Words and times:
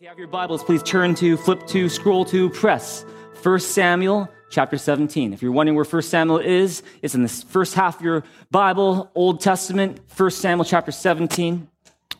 If 0.00 0.04
you 0.04 0.08
have 0.08 0.18
your 0.18 0.28
Bibles, 0.28 0.64
please 0.64 0.82
turn 0.82 1.14
to, 1.16 1.36
flip 1.36 1.66
to, 1.66 1.90
scroll 1.90 2.24
to, 2.24 2.48
press 2.48 3.04
1 3.42 3.60
Samuel 3.60 4.30
chapter 4.48 4.78
17. 4.78 5.34
If 5.34 5.42
you're 5.42 5.52
wondering 5.52 5.76
where 5.76 5.84
1 5.84 6.00
Samuel 6.00 6.38
is, 6.38 6.82
it's 7.02 7.14
in 7.14 7.22
the 7.22 7.28
first 7.28 7.74
half 7.74 7.98
of 7.98 8.02
your 8.02 8.24
Bible, 8.50 9.10
Old 9.14 9.42
Testament, 9.42 10.00
1 10.16 10.30
Samuel 10.30 10.64
chapter 10.64 10.90
17. 10.90 11.68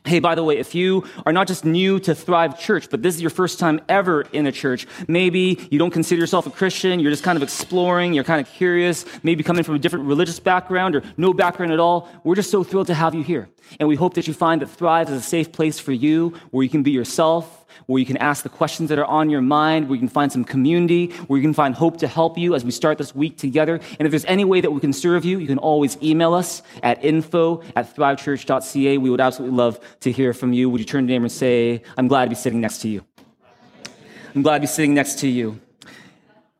Hey, 0.05 0.19
by 0.19 0.35
the 0.35 0.45
way, 0.45 0.59
if 0.59 0.75
you 0.75 1.05
are 1.25 1.33
not 1.33 1.47
just 1.47 1.65
new 1.65 1.99
to 2.01 2.15
Thrive 2.15 2.61
Church, 2.61 2.91
but 2.91 3.03
this 3.03 3.15
is 3.15 3.23
your 3.23 3.31
first 3.31 3.59
time 3.59 3.81
ever 3.89 4.23
in 4.33 4.47
a 4.47 4.53
church, 4.53 4.87
maybe 5.09 5.67
you 5.71 5.79
don't 5.79 5.91
consider 5.91 6.21
yourself 6.21 6.47
a 6.47 6.51
Christian, 6.51 7.01
you're 7.01 7.11
just 7.11 7.25
kind 7.25 7.37
of 7.37 7.43
exploring, 7.43 8.13
you're 8.13 8.25
kind 8.25 8.47
of 8.47 8.53
curious, 8.53 9.07
maybe 9.23 9.43
coming 9.43 9.65
from 9.65 9.75
a 9.75 9.79
different 9.79 10.05
religious 10.05 10.39
background 10.39 10.97
or 10.97 11.03
no 11.17 11.33
background 11.33 11.73
at 11.73 11.81
all, 11.81 12.11
we're 12.25 12.35
just 12.35 12.51
so 12.51 12.63
thrilled 12.63 12.89
to 12.89 12.95
have 12.95 13.15
you 13.15 13.23
here. 13.23 13.49
And 13.79 13.89
we 13.89 13.97
hope 13.97 14.15
that 14.15 14.27
you 14.27 14.35
find 14.35 14.63
that 14.63 14.69
Thrive 14.69 15.09
is 15.09 15.17
a 15.17 15.23
safe 15.23 15.53
place 15.53 15.79
for 15.79 15.93
you 15.93 16.35
where 16.51 16.63
you 16.63 16.71
can 16.71 16.83
be 16.83 16.91
yourself, 16.91 17.67
where 17.87 17.99
you 17.99 18.07
can 18.07 18.17
ask 18.19 18.43
the 18.43 18.49
questions 18.49 18.89
that 18.89 18.99
are 18.99 19.05
on 19.05 19.31
your 19.31 19.41
mind, 19.41 19.89
where 19.89 19.95
you 19.97 20.01
can 20.01 20.09
find 20.09 20.31
some 20.33 20.45
community, 20.45 21.09
where 21.27 21.39
you 21.39 21.43
can 21.43 21.55
find 21.55 21.75
hope 21.75 21.99
to 21.99 22.09
help 22.09 22.37
you 22.39 22.55
as 22.55 22.65
we 22.65 22.71
start 22.71 22.99
this 22.99 23.15
week 23.15 23.37
together. 23.37 23.81
And 23.99 24.07
if 24.07 24.11
there's 24.11 24.25
any 24.25 24.45
way 24.45 24.61
that 24.61 24.71
we 24.71 24.81
can 24.81 24.93
serve 24.93 25.25
you, 25.25 25.39
you 25.39 25.47
can 25.47 25.59
always 25.59 25.97
email 26.03 26.35
us 26.35 26.63
at 26.83 27.05
info 27.05 27.63
at 27.77 27.95
thrivechurch.ca. 27.95 28.99
We 28.99 29.11
would 29.11 29.21
absolutely 29.21 29.57
love 29.57 29.81
to 30.01 30.13
hear 30.13 30.33
from 30.33 30.53
you. 30.53 30.69
Would 30.71 30.81
you 30.81 30.87
turn 30.87 31.07
to 31.07 31.13
your 31.13 31.19
neighbor 31.19 31.25
and 31.25 31.33
say, 31.33 31.83
I'm 31.97 32.09
glad 32.09 32.25
to 32.25 32.31
be 32.31 32.37
sitting 32.37 32.61
next 32.61 32.79
to 32.83 32.89
you? 32.89 33.05
I'm 34.35 34.43
glad 34.43 34.59
to 34.59 34.61
be 34.61 34.67
sitting 34.67 34.95
next 34.95 35.19
to 35.21 35.29
you. 35.29 35.61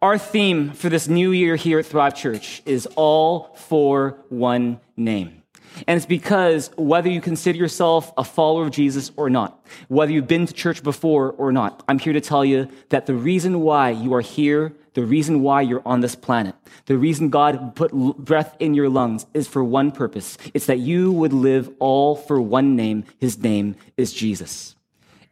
Our 0.03 0.17
theme 0.17 0.73
for 0.73 0.89
this 0.89 1.09
new 1.09 1.31
year 1.31 1.57
here 1.57 1.79
at 1.79 1.87
Thrive 1.87 2.15
Church 2.15 2.63
is 2.65 2.87
all 2.97 3.55
for 3.55 4.17
one 4.31 4.81
name. 4.97 5.40
And 5.87 5.97
it's 5.97 6.07
because 6.07 6.71
whether 6.77 7.09
you 7.09 7.21
consider 7.21 7.59
yourself 7.59 8.13
a 8.17 8.25
follower 8.25 8.65
of 8.65 8.71
Jesus 8.71 9.11
or 9.17 9.31
not, 9.31 9.65
whether 9.89 10.13
you've 10.13 10.27
been 10.27 10.47
to 10.47 10.53
church 10.53 10.83
before 10.83 11.33
or 11.33 11.53
not, 11.53 11.83
I'm 11.89 11.99
here 11.99 12.13
to 12.13 12.21
tell 12.21 12.45
you 12.45 12.69
that 12.91 13.07
the 13.07 13.15
reason 13.15 13.61
why 13.61 13.91
you 13.91 14.15
are 14.15 14.21
here, 14.21 14.73
the 14.95 15.05
reason 15.05 15.43
why 15.43 15.63
you're 15.63 15.83
on 15.87 16.01
this 16.01 16.15
planet, 16.15 16.55
the 16.87 16.99
reason 16.99 17.31
God 17.31 17.75
put 17.77 17.93
breath 17.93 18.57
in 18.59 18.75
your 18.75 18.89
lungs 18.89 19.27
is 19.35 19.47
for 19.47 19.63
one 19.63 19.93
purpose. 19.93 20.37
It's 20.55 20.67
that 20.67 20.79
you 20.79 21.13
would 21.13 21.33
live 21.33 21.71
all 21.79 22.17
for 22.17 22.41
one 22.41 22.77
name. 22.77 23.05
His 23.19 23.39
name 23.39 23.77
is 23.97 24.13
Jesus. 24.13 24.75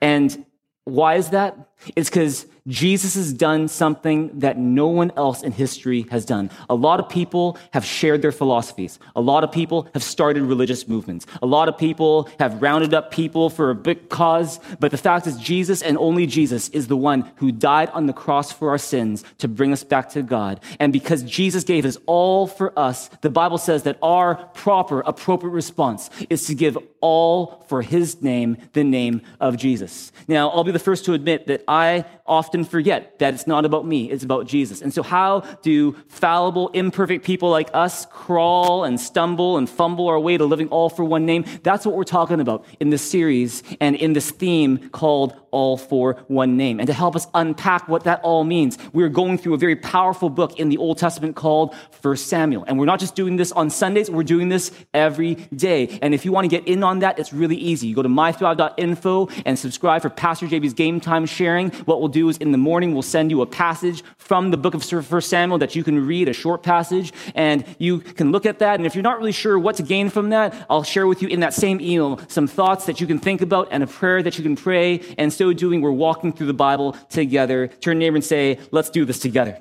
And 0.00 0.44
why 0.84 1.16
is 1.16 1.30
that? 1.30 1.56
It's 1.96 2.08
because 2.08 2.46
Jesus 2.68 3.14
has 3.14 3.32
done 3.32 3.66
something 3.66 4.38
that 4.40 4.58
no 4.58 4.86
one 4.88 5.10
else 5.16 5.42
in 5.42 5.52
history 5.52 6.06
has 6.10 6.24
done. 6.24 6.50
A 6.68 6.74
lot 6.74 7.00
of 7.00 7.08
people 7.08 7.56
have 7.72 7.84
shared 7.84 8.20
their 8.20 8.30
philosophies. 8.30 8.98
A 9.16 9.20
lot 9.20 9.42
of 9.42 9.50
people 9.50 9.88
have 9.94 10.02
started 10.02 10.42
religious 10.42 10.86
movements. 10.86 11.26
A 11.42 11.46
lot 11.46 11.68
of 11.68 11.78
people 11.78 12.28
have 12.38 12.60
rounded 12.60 12.92
up 12.92 13.10
people 13.10 13.48
for 13.48 13.70
a 13.70 13.74
big 13.74 14.10
cause. 14.10 14.60
But 14.78 14.90
the 14.90 14.98
fact 14.98 15.26
is, 15.26 15.36
Jesus 15.38 15.80
and 15.80 15.96
only 15.96 16.26
Jesus 16.26 16.68
is 16.68 16.88
the 16.88 16.96
one 16.96 17.30
who 17.36 17.50
died 17.50 17.88
on 17.90 18.06
the 18.06 18.12
cross 18.12 18.52
for 18.52 18.68
our 18.68 18.78
sins 18.78 19.24
to 19.38 19.48
bring 19.48 19.72
us 19.72 19.82
back 19.82 20.10
to 20.10 20.22
God. 20.22 20.60
And 20.78 20.92
because 20.92 21.22
Jesus 21.22 21.64
gave 21.64 21.84
his 21.84 21.98
all 22.04 22.46
for 22.46 22.78
us, 22.78 23.08
the 23.22 23.30
Bible 23.30 23.58
says 23.58 23.84
that 23.84 23.98
our 24.02 24.34
proper, 24.52 25.00
appropriate 25.00 25.52
response 25.52 26.10
is 26.28 26.46
to 26.46 26.54
give 26.54 26.76
all 27.00 27.64
for 27.68 27.82
his 27.82 28.22
name, 28.22 28.56
the 28.72 28.84
name 28.84 29.22
of 29.40 29.56
Jesus. 29.56 30.12
Now, 30.26 30.50
I'll 30.50 30.64
be 30.64 30.72
the 30.72 30.78
first 30.78 31.04
to 31.06 31.14
admit 31.14 31.46
that 31.46 31.64
I 31.68 32.04
often 32.26 32.57
forget 32.64 33.18
that 33.18 33.34
it's 33.34 33.46
not 33.46 33.64
about 33.64 33.86
me, 33.86 34.10
it's 34.10 34.24
about 34.24 34.46
Jesus. 34.46 34.80
And 34.80 34.92
so, 34.92 35.02
how 35.02 35.40
do 35.62 35.92
fallible, 36.08 36.68
imperfect 36.68 37.24
people 37.24 37.50
like 37.50 37.70
us 37.74 38.06
crawl 38.06 38.84
and 38.84 39.00
stumble 39.00 39.56
and 39.56 39.68
fumble 39.68 40.08
our 40.08 40.18
way 40.18 40.36
to 40.36 40.44
living 40.44 40.68
all 40.68 40.88
for 40.88 41.04
one 41.04 41.26
name? 41.26 41.44
That's 41.62 41.84
what 41.84 41.94
we're 41.94 42.04
talking 42.04 42.40
about 42.40 42.64
in 42.80 42.90
this 42.90 43.08
series 43.08 43.62
and 43.80 43.96
in 43.96 44.12
this 44.12 44.30
theme 44.30 44.88
called 44.90 45.34
All 45.50 45.76
for 45.76 46.14
One 46.28 46.56
Name. 46.56 46.80
And 46.80 46.86
to 46.86 46.92
help 46.92 47.16
us 47.16 47.26
unpack 47.34 47.88
what 47.88 48.04
that 48.04 48.20
all 48.22 48.44
means, 48.44 48.78
we're 48.92 49.08
going 49.08 49.38
through 49.38 49.54
a 49.54 49.58
very 49.58 49.76
powerful 49.76 50.30
book 50.30 50.58
in 50.58 50.68
the 50.68 50.78
Old 50.78 50.98
Testament 50.98 51.36
called 51.36 51.74
First 51.90 52.28
Samuel. 52.28 52.64
And 52.66 52.78
we're 52.78 52.86
not 52.86 53.00
just 53.00 53.14
doing 53.14 53.36
this 53.36 53.52
on 53.52 53.70
Sundays, 53.70 54.10
we're 54.10 54.22
doing 54.22 54.48
this 54.48 54.72
every 54.94 55.34
day. 55.34 55.98
And 56.02 56.14
if 56.14 56.24
you 56.24 56.32
want 56.32 56.44
to 56.44 56.48
get 56.48 56.66
in 56.66 56.82
on 56.82 57.00
that, 57.00 57.18
it's 57.18 57.32
really 57.32 57.56
easy. 57.56 57.88
You 57.88 57.94
go 57.94 58.02
to 58.02 58.08
mythrive.info 58.08 59.28
and 59.44 59.58
subscribe 59.58 60.02
for 60.02 60.10
Pastor 60.10 60.46
JB's 60.46 60.74
game 60.74 61.00
time 61.00 61.26
sharing. 61.26 61.70
What 61.70 62.00
we'll 62.00 62.08
do 62.08 62.28
is 62.28 62.37
in 62.40 62.52
the 62.52 62.58
morning, 62.58 62.92
we'll 62.92 63.02
send 63.02 63.30
you 63.30 63.42
a 63.42 63.46
passage 63.46 64.02
from 64.16 64.50
the 64.50 64.56
book 64.56 64.74
of 64.74 64.84
First 64.84 65.28
Samuel 65.28 65.58
that 65.58 65.74
you 65.74 65.84
can 65.84 66.06
read, 66.06 66.28
a 66.28 66.32
short 66.32 66.62
passage, 66.62 67.12
and 67.34 67.64
you 67.78 67.98
can 67.98 68.32
look 68.32 68.46
at 68.46 68.58
that. 68.60 68.78
And 68.78 68.86
if 68.86 68.94
you're 68.94 69.02
not 69.02 69.18
really 69.18 69.32
sure 69.32 69.58
what 69.58 69.76
to 69.76 69.82
gain 69.82 70.10
from 70.10 70.30
that, 70.30 70.54
I'll 70.68 70.82
share 70.82 71.06
with 71.06 71.22
you 71.22 71.28
in 71.28 71.40
that 71.40 71.54
same 71.54 71.80
email 71.80 72.20
some 72.28 72.46
thoughts 72.46 72.86
that 72.86 73.00
you 73.00 73.06
can 73.06 73.18
think 73.18 73.40
about 73.40 73.68
and 73.70 73.82
a 73.82 73.86
prayer 73.86 74.22
that 74.22 74.38
you 74.38 74.44
can 74.44 74.56
pray. 74.56 75.00
And 75.18 75.32
so 75.32 75.52
doing, 75.52 75.80
we're 75.80 75.90
walking 75.90 76.32
through 76.32 76.46
the 76.46 76.54
Bible 76.54 76.92
together. 77.08 77.68
Turn 77.68 77.96
to 77.96 77.98
neighbor 77.98 78.16
and 78.16 78.24
say, 78.24 78.58
let's 78.70 78.90
do 78.90 79.04
this 79.04 79.18
together. 79.18 79.58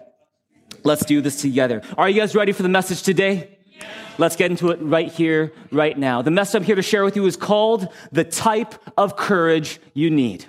Let's 0.84 1.06
do 1.06 1.22
this 1.22 1.42
together. 1.42 1.82
Are 1.98 2.10
you 2.10 2.20
guys 2.20 2.36
ready 2.36 2.52
for 2.52 2.64
the 2.64 2.70
message 2.70 3.04
today? 3.04 3.58
Let's 4.18 4.36
get 4.36 4.50
into 4.50 4.72
it 4.72 4.80
right 4.82 5.12
here, 5.12 5.54
right 5.72 5.98
now. 5.98 6.22
The 6.22 6.32
message 6.32 6.56
I'm 6.56 6.64
here 6.64 6.76
to 6.76 6.82
share 6.82 7.04
with 7.04 7.16
you 7.16 7.26
is 7.26 7.38
called 7.38 7.88
The 8.12 8.24
Type 8.24 8.74
of 8.98 9.16
Courage 9.16 9.80
You 9.94 10.10
Need 10.10 10.46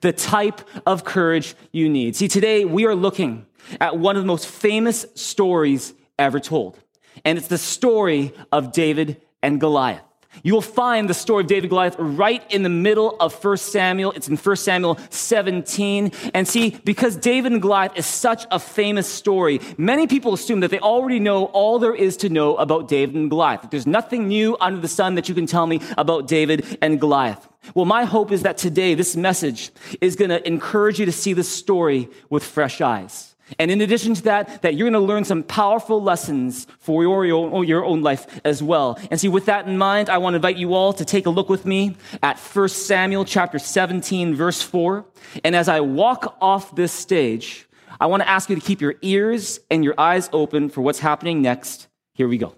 the 0.00 0.12
type 0.12 0.60
of 0.86 1.04
courage 1.04 1.54
you 1.72 1.88
need. 1.88 2.16
See, 2.16 2.28
today 2.28 2.64
we 2.64 2.86
are 2.86 2.94
looking 2.94 3.46
at 3.80 3.98
one 3.98 4.16
of 4.16 4.22
the 4.22 4.26
most 4.26 4.46
famous 4.46 5.06
stories 5.14 5.92
ever 6.18 6.40
told. 6.40 6.78
And 7.24 7.38
it's 7.38 7.48
the 7.48 7.58
story 7.58 8.32
of 8.52 8.72
David 8.72 9.20
and 9.42 9.60
Goliath. 9.60 10.02
You 10.42 10.54
will 10.54 10.62
find 10.62 11.08
the 11.08 11.14
story 11.14 11.42
of 11.42 11.48
David 11.48 11.64
and 11.64 11.70
Goliath 11.70 11.96
right 11.98 12.42
in 12.52 12.62
the 12.62 12.68
middle 12.68 13.16
of 13.20 13.32
1 13.44 13.56
Samuel. 13.56 14.12
It's 14.12 14.28
in 14.28 14.36
1 14.36 14.56
Samuel 14.56 14.98
17. 15.10 16.12
And 16.34 16.46
see, 16.46 16.78
because 16.84 17.16
David 17.16 17.52
and 17.52 17.62
Goliath 17.62 17.96
is 17.96 18.06
such 18.06 18.46
a 18.50 18.58
famous 18.58 19.08
story, 19.08 19.60
many 19.76 20.06
people 20.06 20.32
assume 20.32 20.60
that 20.60 20.70
they 20.70 20.80
already 20.80 21.20
know 21.20 21.46
all 21.46 21.78
there 21.78 21.94
is 21.94 22.16
to 22.18 22.28
know 22.28 22.56
about 22.56 22.88
David 22.88 23.14
and 23.14 23.30
Goliath. 23.30 23.68
There's 23.70 23.86
nothing 23.86 24.28
new 24.28 24.56
under 24.60 24.80
the 24.80 24.88
sun 24.88 25.14
that 25.16 25.28
you 25.28 25.34
can 25.34 25.46
tell 25.46 25.66
me 25.66 25.80
about 25.96 26.28
David 26.28 26.78
and 26.82 27.00
Goliath. 27.00 27.48
Well, 27.74 27.84
my 27.84 28.04
hope 28.04 28.32
is 28.32 28.42
that 28.42 28.58
today 28.58 28.94
this 28.94 29.16
message 29.16 29.70
is 30.00 30.16
going 30.16 30.30
to 30.30 30.46
encourage 30.46 30.98
you 30.98 31.06
to 31.06 31.12
see 31.12 31.32
this 31.32 31.48
story 31.48 32.08
with 32.30 32.44
fresh 32.44 32.80
eyes. 32.80 33.34
And 33.58 33.70
in 33.70 33.80
addition 33.80 34.14
to 34.14 34.22
that, 34.22 34.62
that 34.62 34.74
you're 34.74 34.90
going 34.90 35.00
to 35.00 35.06
learn 35.06 35.24
some 35.24 35.42
powerful 35.42 36.02
lessons 36.02 36.66
for 36.80 37.02
your, 37.02 37.24
your, 37.24 37.64
your, 37.64 37.84
own 37.84 38.02
life 38.02 38.40
as 38.44 38.62
well. 38.62 38.98
And 39.10 39.18
see, 39.18 39.28
with 39.28 39.46
that 39.46 39.66
in 39.66 39.78
mind, 39.78 40.10
I 40.10 40.18
want 40.18 40.34
to 40.34 40.36
invite 40.36 40.56
you 40.56 40.74
all 40.74 40.92
to 40.94 41.04
take 41.04 41.26
a 41.26 41.30
look 41.30 41.48
with 41.48 41.64
me 41.64 41.96
at 42.22 42.38
1 42.38 42.68
Samuel 42.68 43.24
chapter 43.24 43.58
17, 43.58 44.34
verse 44.34 44.60
4. 44.60 45.04
And 45.44 45.56
as 45.56 45.68
I 45.68 45.80
walk 45.80 46.36
off 46.40 46.74
this 46.76 46.92
stage, 46.92 47.66
I 48.00 48.06
want 48.06 48.22
to 48.22 48.28
ask 48.28 48.50
you 48.50 48.56
to 48.56 48.62
keep 48.62 48.80
your 48.80 48.96
ears 49.02 49.60
and 49.70 49.82
your 49.82 49.94
eyes 49.98 50.28
open 50.32 50.68
for 50.68 50.82
what's 50.82 51.00
happening 51.00 51.42
next. 51.42 51.88
Here 52.12 52.28
we 52.28 52.38
go. 52.38 52.54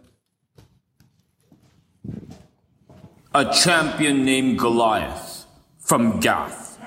A 3.33 3.53
champion 3.53 4.25
named 4.25 4.59
Goliath 4.59 5.47
from 5.79 6.19
Gath 6.21 6.79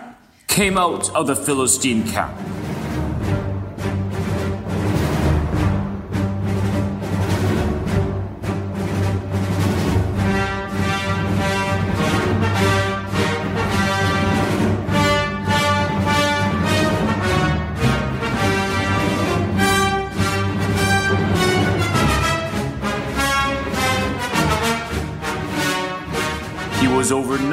came 0.47 0.77
out 0.77 1.13
of 1.15 1.27
the 1.27 1.35
Philistine 1.35 2.07
camp. 2.07 2.37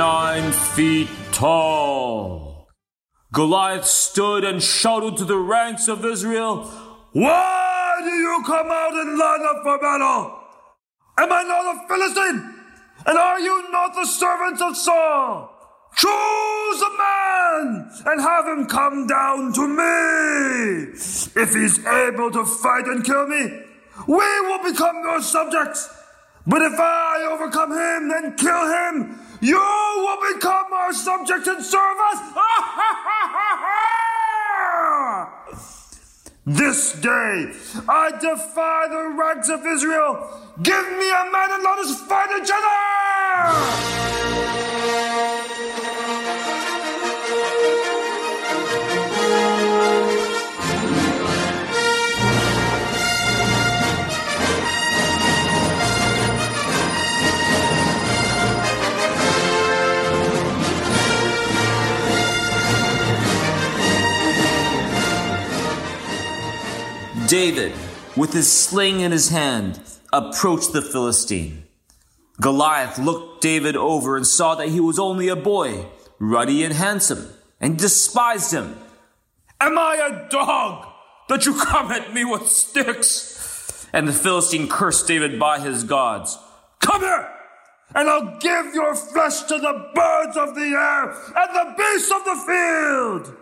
Nine 0.00 0.50
feet 0.50 1.10
tall. 1.30 2.66
Goliath 3.34 3.84
stood 3.84 4.44
and 4.44 4.62
shouted 4.62 5.18
to 5.18 5.26
the 5.26 5.36
ranks 5.36 5.88
of 5.88 6.06
Israel, 6.06 6.64
Why 7.12 8.00
do 8.02 8.08
you 8.08 8.42
come 8.46 8.68
out 8.70 8.94
and 8.94 9.18
line 9.18 9.42
up 9.50 9.62
for 9.62 9.78
battle? 9.78 10.38
Am 11.18 11.30
I 11.30 11.42
not 11.42 11.74
a 11.74 11.86
Philistine? 11.86 12.40
And 13.04 13.18
are 13.18 13.40
you 13.40 13.70
not 13.70 13.92
the 13.94 14.06
servants 14.06 14.62
of 14.62 14.74
Saul? 14.74 15.52
Choose 15.94 16.80
a 16.80 16.92
man 17.04 17.90
and 18.06 18.22
have 18.22 18.46
him 18.46 18.64
come 18.68 19.06
down 19.06 19.52
to 19.52 19.68
me. 19.68 20.92
If 21.42 21.52
he's 21.52 21.78
able 21.84 22.30
to 22.30 22.46
fight 22.46 22.86
and 22.86 23.04
kill 23.04 23.26
me, 23.26 23.42
we 24.06 24.28
will 24.46 24.62
become 24.62 24.96
your 25.02 25.20
subjects. 25.20 25.90
But 26.46 26.62
if 26.62 26.72
I 26.78 27.28
overcome 27.30 27.72
him 27.72 28.10
and 28.10 28.38
kill 28.38 28.64
him, 28.66 29.20
you 29.40 29.56
will 29.56 30.18
become 30.34 30.70
our 30.72 30.92
subjects 30.92 31.48
and 31.48 31.64
serve 31.64 31.96
us. 32.12 32.20
this 36.46 36.92
day 37.00 37.52
I 37.88 38.10
defy 38.20 38.86
the 38.88 39.08
ranks 39.18 39.48
of 39.48 39.66
Israel. 39.66 40.28
Give 40.62 40.92
me 40.98 41.10
a 41.10 41.24
man 41.30 41.52
and 41.52 41.62
let 41.62 41.78
us 41.78 42.00
fight 42.02 42.28
each 42.40 42.50
other. 42.52 42.68
David, 67.30 67.72
with 68.16 68.32
his 68.32 68.50
sling 68.50 68.98
in 68.98 69.12
his 69.12 69.28
hand, 69.28 69.78
approached 70.12 70.72
the 70.72 70.82
Philistine. 70.82 71.62
Goliath 72.40 72.98
looked 72.98 73.40
David 73.40 73.76
over 73.76 74.16
and 74.16 74.26
saw 74.26 74.56
that 74.56 74.70
he 74.70 74.80
was 74.80 74.98
only 74.98 75.28
a 75.28 75.36
boy, 75.36 75.86
ruddy 76.18 76.64
and 76.64 76.74
handsome, 76.74 77.28
and 77.60 77.78
despised 77.78 78.52
him. 78.52 78.76
Am 79.60 79.78
I 79.78 80.10
a 80.10 80.28
dog 80.28 80.88
that 81.28 81.46
you 81.46 81.54
come 81.54 81.92
at 81.92 82.12
me 82.12 82.24
with 82.24 82.48
sticks? 82.48 83.86
And 83.92 84.08
the 84.08 84.12
Philistine 84.12 84.66
cursed 84.66 85.06
David 85.06 85.38
by 85.38 85.60
his 85.60 85.84
gods. 85.84 86.36
Come 86.80 87.02
here, 87.02 87.30
and 87.94 88.08
I'll 88.08 88.40
give 88.40 88.74
your 88.74 88.96
flesh 88.96 89.42
to 89.42 89.56
the 89.56 89.90
birds 89.94 90.36
of 90.36 90.56
the 90.56 90.62
air 90.62 91.10
and 91.12 91.54
the 91.54 91.74
beasts 91.78 92.10
of 92.10 92.24
the 92.24 93.24
field. 93.24 93.36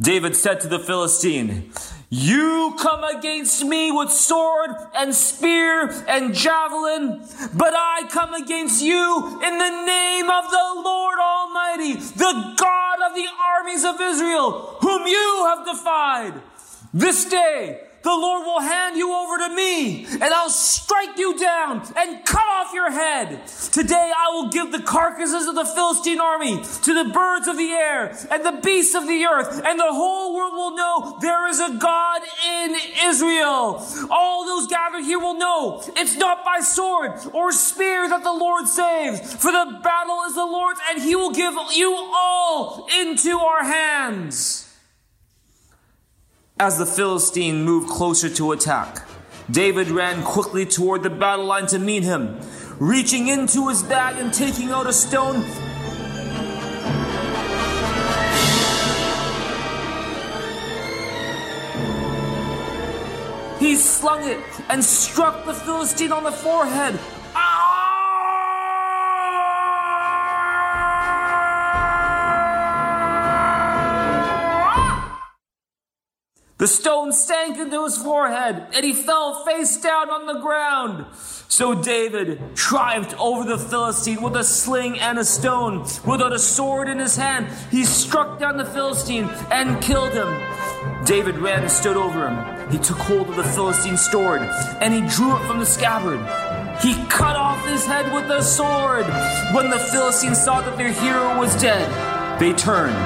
David 0.00 0.36
said 0.36 0.60
to 0.60 0.68
the 0.68 0.78
Philistine, 0.78 1.72
you 2.08 2.76
come 2.78 3.02
against 3.02 3.64
me 3.64 3.90
with 3.90 4.10
sword 4.10 4.70
and 4.94 5.14
spear 5.14 5.90
and 6.06 6.34
javelin, 6.34 7.26
but 7.54 7.74
I 7.74 8.06
come 8.10 8.34
against 8.34 8.82
you 8.82 9.40
in 9.42 9.58
the 9.58 9.84
name 9.86 10.30
of 10.30 10.50
the 10.50 10.82
Lord 10.84 11.18
Almighty, 11.18 11.94
the 11.94 12.54
God 12.56 13.10
of 13.10 13.14
the 13.16 13.26
armies 13.56 13.84
of 13.84 14.00
Israel, 14.00 14.76
whom 14.80 15.06
you 15.06 15.46
have 15.48 15.66
defied. 15.66 16.34
This 16.94 17.24
day, 17.24 17.85
the 18.06 18.12
Lord 18.12 18.46
will 18.46 18.60
hand 18.60 18.96
you 18.96 19.12
over 19.12 19.36
to 19.38 19.48
me, 19.52 20.06
and 20.06 20.22
I'll 20.22 20.48
strike 20.48 21.18
you 21.18 21.36
down 21.36 21.82
and 21.96 22.24
cut 22.24 22.46
off 22.46 22.72
your 22.72 22.88
head. 22.88 23.44
Today 23.72 24.12
I 24.16 24.30
will 24.30 24.48
give 24.48 24.70
the 24.70 24.80
carcasses 24.80 25.48
of 25.48 25.56
the 25.56 25.64
Philistine 25.64 26.20
army 26.20 26.62
to 26.84 26.94
the 26.94 27.10
birds 27.12 27.48
of 27.48 27.56
the 27.56 27.72
air 27.72 28.16
and 28.30 28.46
the 28.46 28.60
beasts 28.62 28.94
of 28.94 29.08
the 29.08 29.24
earth, 29.26 29.60
and 29.66 29.80
the 29.80 29.92
whole 29.92 30.36
world 30.36 30.52
will 30.52 30.76
know 30.76 31.18
there 31.20 31.48
is 31.48 31.58
a 31.58 31.78
God 31.80 32.22
in 32.48 32.76
Israel. 33.06 33.84
All 34.08 34.46
those 34.46 34.68
gathered 34.68 35.02
here 35.02 35.18
will 35.18 35.36
know 35.36 35.82
it's 35.96 36.16
not 36.16 36.44
by 36.44 36.60
sword 36.60 37.10
or 37.32 37.50
spear 37.50 38.08
that 38.08 38.22
the 38.22 38.32
Lord 38.32 38.68
saves, 38.68 39.34
for 39.34 39.50
the 39.50 39.80
battle 39.82 40.20
is 40.28 40.36
the 40.36 40.46
Lord's, 40.46 40.78
and 40.90 41.02
he 41.02 41.16
will 41.16 41.32
give 41.32 41.54
you 41.74 41.92
all 41.92 42.86
into 43.00 43.36
our 43.36 43.64
hands. 43.64 44.65
As 46.58 46.78
the 46.78 46.86
Philistine 46.86 47.64
moved 47.64 47.90
closer 47.90 48.30
to 48.30 48.52
attack, 48.52 49.06
David 49.50 49.90
ran 49.90 50.22
quickly 50.22 50.64
toward 50.64 51.02
the 51.02 51.10
battle 51.10 51.44
line 51.44 51.66
to 51.66 51.78
meet 51.78 52.02
him. 52.02 52.40
Reaching 52.78 53.28
into 53.28 53.68
his 53.68 53.82
bag 53.82 54.16
and 54.16 54.32
taking 54.32 54.70
out 54.70 54.86
a 54.86 54.92
stone, 54.94 55.42
he 63.58 63.76
slung 63.76 64.26
it 64.26 64.40
and 64.70 64.82
struck 64.82 65.44
the 65.44 65.52
Philistine 65.52 66.10
on 66.10 66.24
the 66.24 66.32
forehead. 66.32 66.98
Ah! 67.34 67.85
The 76.58 76.66
stone 76.66 77.12
sank 77.12 77.58
into 77.58 77.84
his 77.84 77.98
forehead, 77.98 78.68
and 78.72 78.82
he 78.82 78.94
fell 78.94 79.44
face 79.44 79.78
down 79.78 80.08
on 80.08 80.24
the 80.24 80.40
ground. 80.40 81.04
So 81.48 81.74
David 81.74 82.56
triumphed 82.56 83.14
over 83.20 83.44
the 83.44 83.58
Philistine 83.58 84.22
with 84.22 84.36
a 84.36 84.42
sling 84.42 84.98
and 84.98 85.18
a 85.18 85.24
stone. 85.24 85.86
Without 86.06 86.32
a 86.32 86.38
sword 86.38 86.88
in 86.88 86.98
his 86.98 87.14
hand, 87.14 87.48
he 87.70 87.84
struck 87.84 88.40
down 88.40 88.56
the 88.56 88.64
Philistine 88.64 89.28
and 89.50 89.82
killed 89.82 90.14
him. 90.14 90.28
David 91.04 91.36
ran 91.36 91.60
and 91.60 91.70
stood 91.70 91.98
over 91.98 92.26
him. 92.26 92.70
He 92.70 92.78
took 92.78 92.96
hold 92.96 93.28
of 93.28 93.36
the 93.36 93.44
Philistine's 93.44 94.10
sword, 94.10 94.40
and 94.40 94.94
he 94.94 95.00
drew 95.14 95.36
it 95.36 95.46
from 95.46 95.58
the 95.58 95.66
scabbard. 95.66 96.20
He 96.80 96.94
cut 97.10 97.36
off 97.36 97.66
his 97.66 97.84
head 97.84 98.10
with 98.14 98.30
a 98.30 98.42
sword. 98.42 99.04
When 99.54 99.68
the 99.68 99.78
Philistines 99.78 100.42
saw 100.42 100.62
that 100.62 100.78
their 100.78 100.92
hero 100.92 101.38
was 101.38 101.54
dead, 101.60 101.86
they 102.40 102.54
turned 102.54 102.96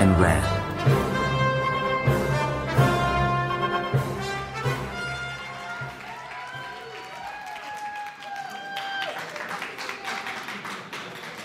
and 0.00 0.18
ran. 0.18 0.61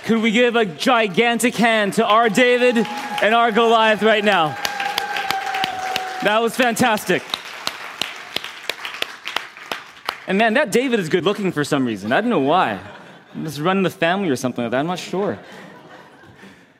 Could 0.07 0.21
we 0.21 0.31
give 0.31 0.55
a 0.55 0.63
gigantic 0.63 1.53
hand 1.55 1.95
to 1.95 2.05
our 2.05 2.29
David 2.29 2.77
and 2.77 3.35
our 3.35 3.51
Goliath 3.51 4.01
right 4.01 4.23
now? 4.23 4.55
That 6.23 6.39
was 6.41 6.55
fantastic. 6.55 7.21
And 10.25 10.37
man, 10.37 10.53
that 10.53 10.71
David 10.71 11.01
is 11.01 11.09
good 11.09 11.25
looking 11.25 11.51
for 11.51 11.65
some 11.65 11.85
reason. 11.85 12.13
I 12.13 12.21
don't 12.21 12.29
know 12.29 12.39
why. 12.39 12.79
Just 13.43 13.59
running 13.59 13.83
the 13.83 13.89
family 13.89 14.29
or 14.29 14.37
something 14.37 14.63
like 14.63 14.71
that. 14.71 14.79
I'm 14.79 14.87
not 14.87 14.97
sure. 14.97 15.37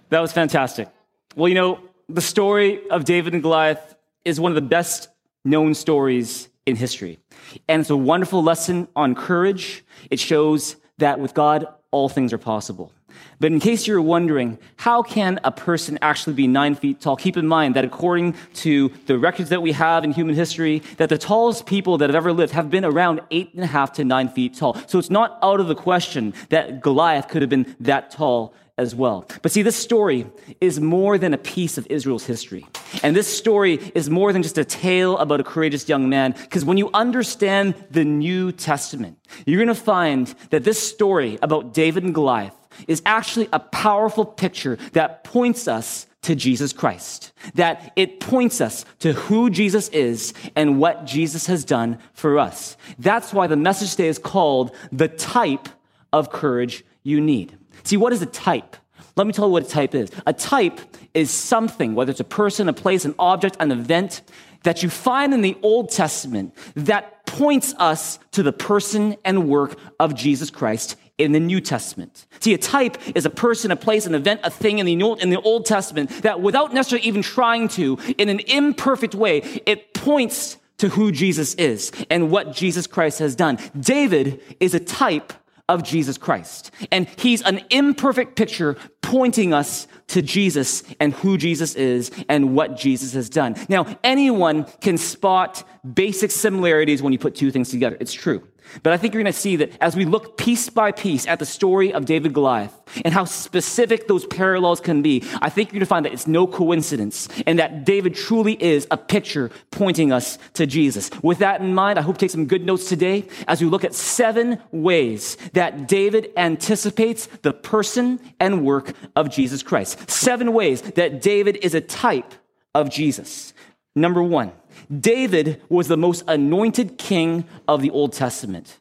That 0.08 0.22
was 0.22 0.32
fantastic. 0.32 0.88
Well, 1.36 1.50
you 1.50 1.56
know, 1.56 1.82
the 2.08 2.22
story 2.22 2.90
of 2.90 3.04
David 3.04 3.34
and 3.34 3.44
Goliath 3.44 3.98
is 4.24 4.40
one 4.40 4.54
of 4.54 4.56
the 4.56 4.62
best 4.62 5.10
known 5.44 5.74
stories 5.74 6.48
in 6.66 6.78
history. 6.78 7.20
And 7.68 7.82
it's 7.82 7.90
a 7.90 7.98
wonderful 7.98 8.42
lesson 8.42 8.88
on 8.96 9.16
courage. 9.16 9.84
It 10.10 10.22
shows 10.22 10.78
that 11.00 11.20
with 11.20 11.34
God, 11.34 11.68
all 11.92 12.08
things 12.08 12.32
are 12.32 12.38
possible. 12.38 12.94
But 13.40 13.52
in 13.52 13.60
case 13.60 13.86
you're 13.88 14.02
wondering, 14.02 14.58
how 14.78 15.04
can 15.04 15.40
a 15.44 15.52
person 15.52 16.00
actually 16.02 16.34
be 16.34 16.48
nine 16.48 16.76
feet 16.76 17.02
tall? 17.02 17.16
Keep 17.16 17.38
in 17.38 17.48
mind 17.48 17.76
that 17.76 17.86
according 17.86 18.36
to 18.56 18.92
the 19.06 19.18
records 19.18 19.50
that 19.50 19.62
we 19.62 19.74
have 19.74 20.04
in 20.04 20.12
human 20.12 20.36
history, 20.36 20.82
that 20.98 21.10
the 21.10 21.18
tallest 21.18 21.66
people 21.66 21.98
that 22.00 22.10
have 22.10 22.16
ever 22.16 22.34
lived 22.34 22.54
have 22.54 22.70
been 22.70 22.86
around 22.86 23.22
eight 23.32 23.54
and 23.54 23.64
a 23.64 23.68
half 23.68 23.94
to 23.94 24.04
nine 24.04 24.30
feet 24.30 24.56
tall. 24.56 24.76
So 24.88 24.98
it's 24.98 25.10
not 25.10 25.38
out 25.44 25.60
of 25.60 25.68
the 25.68 25.76
question 25.76 26.34
that 26.50 26.82
Goliath 26.82 27.28
could 27.28 27.42
have 27.42 27.50
been 27.50 27.76
that 27.80 28.12
tall 28.12 28.54
as 28.80 28.94
well. 28.94 29.26
But 29.42 29.52
see, 29.52 29.64
this 29.64 29.76
story 29.76 30.28
is 30.62 30.80
more 30.80 31.18
than 31.18 31.34
a 31.34 31.38
piece 31.38 31.80
of 31.80 31.88
Israel's 31.90 32.26
history. 32.26 32.64
And 33.02 33.16
this 33.16 33.28
story 33.28 33.76
is 33.96 34.08
more 34.08 34.32
than 34.32 34.44
just 34.44 34.58
a 34.60 34.64
tale 34.64 35.18
about 35.18 35.40
a 35.40 35.44
courageous 35.44 35.90
young 35.90 36.10
man, 36.10 36.36
because 36.42 36.64
when 36.64 36.78
you 36.78 36.92
understand 36.94 37.74
the 37.90 38.06
New 38.06 38.52
Testament, 38.52 39.18
you're 39.48 39.58
going 39.58 39.68
to 39.68 39.76
find 39.76 40.28
that 40.52 40.64
this 40.64 40.80
story 40.80 41.40
about 41.42 41.74
David 41.74 42.04
and 42.04 42.14
Goliath 42.14 42.54
is 42.88 43.02
actually 43.06 43.50
a 43.54 43.60
powerful 43.60 44.26
picture 44.26 44.78
that 44.94 45.24
points 45.24 45.68
us 45.68 46.08
to 46.24 46.36
Jesus 46.36 46.74
Christ. 46.74 47.32
That 47.56 47.94
it 47.96 48.20
points 48.20 48.60
us 48.60 48.86
to 49.00 49.14
who 49.14 49.50
Jesus 49.50 49.88
is 49.90 50.34
and 50.56 50.80
what 50.80 51.06
Jesus 51.06 51.48
has 51.48 51.64
done 51.64 52.00
for 52.14 52.38
us. 52.38 52.76
That's 53.00 53.34
why 53.34 53.48
the 53.48 53.56
message 53.56 53.92
today 53.92 54.08
is 54.08 54.20
called 54.20 54.76
the 54.92 55.08
type 55.08 55.70
of 56.12 56.32
courage 56.32 56.84
you 57.04 57.22
need. 57.22 57.58
See, 57.84 57.98
what 57.98 58.12
is 58.14 58.22
a 58.22 58.26
type? 58.26 58.76
Let 59.16 59.26
me 59.26 59.34
tell 59.34 59.46
you 59.46 59.52
what 59.52 59.66
a 59.66 59.70
type 59.70 59.96
is. 59.96 60.12
A 60.28 60.34
type 60.34 60.80
is 61.14 61.32
something, 61.32 61.96
whether 61.96 62.12
it's 62.12 62.20
a 62.20 62.26
person, 62.26 62.70
a 62.70 62.74
place, 62.74 63.06
an 63.06 63.16
object, 63.18 63.58
an 63.60 63.72
event, 63.72 64.22
that 64.68 64.84
you 64.84 64.90
find 64.90 65.34
in 65.34 65.40
the 65.40 65.58
Old 65.64 65.90
Testament 65.90 66.54
that 66.76 67.26
points 67.26 67.74
us 67.78 68.20
to 68.34 68.44
the 68.44 68.52
person 68.52 69.16
and 69.24 69.48
work 69.48 69.80
of 69.98 70.14
Jesus 70.14 70.50
Christ 70.50 70.98
in 71.18 71.32
the 71.32 71.40
New 71.40 71.62
Testament. 71.62 72.26
See, 72.42 72.54
a 72.54 72.58
type 72.58 72.98
is 73.16 73.26
a 73.26 73.30
person, 73.30 73.72
a 73.72 73.78
place, 73.78 74.06
an 74.06 74.14
event, 74.14 74.42
a 74.44 74.50
thing 74.50 74.80
in 74.80 74.86
the, 74.86 75.02
Old, 75.02 75.24
in 75.24 75.30
the 75.30 75.40
Old 75.40 75.66
Testament 75.66 76.10
that 76.24 76.42
without 76.42 76.74
necessarily 76.74 77.08
even 77.08 77.22
trying 77.22 77.70
to, 77.70 77.98
in 78.18 78.28
an 78.28 78.42
imperfect 78.42 79.16
way, 79.16 79.38
it 79.66 79.94
points 79.94 80.58
to 80.80 80.90
who 80.90 81.14
Jesus 81.14 81.54
is 81.54 81.94
and 82.10 82.30
what 82.30 82.52
Jesus 82.52 82.88
Christ 82.88 83.20
has 83.20 83.38
done. 83.38 83.60
David 83.80 84.42
is 84.60 84.74
a 84.74 84.82
type 84.82 85.32
of 85.70 85.84
Jesus 85.84 86.18
Christ. 86.18 86.72
And 86.92 87.08
he's 87.18 87.42
an 87.42 87.62
imperfect 87.70 88.36
picture 88.36 88.78
pointing 89.02 89.54
us 89.54 89.88
to 90.08 90.22
Jesus 90.22 90.84
and 91.00 91.14
who 91.14 91.38
Jesus 91.38 91.76
is 91.76 92.12
and 92.30 92.56
what 92.56 92.78
Jesus 92.78 93.14
has 93.14 93.30
done. 93.30 93.56
Now, 93.68 93.98
anyone 94.04 94.66
can 94.82 94.98
spot 94.98 95.68
basic 95.94 96.32
similarities 96.32 97.02
when 97.02 97.14
you 97.14 97.20
put 97.20 97.36
two 97.36 97.52
things 97.52 97.70
together. 97.70 97.98
It's 98.00 98.14
true. 98.14 98.48
But 98.84 98.94
I 98.94 98.98
think 98.98 99.14
you're 99.14 99.24
going 99.24 99.34
to 99.34 99.40
see 99.40 99.56
that 99.58 99.72
as 99.82 99.96
we 99.96 100.06
look 100.06 100.38
piece 100.38 100.70
by 100.70 100.92
piece 100.92 101.28
at 101.28 101.40
the 101.40 101.46
story 101.46 101.94
of 101.94 102.06
David 102.06 102.34
Goliath 102.34 102.74
and 103.04 103.14
how 103.14 103.26
specific 103.26 104.08
those 104.08 104.26
parallels 104.26 104.80
can 104.80 105.02
be, 105.02 105.24
I 105.42 105.50
think 105.50 105.70
you're 105.70 105.80
going 105.80 105.82
to 105.82 105.86
find 105.86 106.06
that 106.06 106.14
it's 106.14 106.28
no 106.28 106.48
coincidence 106.48 107.28
and 107.46 107.60
that 107.60 107.86
David 107.86 108.16
truly 108.16 108.62
is 108.62 108.88
a 108.92 108.98
picture 108.98 109.52
pointing 109.72 110.12
us 110.12 110.38
to 110.54 110.66
Jesus. 110.66 111.10
With 111.24 111.40
that 111.40 111.62
in 111.62 111.74
mind, 111.74 112.00
I 112.00 112.02
hope 112.02 112.18
to 112.18 112.20
take 112.20 112.32
some 112.32 112.46
good 112.46 112.66
notes 112.66 112.90
today 112.90 113.28
as 113.48 113.62
we 113.62 113.68
look 113.68 113.84
at 113.84 113.94
seven 113.94 114.62
ways 114.72 115.38
that 115.54 115.88
David 115.88 116.32
anticipates 116.38 117.28
the 117.42 117.54
person 117.54 118.20
and 118.40 118.66
work 118.66 118.94
of 119.16 119.30
Jesus 119.30 119.64
Christ. 119.64 120.10
Seven 120.10 120.54
ways 120.54 120.82
that 120.82 121.22
David 121.22 121.58
is 121.62 121.76
a 121.76 121.82
type 121.82 122.34
of 122.74 122.90
Jesus. 122.90 123.54
Number 123.98 124.22
one, 124.22 124.52
David 124.96 125.60
was 125.70 125.88
the 125.88 125.98
most 125.98 126.24
anointed 126.28 127.00
king 127.00 127.46
of 127.68 127.82
the 127.82 127.90
Old 127.90 128.14
Testament. 128.14 128.78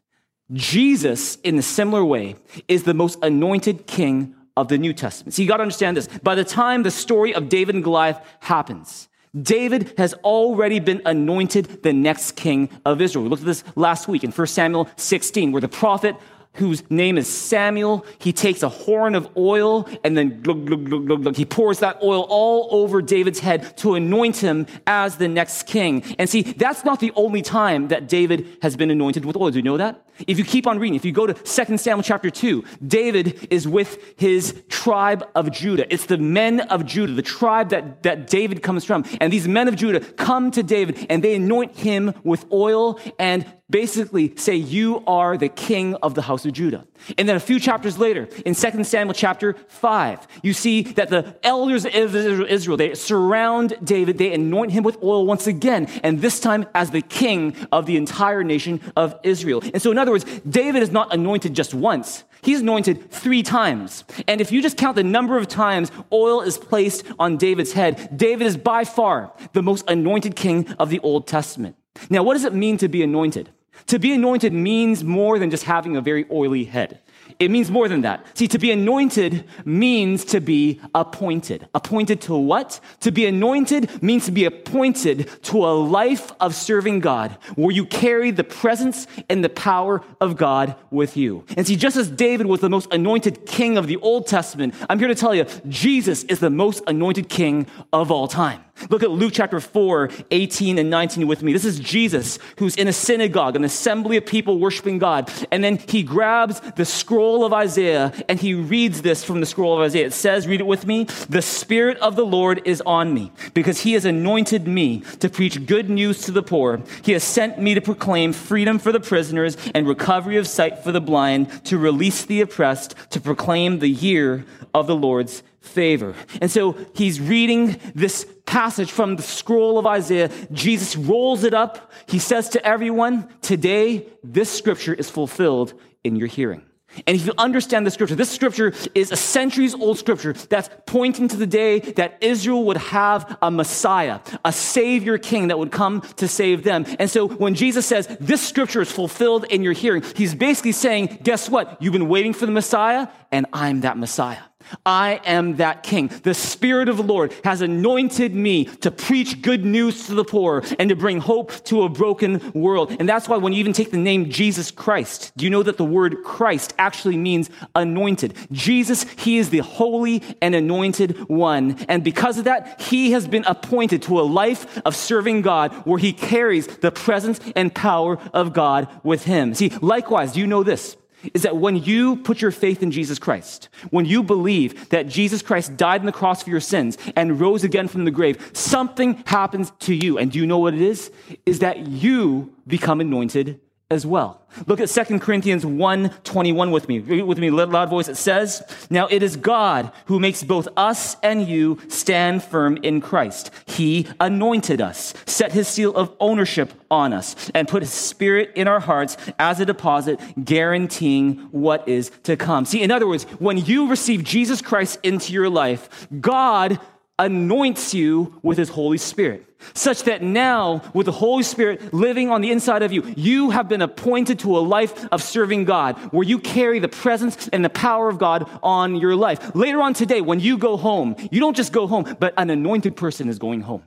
Jesus, 0.53 1.37
in 1.37 1.59
a 1.59 1.63
similar 1.63 2.05
way, 2.05 2.37
is 2.69 2.83
the 2.83 2.93
most 2.93 3.19
anointed 3.23 3.87
king 3.87 4.35
of 4.59 4.69
the 4.69 4.77
New 4.77 4.93
Testament. 4.93 5.33
So 5.33 5.41
you 5.41 5.49
got 5.49 5.57
to 5.57 5.63
understand 5.63 5.97
this. 5.97 6.07
By 6.23 6.35
the 6.35 6.45
time 6.45 6.83
the 6.83 6.91
story 6.91 7.35
of 7.35 7.49
David 7.49 7.75
and 7.75 7.83
Goliath 7.83 8.21
happens, 8.41 9.09
David 9.35 9.95
has 9.97 10.13
already 10.15 10.81
been 10.81 11.01
anointed 11.07 11.83
the 11.83 11.95
next 11.95 12.33
king 12.33 12.69
of 12.85 13.01
Israel. 13.01 13.25
We 13.25 13.31
looked 13.31 13.43
at 13.43 13.47
this 13.47 13.65
last 13.75 14.09
week 14.09 14.23
in 14.23 14.33
1 14.33 14.47
Samuel 14.47 14.87
16, 14.97 15.51
where 15.51 15.63
the 15.63 15.69
prophet 15.69 16.15
whose 16.57 16.89
name 16.91 17.19
is 17.19 17.29
Samuel. 17.29 18.05
He 18.19 18.33
takes 18.33 18.63
a 18.63 18.69
horn 18.69 19.15
of 19.15 19.29
oil 19.37 19.89
and 20.05 20.17
then 20.17 20.43
glug, 20.43 20.67
glug, 20.67 20.85
glug, 20.87 21.07
glug, 21.07 21.23
glug. 21.23 21.37
he 21.37 21.45
pours 21.45 21.79
that 21.81 22.03
oil 22.03 22.27
all 22.29 22.69
over 22.71 23.03
David's 23.03 23.41
head 23.41 23.77
to 23.79 23.95
anoint 23.95 24.39
him 24.39 24.67
as 24.87 25.17
the 25.17 25.29
next 25.29 25.67
king. 25.67 26.03
And 26.19 26.29
see, 26.29 26.43
that's 26.43 26.85
not 26.85 27.01
the 27.01 27.13
only 27.15 27.43
time 27.43 27.89
that 27.89 28.09
David 28.09 28.59
has 28.63 28.77
been 28.77 28.91
anointed 28.91 29.25
with 29.25 29.37
oil. 29.37 29.51
Do 29.51 29.59
you 29.59 29.63
know 29.63 29.77
that? 29.77 30.03
If 30.27 30.39
you 30.39 30.45
keep 30.45 30.67
on 30.67 30.79
reading, 30.79 30.95
if 30.95 31.05
you 31.05 31.13
go 31.13 31.27
to 31.27 31.35
2 31.35 31.77
Samuel 31.77 32.03
chapter 32.03 32.31
2, 32.31 32.65
David 32.87 33.49
is 33.51 33.69
with 33.69 34.15
his 34.17 34.63
tribe 34.69 35.29
of 35.35 35.51
Judah. 35.51 35.93
It's 35.93 36.07
the 36.07 36.17
men 36.17 36.61
of 36.61 36.87
Judah, 36.87 37.13
the 37.13 37.23
tribe 37.23 37.69
that, 37.71 38.03
that 38.03 38.27
David 38.27 38.63
comes 38.63 38.85
from. 38.85 39.05
And 39.21 39.33
these 39.33 39.47
men 39.47 39.69
of 39.69 39.77
Judah 39.77 40.01
come 40.01 40.51
to 40.53 40.63
David 40.63 41.07
and 41.11 41.23
they 41.23 41.35
anoint 41.35 41.77
him 41.77 42.15
with 42.25 42.47
oil 42.51 42.99
and 43.19 43.45
basically 43.69 44.35
say, 44.37 44.55
You 44.55 45.03
are 45.07 45.37
the 45.37 45.49
king 45.49 45.95
of 45.97 46.15
the 46.15 46.23
house 46.23 46.45
of 46.45 46.53
Judah. 46.53 46.87
And 47.19 47.29
then 47.29 47.37
a 47.37 47.41
few 47.41 47.59
chapters 47.59 47.99
later, 47.99 48.29
in 48.45 48.55
2 48.55 48.85
Samuel 48.85 49.15
chapter 49.15 49.55
5, 49.69 50.27
you 50.43 50.53
see 50.53 50.83
that 50.83 51.11
the 51.11 51.37
elders 51.43 51.85
of 51.85 51.95
Israel, 51.95 52.77
they 52.77 52.95
surround 52.95 53.75
David, 53.83 54.19
they 54.19 54.33
anoint 54.33 54.73
him 54.73 54.85
with 54.85 55.03
oil 55.03 55.27
once 55.27 55.47
again, 55.47 55.87
and 56.03 56.21
this 56.21 56.41
time 56.41 56.67
as 56.75 56.91
the 56.91 57.03
king 57.03 57.57
of 57.73 57.87
the 57.87 57.97
entire 57.97 58.45
nation 58.45 58.81
of 58.97 59.19
Israel. 59.23 59.63
And 59.63 59.81
so, 59.81 59.91
in 59.91 59.99
other 59.99 60.13
words, 60.13 60.25
David 60.49 60.83
is 60.83 60.91
not 60.91 61.13
anointed 61.13 61.55
just 61.55 61.75
once. 61.75 62.25
He's 62.43 62.61
anointed 62.61 63.11
three 63.11 63.43
times. 63.43 64.05
And 64.29 64.41
if 64.41 64.53
you 64.53 64.63
just 64.63 64.77
count 64.77 64.95
the 64.95 65.03
number 65.03 65.37
of 65.37 65.49
times 65.49 65.91
oil 66.13 66.43
is 66.43 66.59
placed 66.59 67.05
on 67.19 67.39
David's 67.39 67.73
head, 67.73 68.17
David 68.17 68.47
is 68.47 68.57
by 68.57 68.85
far 68.85 69.33
the 69.53 69.63
most 69.63 69.89
anointed 69.91 70.37
king 70.37 70.69
of 70.79 70.89
the 70.89 71.01
Old 71.01 71.27
Testament. 71.27 71.77
Now, 72.09 72.23
what 72.23 72.35
does 72.35 72.45
it 72.45 72.55
mean 72.55 72.77
to 72.79 72.89
be 72.89 73.03
anointed? 73.03 73.51
To 73.87 73.99
be 73.99 74.13
anointed 74.13 74.53
means 74.53 75.05
more 75.05 75.39
than 75.39 75.51
just 75.51 75.65
having 75.65 75.97
a 75.97 76.01
very 76.01 76.27
oily 76.31 76.65
head. 76.65 77.01
It 77.39 77.51
means 77.51 77.71
more 77.71 77.89
than 77.89 78.03
that. 78.03 78.25
See, 78.35 78.49
to 78.49 78.59
be 78.59 78.71
anointed 78.71 79.45
means 79.65 80.25
to 80.27 80.41
be 80.41 80.81
appointed. 80.95 81.69
Appointed 81.75 82.21
to 82.23 82.37
what? 82.37 82.81
To 83.01 83.11
be 83.11 83.27
anointed 83.27 84.03
means 84.03 84.27
to 84.27 84.33
be 84.33 84.45
appointed 84.45 85.29
to 85.45 85.67
a 85.67 85.75
life 85.75 86.33
of 86.41 86.55
serving 86.55 87.01
God 87.01 87.37
where 87.57 87.75
you 87.75 87.85
carry 87.85 88.31
the 88.31 88.45
presence 88.45 89.07
and 89.29 89.45
the 89.45 89.49
power 89.49 90.03
of 90.21 90.37
God 90.37 90.77
with 90.91 91.17
you. 91.17 91.45
And 91.57 91.67
see, 91.67 91.77
just 91.77 91.97
as 91.97 92.09
David 92.11 92.47
was 92.47 92.61
the 92.61 92.71
most 92.71 92.93
anointed 92.93 93.45
king 93.45 93.77
of 93.77 93.87
the 93.87 93.97
Old 93.99 94.27
Testament, 94.27 94.75
I'm 94.89 94.99
here 94.99 95.09
to 95.09 95.15
tell 95.15 95.35
you, 95.35 95.47
Jesus 95.69 96.25
is 96.25 96.41
the 96.41 96.51
most 96.51 96.83
anointed 96.87 97.29
king 97.29 97.67
of 97.93 98.11
all 98.11 98.29
time. 98.29 98.66
Look 98.91 99.03
at 99.03 99.11
Luke 99.11 99.33
chapter 99.35 99.61
4, 99.61 100.11
18 100.31 100.79
and 100.79 100.91
19 100.91 101.27
with 101.27 101.43
me. 101.43 101.53
This 101.53 101.65
is 101.65 101.81
Jesus 101.81 102.39
who's 102.59 102.77
in 102.77 102.89
a 102.89 102.93
synagogue, 102.93 103.57
an 103.57 103.65
assembly 103.65 104.17
of 104.17 104.27
people 104.27 104.59
worshiping 104.59 104.99
God. 104.99 105.31
And 105.51 105.65
then 105.65 105.79
he 105.79 106.03
grabs 106.03 106.61
the 106.77 106.85
scroll 106.85 107.45
of 107.45 107.53
Isaiah 107.53 108.13
and 108.29 108.39
he 108.39 108.55
reads 108.55 109.03
this 109.03 109.25
from 109.25 109.41
the 109.41 109.47
scroll 109.47 109.75
of 109.75 109.81
Isaiah. 109.81 110.07
It 110.07 110.13
says, 110.13 110.47
read 110.47 110.61
it 110.61 110.67
with 110.67 110.87
me. 110.87 111.05
The 111.29 111.43
Spirit 111.43 111.99
of 111.99 112.17
the 112.17 112.27
Lord 112.27 112.63
is 112.65 112.83
on 112.85 113.15
me 113.15 113.33
because 113.55 113.81
he 113.81 113.95
has 113.95 114.05
anointed 114.05 114.69
me 114.69 115.01
to 115.21 115.29
preach 115.29 115.67
good 115.67 115.89
news 115.89 116.23
to 116.23 116.33
the 116.33 116.43
poor. 116.43 116.83
He 117.03 117.13
has 117.13 117.25
sent 117.25 117.59
me 117.59 117.75
to 117.75 117.81
proclaim 117.81 118.33
freedom 118.33 118.79
for 118.79 118.93
the 118.93 119.01
prisoners 119.01 119.57
and 119.75 119.89
recovery 119.89 120.37
of 120.37 120.47
sight 120.47 120.79
for 120.81 120.93
the 120.93 121.01
blind, 121.01 121.65
to 121.65 121.79
release 121.79 122.25
the 122.25 122.41
oppressed, 122.41 122.95
to 123.11 123.21
proclaim 123.21 123.79
the 123.79 123.89
year 123.89 124.45
of 124.75 124.87
the 124.87 124.97
Lord's 124.97 125.43
favor. 125.67 126.15
And 126.41 126.51
so 126.51 126.77
he's 126.95 127.21
reading 127.21 127.81
this 127.95 128.27
passage 128.47 128.91
from 128.91 129.17
the 129.17 129.23
scroll 129.23 129.79
of 129.79 129.87
Isaiah. 129.87 130.31
Jesus 130.53 130.97
rolls 130.97 131.45
it 131.45 131.55
up. 131.55 131.93
He 132.07 132.19
says 132.19 132.49
to 132.51 132.65
everyone, 132.67 133.29
Today, 133.43 134.07
this 134.23 134.51
scripture 134.51 134.95
is 134.95 135.11
fulfilled 135.11 135.75
in 136.05 136.17
your 136.17 136.29
hearing. 136.29 136.63
And 137.07 137.17
if 137.17 137.27
you 137.27 137.33
understand 137.37 137.87
the 137.87 137.91
scripture, 137.91 138.15
this 138.15 138.31
scripture 138.31 138.73
is 138.95 139.13
a 139.13 139.17
centuries 139.17 139.75
old 139.75 139.99
scripture 139.99 140.33
that's 140.33 140.71
pointing 140.87 141.29
to 141.29 141.37
the 141.37 141.47
day 141.47 141.81
that 141.81 142.17
Israel 142.21 142.65
would 142.65 142.79
have 142.79 143.37
a 143.43 143.51
Messiah, 143.51 144.21
a 144.45 144.53
Savior 144.53 145.19
King 145.19 145.49
that 145.49 145.59
would 145.59 145.73
come 145.73 146.01
to 146.17 146.29
save 146.29 146.63
them. 146.63 146.87
And 146.99 147.11
so 147.11 147.29
when 147.29 147.55
Jesus 147.55 147.87
says, 147.87 148.07
This 148.21 148.47
scripture 148.47 148.81
is 148.81 148.91
fulfilled 148.91 149.45
in 149.45 149.63
your 149.63 149.73
hearing, 149.73 150.03
he's 150.15 150.35
basically 150.35 150.73
saying, 150.73 151.19
Guess 151.23 151.51
what? 151.51 151.81
You've 151.83 151.93
been 151.93 152.09
waiting 152.09 152.33
for 152.33 152.47
the 152.47 152.53
Messiah, 152.53 153.09
and 153.31 153.47
I'm 153.53 153.83
that 153.83 153.99
Messiah. 153.99 154.39
I 154.85 155.21
am 155.25 155.57
that 155.57 155.83
king. 155.83 156.09
The 156.23 156.35
Spirit 156.35 156.89
of 156.89 156.97
the 156.97 157.03
Lord 157.03 157.35
has 157.45 157.61
anointed 157.61 158.35
me 158.35 158.65
to 158.67 158.91
preach 158.91 159.43
good 159.43 159.65
news 159.65 160.07
to 160.07 160.15
the 160.15 160.25
poor 160.25 160.63
and 160.79 160.89
to 160.89 160.97
bring 160.97 161.19
hope 161.19 161.53
to 161.65 161.83
a 161.83 161.89
broken 161.89 162.53
world. 162.53 162.95
And 162.99 163.09
that's 163.09 163.29
why 163.29 163.37
when 163.37 163.53
you 163.53 163.61
even 163.61 163.73
take 163.73 163.91
the 163.91 163.97
name 163.97 164.31
Jesus 164.31 164.71
Christ, 164.71 165.33
do 165.37 165.45
you 165.45 165.51
know 165.51 165.63
that 165.63 165.77
the 165.77 165.85
word 165.85 166.23
Christ 166.25 166.75
actually 166.79 167.17
means 167.17 167.51
anointed? 167.75 168.35
Jesus, 168.53 169.05
he 169.19 169.39
is 169.39 169.51
the 169.51 169.59
holy 169.59 170.23
and 170.41 170.55
anointed 170.55 171.29
one. 171.29 171.77
And 171.89 172.03
because 172.03 172.39
of 172.39 172.45
that, 172.45 172.81
he 172.81 173.13
has 173.13 173.27
been 173.27 173.45
appointed 173.45 174.03
to 174.03 174.21
a 174.21 174.23
life 174.23 174.81
of 174.85 174.97
serving 174.97 175.43
God 175.43 175.73
where 175.87 175.99
he 175.99 176.13
carries 176.13 176.67
the 176.67 176.91
presence 176.91 177.41
and 177.55 177.75
power 177.75 178.19
of 178.33 178.53
God 178.53 178.89
with 179.03 179.25
him. 179.25 179.55
See, 179.55 179.71
likewise, 179.81 180.33
do 180.33 180.41
you 180.41 180.47
know 180.47 180.63
this? 180.63 180.97
Is 181.35 181.43
that 181.43 181.57
when 181.57 181.77
you 181.77 182.17
put 182.17 182.41
your 182.41 182.51
faith 182.51 182.83
in 182.83 182.91
Jesus 182.91 183.19
Christ, 183.19 183.69
when 183.91 184.05
you 184.05 184.23
believe 184.23 184.89
that 184.91 185.09
Jesus 185.09 185.43
Christ 185.43 185.77
died 185.77 186.01
on 186.01 186.07
the 186.07 186.13
cross 186.13 186.43
for 186.43 186.51
your 186.51 186.61
sins 186.61 186.99
and 187.15 187.41
rose 187.41 187.65
again 187.65 187.89
from 187.89 188.05
the 188.05 188.11
grave, 188.11 188.51
something 188.53 189.23
happens 189.27 189.73
to 189.81 189.95
you. 189.95 190.19
And 190.19 190.31
do 190.31 190.39
you 190.39 190.47
know 190.47 190.59
what 190.59 190.75
it 190.75 190.83
is? 190.83 191.11
Is 191.45 191.61
that 191.61 191.87
you 191.87 192.55
become 192.67 193.01
anointed 193.01 193.61
as 193.89 194.05
well. 194.05 194.43
Look 194.67 194.81
at 194.81 194.89
2 194.89 195.21
Corinthians 195.21 195.65
1 195.65 196.11
21 196.25 196.71
with 196.73 196.89
me. 196.89 196.99
Read 196.99 197.23
with 197.23 197.39
me, 197.39 197.51
loud 197.51 197.89
voice. 197.89 198.09
It 198.09 198.17
says, 198.17 198.65
Now 198.91 199.07
it 199.07 199.23
is 199.23 199.37
God 199.37 199.93
who 200.07 200.19
makes 200.19 200.43
both 200.43 200.67
us 200.77 201.17
and 201.23 201.47
you 201.47 201.79
stand 201.87 202.43
firm 202.43 202.79
in 202.79 203.01
Christ. 203.01 203.53
He 203.67 204.09
anointed 204.19 204.81
us, 204.81 205.15
set 205.27 205.53
his 205.53 205.69
seal 205.69 205.95
of 205.95 206.13
ownership 206.19 206.73
on 206.91 207.13
us, 207.13 207.49
and 207.55 207.69
put 207.69 207.83
his 207.83 207.93
spirit 207.93 208.51
in 208.57 208.67
our 208.67 208.81
hearts 208.81 209.17
as 209.39 209.61
a 209.61 209.67
deposit, 209.67 210.21
guaranteeing 210.43 211.37
what 211.53 211.87
is 211.87 212.11
to 212.25 212.37
come. 212.37 212.65
See, 212.65 212.83
in 212.83 212.91
other 212.91 213.07
words, 213.07 213.23
when 213.39 213.57
you 213.57 213.89
receive 213.89 214.25
Jesus 214.25 214.61
Christ 214.61 214.99
into 215.05 215.33
your 215.33 215.49
life, 215.49 216.09
God 216.21 216.81
anoints 217.19 217.95
you 217.95 218.39
with 218.43 218.59
his 218.59 218.69
Holy 218.69 218.99
Spirit 218.99 219.47
such 219.75 220.05
that 220.05 220.23
now, 220.23 220.83
with 220.95 221.07
the 221.07 221.13
Holy 221.13 221.43
Spirit 221.43 221.93
living 221.93 222.31
on 222.31 222.41
the 222.41 222.51
inside 222.51 222.83
of 222.83 222.93
you, 222.93 223.03
you 223.17 223.51
have 223.51 223.69
been 223.69 223.83
appointed 223.83 224.39
to 224.41 224.57
a 224.57 224.61
life 224.61 225.07
of 225.11 225.23
serving 225.23 225.65
God, 225.65 225.99
where 226.13 226.27
you 226.27 226.39
carry 226.39 226.79
the 226.79 226.89
presence 226.89 227.49
and 227.49 227.65
the 227.65 227.71
power 227.71 228.09
of 228.09 228.19
God 228.19 228.49
on 228.63 228.97
your 228.97 229.17
life. 229.17 229.55
Later 229.55 229.81
on 229.81 229.95
today, 229.95 230.21
when 230.21 230.41
you 230.41 230.59
go 230.59 230.77
home, 230.77 231.17
you 231.31 231.41
don't 231.41 231.57
just 231.57 231.73
go 231.73 231.87
home, 231.87 232.17
but 232.19 232.35
an 232.37 232.51
anointed 232.51 232.97
person 232.97 233.29
is 233.29 233.39
going 233.39 233.63
home. 233.63 233.83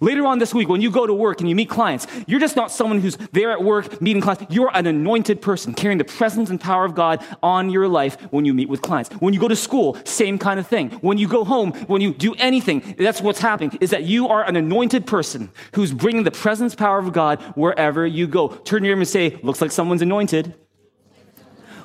Later 0.00 0.26
on 0.26 0.38
this 0.38 0.54
week, 0.54 0.68
when 0.68 0.80
you 0.80 0.90
go 0.90 1.06
to 1.06 1.14
work 1.14 1.40
and 1.40 1.48
you 1.48 1.54
meet 1.54 1.68
clients, 1.68 2.06
you're 2.26 2.40
just 2.40 2.56
not 2.56 2.70
someone 2.70 3.00
who's 3.00 3.16
there 3.32 3.50
at 3.50 3.62
work 3.62 4.00
meeting 4.00 4.22
clients. 4.22 4.44
You're 4.48 4.70
an 4.74 4.86
anointed 4.86 5.42
person 5.42 5.74
carrying 5.74 5.98
the 5.98 6.04
presence 6.04 6.50
and 6.50 6.60
power 6.60 6.84
of 6.84 6.94
God 6.94 7.24
on 7.42 7.70
your 7.70 7.88
life 7.88 8.20
when 8.30 8.44
you 8.44 8.54
meet 8.54 8.68
with 8.68 8.82
clients. 8.82 9.10
When 9.14 9.34
you 9.34 9.40
go 9.40 9.48
to 9.48 9.56
school, 9.56 9.96
same 10.04 10.38
kind 10.38 10.60
of 10.60 10.66
thing. 10.66 10.90
When 11.00 11.18
you 11.18 11.28
go 11.28 11.44
home, 11.44 11.72
when 11.88 12.00
you 12.00 12.14
do 12.14 12.34
anything, 12.34 12.94
that's 12.98 13.20
what's 13.20 13.40
happening 13.40 13.76
is 13.80 13.90
that 13.90 14.04
you 14.04 14.28
are 14.28 14.44
an 14.44 14.56
anointed 14.56 15.06
person 15.06 15.50
who's 15.74 15.92
bringing 15.92 16.24
the 16.24 16.30
presence, 16.30 16.74
power 16.74 16.98
of 16.98 17.12
God 17.12 17.40
wherever 17.54 18.06
you 18.06 18.26
go. 18.26 18.48
Turn 18.48 18.82
to 18.82 18.88
your 18.88 18.96
and 18.96 19.08
say, 19.08 19.38
looks 19.42 19.60
like 19.60 19.72
someone's 19.72 20.02
anointed. 20.02 20.54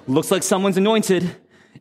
Looks 0.07 0.29
like 0.29 0.43
someone's 0.43 0.77
anointed. 0.77 1.35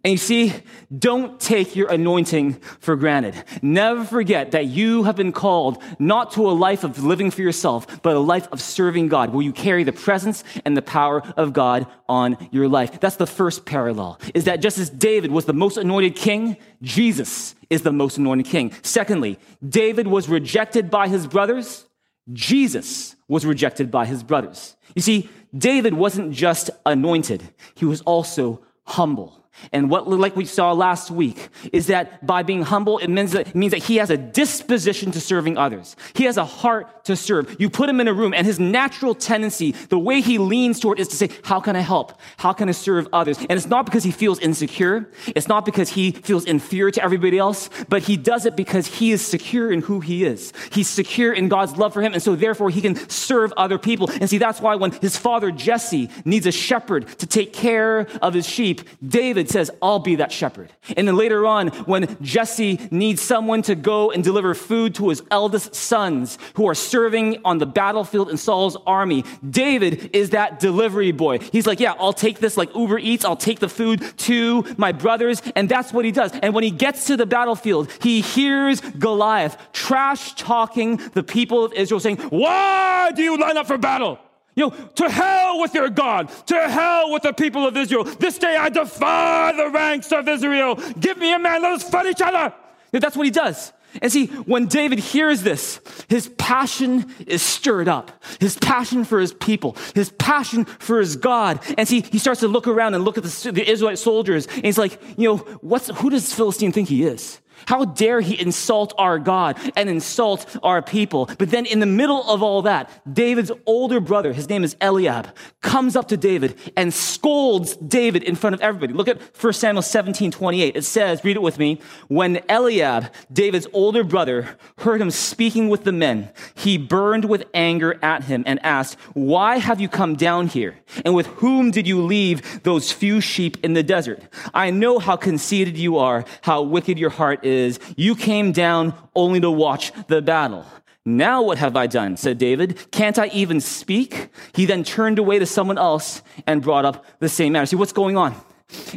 And 0.05 0.13
you 0.13 0.19
see, 0.19 0.53
don't 0.97 1.41
take 1.41 1.75
your 1.75 1.91
anointing 1.91 2.55
for 2.79 2.95
granted. 2.95 3.43
Never 3.63 4.05
forget 4.05 4.51
that 4.51 4.67
you 4.67 5.05
have 5.05 5.17
been 5.17 5.33
called 5.33 5.83
not 5.99 6.33
to 6.33 6.51
a 6.51 6.53
life 6.53 6.85
of 6.85 7.03
living 7.03 7.31
for 7.31 7.41
yourself, 7.41 8.03
but 8.03 8.15
a 8.15 8.21
life 8.21 8.47
of 8.53 8.61
serving 8.61 9.09
God, 9.09 9.33
where 9.33 9.43
you 9.43 9.53
carry 9.53 9.83
the 9.83 9.93
presence 9.93 10.45
and 10.67 10.77
the 10.77 10.83
power 10.83 11.23
of 11.39 11.55
God 11.55 11.87
on 12.07 12.37
your 12.51 12.69
life. 12.69 13.01
That's 13.01 13.17
the 13.17 13.27
first 13.27 13.65
parallel, 13.65 14.21
is 14.35 14.45
that 14.45 14.61
just 14.61 14.77
as 14.77 14.91
David 14.91 15.31
was 15.31 15.47
the 15.47 15.55
most 15.55 15.79
anointed 15.79 16.17
king, 16.17 16.59
Jesus 16.83 17.55
is 17.71 17.81
the 17.81 17.93
most 17.93 18.19
anointed 18.19 18.45
king. 18.45 18.73
Secondly, 18.83 19.39
David 19.67 20.07
was 20.07 20.29
rejected 20.29 20.91
by 20.91 21.09
his 21.09 21.27
brothers. 21.27 21.87
Jesus 22.31 23.17
was 23.27 23.47
rejected 23.47 23.91
by 23.91 24.05
his 24.05 24.23
brothers. 24.23 24.77
You 24.95 25.01
see, 25.01 25.31
David 25.57 25.95
wasn't 25.95 26.33
just 26.33 26.69
anointed, 26.85 27.43
he 27.75 27.87
was 27.87 28.03
also 28.03 28.63
humble. 28.85 29.44
And 29.73 29.91
what, 29.91 30.09
like 30.09 30.37
we 30.37 30.45
saw 30.45 30.73
last 30.73 31.11
week, 31.11 31.49
is 31.73 31.87
that 31.87 32.25
by 32.27 32.43
being 32.43 32.63
humble, 32.63 32.99
it 32.99 33.09
means 33.09 33.33
that, 33.33 33.49
it 33.49 33.55
means 33.55 33.73
that 33.73 33.83
he 33.83 33.97
has 33.97 34.11
a 34.11 34.17
disposition 34.17 35.11
to 35.13 35.21
serving 35.21 35.57
others. 35.57 35.97
He 36.15 36.25
has 36.25 36.37
a 36.37 36.45
heart 36.45 37.05
to 37.05 37.17
serve. 37.17 37.57
You 37.59 37.71
put 37.71 37.89
him 37.89 38.01
in 38.01 38.09
a 38.09 38.15
room, 38.15 38.35
and 38.35 38.47
his 38.47 38.59
natural 38.59 39.15
tendency, 39.15 39.73
the 39.73 39.99
way 39.99 40.21
he 40.21 40.39
leans 40.39 40.81
toward, 40.81 40.99
is 40.99 41.09
to 41.09 41.17
say, 41.17 41.31
How 41.45 41.61
can 41.61 41.77
I 41.77 41.81
help? 41.81 42.21
How 42.37 42.53
can 42.53 42.69
I 42.69 42.73
serve 42.73 43.09
others? 43.13 43.39
And 43.39 43.53
it's 43.53 43.67
not 43.67 43.87
because 43.87 44.05
he 44.05 44.11
feels 44.11 44.39
insecure. 44.39 45.11
It's 45.29 45.49
not 45.49 45.65
because 45.65 45.91
he 45.91 46.13
feels 46.13 46.45
inferior 46.45 46.91
to 46.93 47.03
everybody 47.03 47.39
else, 47.39 47.71
but 47.89 48.03
he 48.03 48.17
does 48.17 48.47
it 48.47 48.57
because 48.57 48.87
he 48.87 49.13
is 49.13 49.25
secure 49.25 49.73
in 49.73 49.83
who 49.83 50.01
he 50.01 50.25
is. 50.25 50.53
He's 50.73 50.89
secure 50.89 51.33
in 51.33 51.49
God's 51.49 51.77
love 51.77 51.93
for 51.93 52.03
him, 52.03 52.13
and 52.13 52.23
so 52.23 52.37
therefore 52.37 52.71
he 52.71 52.81
can 52.81 52.97
serve 53.09 53.53
other 53.57 53.79
people. 53.79 54.11
And 54.21 54.29
see, 54.29 54.39
that's 54.39 54.61
why 54.61 54.75
when 54.75 54.93
his 54.93 55.17
father 55.17 55.51
Jesse 55.51 56.11
needs 56.25 56.47
a 56.47 56.53
shepherd 56.53 57.07
to 57.19 57.27
take 57.27 57.53
care 57.53 58.07
of 58.21 58.35
his 58.35 58.49
sheep, 58.49 58.83
David 59.07 59.44
says, 59.49 59.71
I'll 59.83 59.99
be 59.99 60.17
that 60.17 60.33
shepherd. 60.33 60.73
And 60.97 61.09
then 61.09 61.17
later 61.17 61.47
on, 61.47 61.69
when 61.87 62.17
Jesse 62.23 62.81
needs 62.91 63.23
someone 63.23 63.63
to 63.63 63.75
go 63.75 64.11
and 64.11 64.23
deliver 64.23 64.55
food 64.55 64.95
to 64.97 65.09
his 65.09 65.23
eldest 65.31 65.75
sons 65.75 66.39
who 66.55 66.69
are 66.69 66.75
serving 66.75 67.41
on 67.45 67.59
the 67.59 67.67
battlefield 67.67 68.31
in 68.31 68.37
Saul's 68.37 68.77
army, 68.87 69.25
David 69.49 70.11
is 70.15 70.31
that 70.31 70.61
delivery 70.61 71.13
boy. 71.13 71.39
He's 71.39 71.67
like, 71.67 71.81
Yeah, 71.81 71.95
I'll 71.99 72.13
take 72.13 72.39
this 72.39 72.57
like 72.57 72.75
Uber 72.75 72.99
Eats, 72.99 73.25
I'll 73.25 73.37
take 73.37 73.61
the 73.61 73.69
food 73.69 74.03
to 74.19 74.65
my 74.77 74.93
brothers. 74.93 75.43
And 75.57 75.69
that's 75.69 75.93
what 75.93 76.05
he 76.05 76.13
does. 76.13 76.33
And 76.43 76.55
when 76.55 76.65
he 76.65 76.71
gets 76.71 77.07
to 77.07 77.17
the 77.17 77.27
battlefield, 77.27 77.91
he 78.03 78.21
hears 78.21 78.81
Goliath 78.81 79.57
trash 79.73 80.35
talking 80.35 80.97
the 81.15 81.23
people 81.23 81.65
of 81.65 81.73
Israel, 81.73 82.01
saying, 82.01 82.19
Why 82.19 83.13
do 83.15 83.23
you 83.23 83.39
line 83.39 83.57
up 83.57 83.67
for 83.67 83.79
battle? 83.79 84.19
You 84.57 84.69
know, 84.69 84.71
to 84.71 85.09
hell 85.11 85.61
with 85.61 85.75
your 85.75 85.89
God, 85.89 86.31
to 86.47 86.69
hell 86.69 87.11
with 87.13 87.23
the 87.23 87.33
people 87.33 87.67
of 87.67 87.77
Israel. 87.77 88.05
This 88.05 88.39
day 88.39 88.57
I 88.57 88.69
defy 88.69 89.53
the 89.53 89.71
ranks 89.71 90.13
of 90.13 90.29
Israel. 90.29 90.77
Give 90.99 91.19
me 91.19 91.35
a 91.35 91.39
man, 91.39 91.63
let 91.63 91.73
us 91.73 91.89
fight 91.89 92.07
each 92.07 92.23
other. 92.23 92.55
That's 92.93 93.17
what 93.17 93.27
he 93.27 93.33
does. 93.33 93.73
And 94.03 94.11
see, 94.11 94.27
when 94.27 94.67
David 94.67 94.99
hears 94.99 95.43
this, 95.43 95.81
his 96.09 96.29
passion 96.37 97.13
is 97.27 97.43
stirred 97.43 97.89
up. 97.89 98.25
His 98.41 98.57
passion 98.57 99.05
for 99.05 99.21
his 99.21 99.33
people, 99.33 99.77
his 99.95 100.11
passion 100.11 100.65
for 100.65 100.99
his 100.99 101.17
God. 101.17 101.61
And 101.79 101.87
see, 101.87 102.01
he 102.01 102.19
starts 102.19 102.41
to 102.41 102.49
look 102.49 102.67
around 102.67 102.95
and 102.95 103.05
look 103.05 103.19
at 103.19 103.25
the, 103.25 103.53
the 103.53 103.69
Israelite 103.69 103.99
soldiers, 103.99 104.47
and 104.47 104.65
he's 104.65 104.79
like, 104.79 105.01
you 105.17 105.29
know, 105.29 105.37
what's, 105.61 105.89
who 105.89 106.11
does 106.11 106.33
Philistine 106.33 106.73
think 106.73 106.89
he 106.89 107.05
is? 107.05 107.41
How 107.67 107.85
dare 107.85 108.21
he 108.21 108.41
insult 108.41 108.93
our 108.99 109.19
God 109.19 109.59
and 109.77 109.89
insult 109.89 110.57
our 110.63 110.83
people? 110.83 111.29
But 111.39 111.51
then 111.51 111.67
in 111.67 111.81
the 111.81 111.87
middle 111.87 112.23
of 112.29 112.43
all 112.43 112.63
that, 112.63 112.91
David's 113.13 113.53
older 113.67 114.01
brother, 114.01 114.33
his 114.33 114.49
name 114.49 114.65
is 114.65 114.77
Eliab, 114.81 115.29
comes 115.61 115.97
up 115.97 116.09
to 116.09 116.17
David 116.17 116.59
and 116.77 116.93
scolds 116.93 117.77
David 117.77 118.23
in 118.23 118.37
front 118.37 118.55
of 118.55 118.61
everybody. 118.61 118.93
Look 118.93 119.09
at 119.09 119.21
1 119.41 119.53
Samuel 119.53 119.83
17, 119.83 120.31
28. 120.31 120.77
It 120.77 120.83
says, 120.83 121.25
read 121.25 121.37
it 121.37 121.43
with 121.43 121.59
me. 121.59 121.81
When 122.09 122.41
Eliab, 122.49 123.13
David's 123.33 123.67
older 123.73 124.05
brother, 124.05 124.57
heard 124.79 125.01
him 125.01 125.11
speaking 125.11 125.69
with 125.69 125.85
the 125.85 125.93
men, 125.93 126.31
he 126.55 126.79
burned 126.79 127.25
with 127.25 127.45
anger 127.55 127.99
at 128.03 128.25
him 128.25 128.43
and 128.47 128.65
asked, 128.65 128.99
why 129.15 129.59
have 129.59 129.81
you 129.81 129.89
come 129.89 130.17
down 130.17 130.49
here? 130.49 130.77
And 131.05 131.15
with 131.15 131.27
whom 131.27 131.71
did 131.71 131.87
you 131.87 132.03
leave 132.03 132.63
those 132.63 132.93
few 132.93 133.21
sheep 133.21 133.57
in 133.65 133.73
the 133.73 133.83
desert? 133.83 134.23
I 134.53 134.71
know 134.71 134.99
how 134.99 135.17
conceited 135.17 135.79
you 135.79 135.99
are, 135.99 136.25
how 136.43 136.63
wicked 136.63 136.99
your 136.99 137.11
heart 137.11 137.45
is, 137.45 137.54
You 137.97 138.15
came 138.15 138.53
down 138.53 138.95
only 139.15 139.41
to 139.41 139.51
watch 139.51 139.93
the 140.09 140.23
battle. 140.23 140.67
Now 141.07 141.43
what 141.43 141.59
have 141.59 141.77
I 141.77 141.87
done? 141.87 142.17
said 142.17 142.39
David. 142.39 142.91
Can't 142.91 143.19
I 143.19 143.27
even 143.29 143.61
speak? 143.61 144.31
He 144.55 144.65
then 144.65 144.85
turned 144.85 145.19
away 145.19 145.39
to 145.39 145.47
someone 145.47 145.77
else 145.77 146.23
and 146.47 146.63
brought 146.63 146.85
up 146.85 147.05
the 147.19 147.29
same 147.29 147.53
matter. 147.53 147.67
See, 147.67 147.77
what's 147.77 147.93
going 147.93 148.17
on 148.17 148.35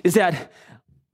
is 0.04 0.14
that 0.14 0.52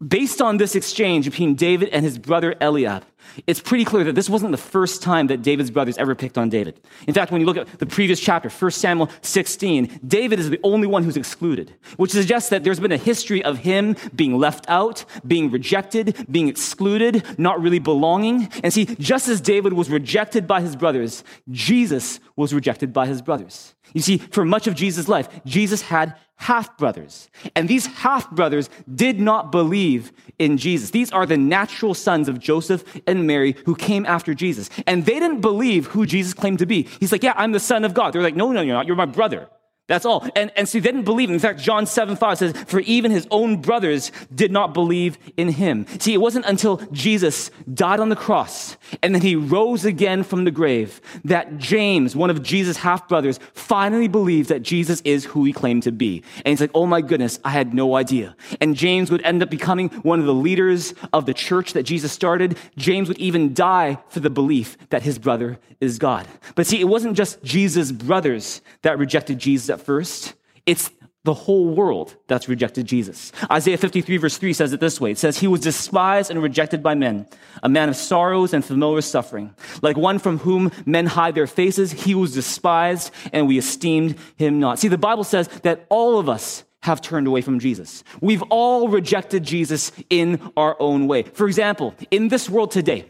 based 0.06 0.42
on 0.42 0.58
this 0.58 0.76
exchange 0.76 1.26
between 1.26 1.56
David 1.56 1.90
and 1.90 2.06
his 2.06 2.20
brother 2.20 2.56
Eliab, 2.62 3.04
it's 3.48 3.60
pretty 3.60 3.86
clear 3.86 4.04
that 4.06 4.16
this 4.16 4.30
wasn't 4.30 4.52
the 4.52 4.58
first 4.58 5.02
time 5.02 5.28
that 5.28 5.42
David's 5.42 5.72
brothers 5.72 5.98
ever 5.98 6.16
picked 6.16 6.38
on 6.38 6.50
David. 6.50 6.80
In 7.08 7.14
fact, 7.14 7.32
when 7.32 7.42
you 7.42 7.48
look 7.48 7.58
at 7.58 7.80
the 7.80 7.86
previous 7.86 8.20
chapter, 8.20 8.50
1 8.50 8.72
Samuel 8.72 9.10
16, 9.22 10.02
David 10.06 10.40
is 10.40 10.50
the 10.50 10.60
only 10.64 10.88
one 10.88 11.04
who's 11.04 11.18
excluded, 11.18 11.74
which 11.98 12.12
suggests 12.12 12.50
that 12.50 12.64
there's 12.64 12.80
been 12.80 12.92
a 12.92 12.98
history 12.98 13.44
of 13.44 13.60
him 13.60 13.96
being 14.16 14.38
left 14.38 14.66
out, 14.68 15.06
being 15.26 15.52
rejected, 15.52 16.28
being 16.30 16.48
excluded, 16.48 17.24
not 17.38 17.62
really 17.62 17.80
belonging. 17.80 18.50
And 18.64 18.74
see, 18.74 18.86
just 18.86 19.28
as 19.28 19.42
David 19.42 19.74
was 19.74 19.90
rejected 19.90 20.48
by 20.48 20.62
his 20.62 20.76
brothers, 20.76 21.24
Jesus 21.50 22.20
was 22.36 22.54
rejected 22.54 22.94
by 22.94 23.08
his 23.08 23.22
brothers. 23.22 23.74
You 23.94 24.02
see, 24.02 24.18
for 24.18 24.44
much 24.44 24.68
of 24.68 24.76
Jesus' 24.76 25.08
life, 25.08 25.30
Jesus 25.46 25.82
had 25.82 26.16
half 26.36 26.78
brothers. 26.78 27.30
And 27.56 27.70
these 27.70 27.86
half 27.86 28.30
brothers 28.32 28.70
did 28.94 29.20
not 29.20 29.52
believe 29.52 30.12
in 30.40 30.58
Jesus. 30.58 30.92
These 30.92 31.12
are 31.12 31.26
the 31.26 31.38
natural 31.38 31.94
sons 31.94 32.28
of 32.28 32.40
Joseph 32.40 32.84
and 33.18 33.28
Mary 33.28 33.56
who 33.66 33.76
came 33.76 34.06
after 34.06 34.34
Jesus. 34.34 34.70
And 34.86 35.06
they 35.06 35.20
didn't 35.20 35.42
believe 35.42 35.88
who 35.88 36.06
Jesus 36.06 36.34
claimed 36.34 36.60
to 36.60 36.66
be. 36.66 36.84
He's 37.00 37.12
like, 37.12 37.24
Yeah, 37.24 37.34
I'm 37.36 37.52
the 37.52 37.60
son 37.60 37.84
of 37.84 37.94
God. 37.94 38.14
They're 38.14 38.22
like, 38.22 38.36
No, 38.36 38.52
no, 38.52 38.62
you're 38.62 38.76
not. 38.76 38.88
You're 38.88 38.96
my 38.96 39.06
brother. 39.06 39.50
That's 39.88 40.06
all. 40.06 40.26
And, 40.34 40.50
and 40.56 40.68
so 40.68 40.80
they 40.80 40.84
didn't 40.84 41.04
believe. 41.04 41.30
In 41.30 41.40
fact, 41.40 41.60
John 41.60 41.86
7 41.86 42.16
5 42.16 42.38
says, 42.38 42.54
For 42.68 42.80
even 42.82 43.12
his 43.12 43.28
own 43.32 43.62
brothers 43.62 44.14
did 44.34 44.50
not 44.50 44.74
believe 44.74 45.18
in 45.36 45.50
him. 45.50 45.86
See, 46.00 46.14
it 46.14 46.22
wasn't 46.22 46.46
until 46.46 46.78
Jesus 46.94 47.52
died 47.74 48.00
on 48.00 48.08
the 48.08 48.16
cross 48.16 48.78
and 49.02 49.14
then 49.14 49.22
he 49.22 49.36
rose 49.36 49.84
again 49.84 50.24
from 50.24 50.46
the 50.46 50.52
grave 50.52 51.02
that 51.26 51.58
James, 51.58 52.16
one 52.16 52.30
of 52.30 52.42
Jesus' 52.42 52.78
half 52.78 53.10
brothers, 53.10 53.42
finally 53.54 54.08
believed 54.08 54.48
that 54.50 54.62
Jesus 54.62 55.02
is 55.02 55.26
who 55.26 55.44
he 55.44 55.52
claimed 55.52 55.84
to 55.84 55.92
be. 55.92 56.24
And 56.46 56.54
he's 56.54 56.62
like, 56.62 56.72
Oh 56.74 56.86
my 56.86 57.02
goodness, 57.02 57.40
I 57.44 57.50
had 57.50 57.74
no 57.74 57.96
idea. 57.96 58.38
And 58.62 58.78
James 58.78 59.12
would 59.12 59.22
end 59.24 59.44
up 59.44 59.50
becoming 59.50 59.90
one 59.90 60.22
of 60.22 60.26
the 60.26 60.34
leaders 60.34 60.94
of 61.12 61.26
the 61.26 61.34
church 61.34 61.74
that 61.74 61.84
Jesus 61.84 62.14
started. 62.14 62.58
James 62.78 63.10
would 63.10 63.20
even 63.20 63.54
die 63.54 63.98
for 64.08 64.22
the 64.22 64.30
belief 64.30 64.78
that 64.92 65.02
his 65.02 65.20
brother 65.20 65.60
is 65.82 66.00
God. 66.00 66.26
But 66.56 66.66
see, 66.66 66.80
it 66.80 66.86
wasn't 66.86 67.18
just 67.18 67.44
Jesus' 67.44 67.92
brothers 67.92 68.62
that 68.84 68.98
rejected 68.98 69.40
Jesus 69.40 69.70
at 69.74 69.82
first. 69.82 70.36
It's 70.66 70.90
the 71.26 71.34
whole 71.34 71.70
world 71.70 72.16
that's 72.28 72.50
rejected 72.50 72.86
Jesus. 72.86 73.32
Isaiah 73.50 73.78
53 73.78 74.18
verse 74.18 74.38
3 74.38 74.54
says 74.54 74.74
it 74.74 74.80
this 74.80 75.00
way. 75.00 75.12
It 75.12 75.18
says, 75.18 75.38
He 75.38 75.48
was 75.48 75.62
despised 75.62 76.30
and 76.30 76.42
rejected 76.42 76.84
by 76.84 76.96
men, 76.96 77.28
a 77.62 77.70
man 77.70 77.90
of 77.90 77.96
sorrows 77.96 78.54
and 78.54 78.64
familiar 78.64 79.02
suffering. 79.02 79.56
Like 79.82 79.96
one 79.96 80.20
from 80.20 80.40
whom 80.40 80.72
men 80.86 81.06
hide 81.06 81.36
their 81.36 81.48
faces, 81.48 81.92
he 81.92 82.14
was 82.14 82.34
despised 82.34 83.12
and 83.32 83.48
we 83.48 83.58
esteemed 83.58 84.18
him 84.36 84.60
not. 84.60 84.80
See, 84.80 84.90
the 84.90 84.98
Bible 84.98 85.24
says 85.24 85.48
that 85.64 85.86
all 85.90 86.20
of 86.20 86.28
us 86.28 86.66
have 86.82 87.02
turned 87.02 87.28
away 87.28 87.42
from 87.42 87.60
Jesus. 87.60 88.04
We've 88.20 88.44
all 88.44 88.90
rejected 88.90 89.44
Jesus 89.44 89.94
in 90.10 90.42
our 90.58 90.76
own 90.82 91.08
way. 91.08 91.24
For 91.24 91.48
example, 91.48 91.96
in 92.12 92.28
this 92.28 92.50
world 92.50 92.72
today, 92.72 93.06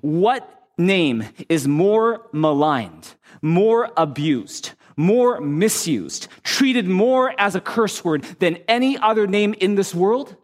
what 0.00 0.48
name 0.78 1.24
is 1.48 1.66
more 1.66 2.28
maligned, 2.32 3.14
more 3.42 3.90
abused, 3.96 4.72
more 4.98 5.40
misused, 5.40 6.26
treated 6.42 6.88
more 6.88 7.32
as 7.38 7.54
a 7.54 7.60
curse 7.60 8.04
word 8.04 8.22
than 8.40 8.56
any 8.66 8.98
other 8.98 9.26
name 9.26 9.54
in 9.54 9.76
this 9.76 9.94
world, 9.94 10.36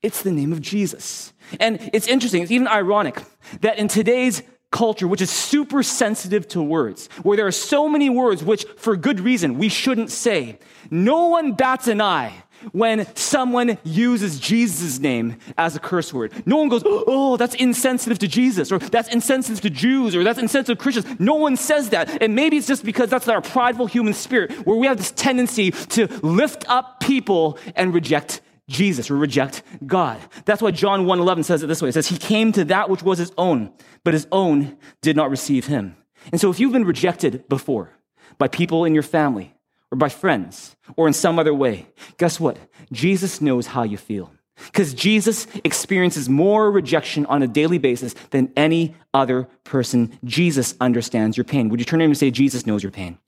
it's 0.00 0.22
the 0.22 0.30
name 0.30 0.52
of 0.52 0.62
Jesus. 0.62 1.32
And 1.58 1.90
it's 1.92 2.06
interesting, 2.06 2.42
it's 2.42 2.52
even 2.52 2.68
ironic 2.68 3.20
that 3.62 3.78
in 3.78 3.88
today's 3.88 4.42
culture, 4.70 5.08
which 5.08 5.20
is 5.20 5.30
super 5.30 5.82
sensitive 5.82 6.46
to 6.48 6.62
words, 6.62 7.08
where 7.22 7.36
there 7.36 7.46
are 7.46 7.52
so 7.52 7.88
many 7.88 8.08
words 8.08 8.44
which, 8.44 8.64
for 8.76 8.96
good 8.96 9.18
reason, 9.18 9.58
we 9.58 9.68
shouldn't 9.68 10.10
say, 10.10 10.58
no 10.90 11.26
one 11.26 11.52
bats 11.52 11.88
an 11.88 12.00
eye 12.00 12.44
when 12.72 13.06
someone 13.14 13.78
uses 13.84 14.38
Jesus' 14.38 14.98
name 14.98 15.36
as 15.56 15.76
a 15.76 15.80
curse 15.80 16.12
word. 16.12 16.32
No 16.46 16.56
one 16.56 16.68
goes, 16.68 16.82
oh, 16.84 17.36
that's 17.36 17.54
insensitive 17.54 18.18
to 18.20 18.28
Jesus, 18.28 18.72
or 18.72 18.78
that's 18.78 19.08
insensitive 19.08 19.60
to 19.62 19.70
Jews, 19.70 20.14
or 20.14 20.24
that's 20.24 20.38
insensitive 20.38 20.78
to 20.78 20.82
Christians. 20.82 21.20
No 21.20 21.34
one 21.34 21.56
says 21.56 21.90
that. 21.90 22.22
And 22.22 22.34
maybe 22.34 22.56
it's 22.56 22.66
just 22.66 22.84
because 22.84 23.10
that's 23.10 23.28
our 23.28 23.40
prideful 23.40 23.86
human 23.86 24.14
spirit, 24.14 24.52
where 24.66 24.76
we 24.76 24.86
have 24.86 24.96
this 24.96 25.12
tendency 25.12 25.70
to 25.70 26.06
lift 26.22 26.64
up 26.68 27.00
people 27.00 27.58
and 27.74 27.94
reject 27.94 28.40
Jesus 28.68 29.10
or 29.10 29.16
reject 29.16 29.62
God. 29.86 30.20
That's 30.44 30.60
why 30.60 30.72
John 30.72 31.06
1:11 31.06 31.44
says 31.44 31.62
it 31.62 31.68
this 31.68 31.80
way. 31.80 31.90
It 31.90 31.92
says, 31.92 32.08
He 32.08 32.18
came 32.18 32.52
to 32.52 32.64
that 32.64 32.90
which 32.90 33.02
was 33.02 33.18
his 33.18 33.32
own, 33.38 33.72
but 34.02 34.14
his 34.14 34.26
own 34.32 34.76
did 35.02 35.16
not 35.16 35.30
receive 35.30 35.66
him. 35.66 35.96
And 36.32 36.40
so 36.40 36.50
if 36.50 36.58
you've 36.58 36.72
been 36.72 36.84
rejected 36.84 37.48
before 37.48 37.92
by 38.38 38.48
people 38.48 38.84
in 38.84 38.94
your 38.94 39.04
family, 39.04 39.55
or 39.96 39.98
by 39.98 40.08
friends 40.08 40.76
or 40.96 41.06
in 41.08 41.14
some 41.14 41.38
other 41.38 41.54
way, 41.54 41.86
guess 42.18 42.38
what? 42.38 42.58
Jesus 42.92 43.40
knows 43.40 43.68
how 43.68 43.82
you 43.82 43.96
feel. 43.96 44.30
Because 44.66 44.94
Jesus 44.94 45.46
experiences 45.64 46.28
more 46.28 46.70
rejection 46.70 47.26
on 47.26 47.42
a 47.42 47.48
daily 47.48 47.78
basis 47.78 48.14
than 48.30 48.52
any 48.56 48.94
other 49.12 49.48
person. 49.64 50.18
Jesus 50.24 50.74
understands 50.80 51.36
your 51.36 51.44
pain. 51.44 51.68
Would 51.68 51.80
you 51.80 51.84
turn 51.84 51.98
to 51.98 52.04
him 52.04 52.12
and 52.12 52.18
say, 52.18 52.30
Jesus 52.30 52.66
knows 52.66 52.82
your 52.82 52.92
pain? 52.92 53.18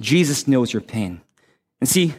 Jesus 0.00 0.46
knows 0.46 0.72
your 0.72 0.82
pain. 0.82 1.20
And 1.80 1.88
see, 1.88 2.14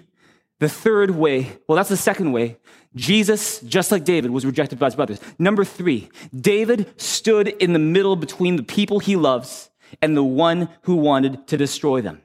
the 0.59 0.67
third 0.67 1.11
way, 1.11 1.57
well, 1.67 1.77
that's 1.77 1.89
the 1.89 1.97
second 1.97 2.33
way. 2.33 2.57
Jesus, 2.95 3.61
just 3.61 3.91
like 3.91 4.03
David, 4.03 4.31
was 4.31 4.45
rejected 4.45 4.77
by 4.77 4.87
his 4.87 4.95
brothers. 4.95 5.21
Number 5.37 5.63
three, 5.63 6.09
David 6.35 6.93
stood 6.99 7.47
in 7.47 7.71
the 7.71 7.79
middle 7.79 8.17
between 8.17 8.57
the 8.57 8.63
people 8.63 8.99
he 8.99 9.15
loves 9.15 9.69
and 10.01 10.17
the 10.17 10.23
one 10.23 10.67
who 10.81 10.95
wanted 10.95 11.47
to 11.47 11.55
destroy 11.55 12.01
them. 12.01 12.21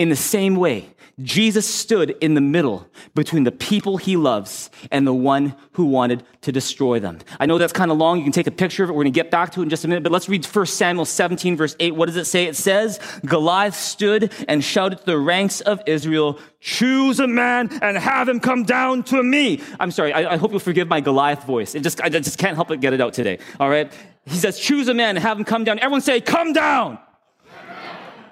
In 0.00 0.08
the 0.08 0.16
same 0.16 0.56
way, 0.56 0.88
Jesus 1.20 1.68
stood 1.68 2.16
in 2.22 2.32
the 2.32 2.40
middle 2.40 2.86
between 3.14 3.44
the 3.44 3.52
people 3.52 3.98
he 3.98 4.16
loves 4.16 4.70
and 4.90 5.06
the 5.06 5.12
one 5.12 5.54
who 5.72 5.84
wanted 5.84 6.22
to 6.40 6.52
destroy 6.52 7.00
them. 7.00 7.18
I 7.38 7.44
know 7.44 7.58
that's 7.58 7.74
kind 7.74 7.90
of 7.90 7.98
long. 7.98 8.16
You 8.16 8.22
can 8.22 8.32
take 8.32 8.46
a 8.46 8.50
picture 8.50 8.82
of 8.82 8.88
it. 8.88 8.94
We're 8.94 9.02
going 9.02 9.12
to 9.12 9.20
get 9.22 9.30
back 9.30 9.52
to 9.52 9.60
it 9.60 9.64
in 9.64 9.68
just 9.68 9.84
a 9.84 9.88
minute, 9.88 10.02
but 10.02 10.10
let's 10.10 10.26
read 10.26 10.46
1 10.46 10.64
Samuel 10.64 11.04
17, 11.04 11.54
verse 11.54 11.76
8. 11.78 11.96
What 11.96 12.06
does 12.06 12.16
it 12.16 12.24
say? 12.24 12.46
It 12.46 12.56
says, 12.56 12.98
Goliath 13.26 13.74
stood 13.74 14.32
and 14.48 14.64
shouted 14.64 15.00
to 15.00 15.04
the 15.04 15.18
ranks 15.18 15.60
of 15.60 15.82
Israel, 15.84 16.38
choose 16.60 17.20
a 17.20 17.26
man 17.26 17.68
and 17.82 17.98
have 17.98 18.26
him 18.26 18.40
come 18.40 18.62
down 18.62 19.02
to 19.02 19.22
me. 19.22 19.60
I'm 19.78 19.90
sorry. 19.90 20.14
I, 20.14 20.32
I 20.32 20.36
hope 20.38 20.50
you'll 20.52 20.60
forgive 20.60 20.88
my 20.88 21.02
Goliath 21.02 21.44
voice. 21.44 21.74
It 21.74 21.82
just, 21.82 22.00
I 22.00 22.08
just 22.08 22.38
can't 22.38 22.56
help 22.56 22.68
but 22.68 22.80
get 22.80 22.94
it 22.94 23.02
out 23.02 23.12
today. 23.12 23.38
All 23.60 23.68
right. 23.68 23.92
He 24.24 24.36
says, 24.36 24.58
choose 24.58 24.88
a 24.88 24.94
man 24.94 25.16
and 25.16 25.18
have 25.18 25.38
him 25.38 25.44
come 25.44 25.64
down. 25.64 25.78
Everyone 25.78 26.00
say, 26.00 26.22
come 26.22 26.54
down. 26.54 26.98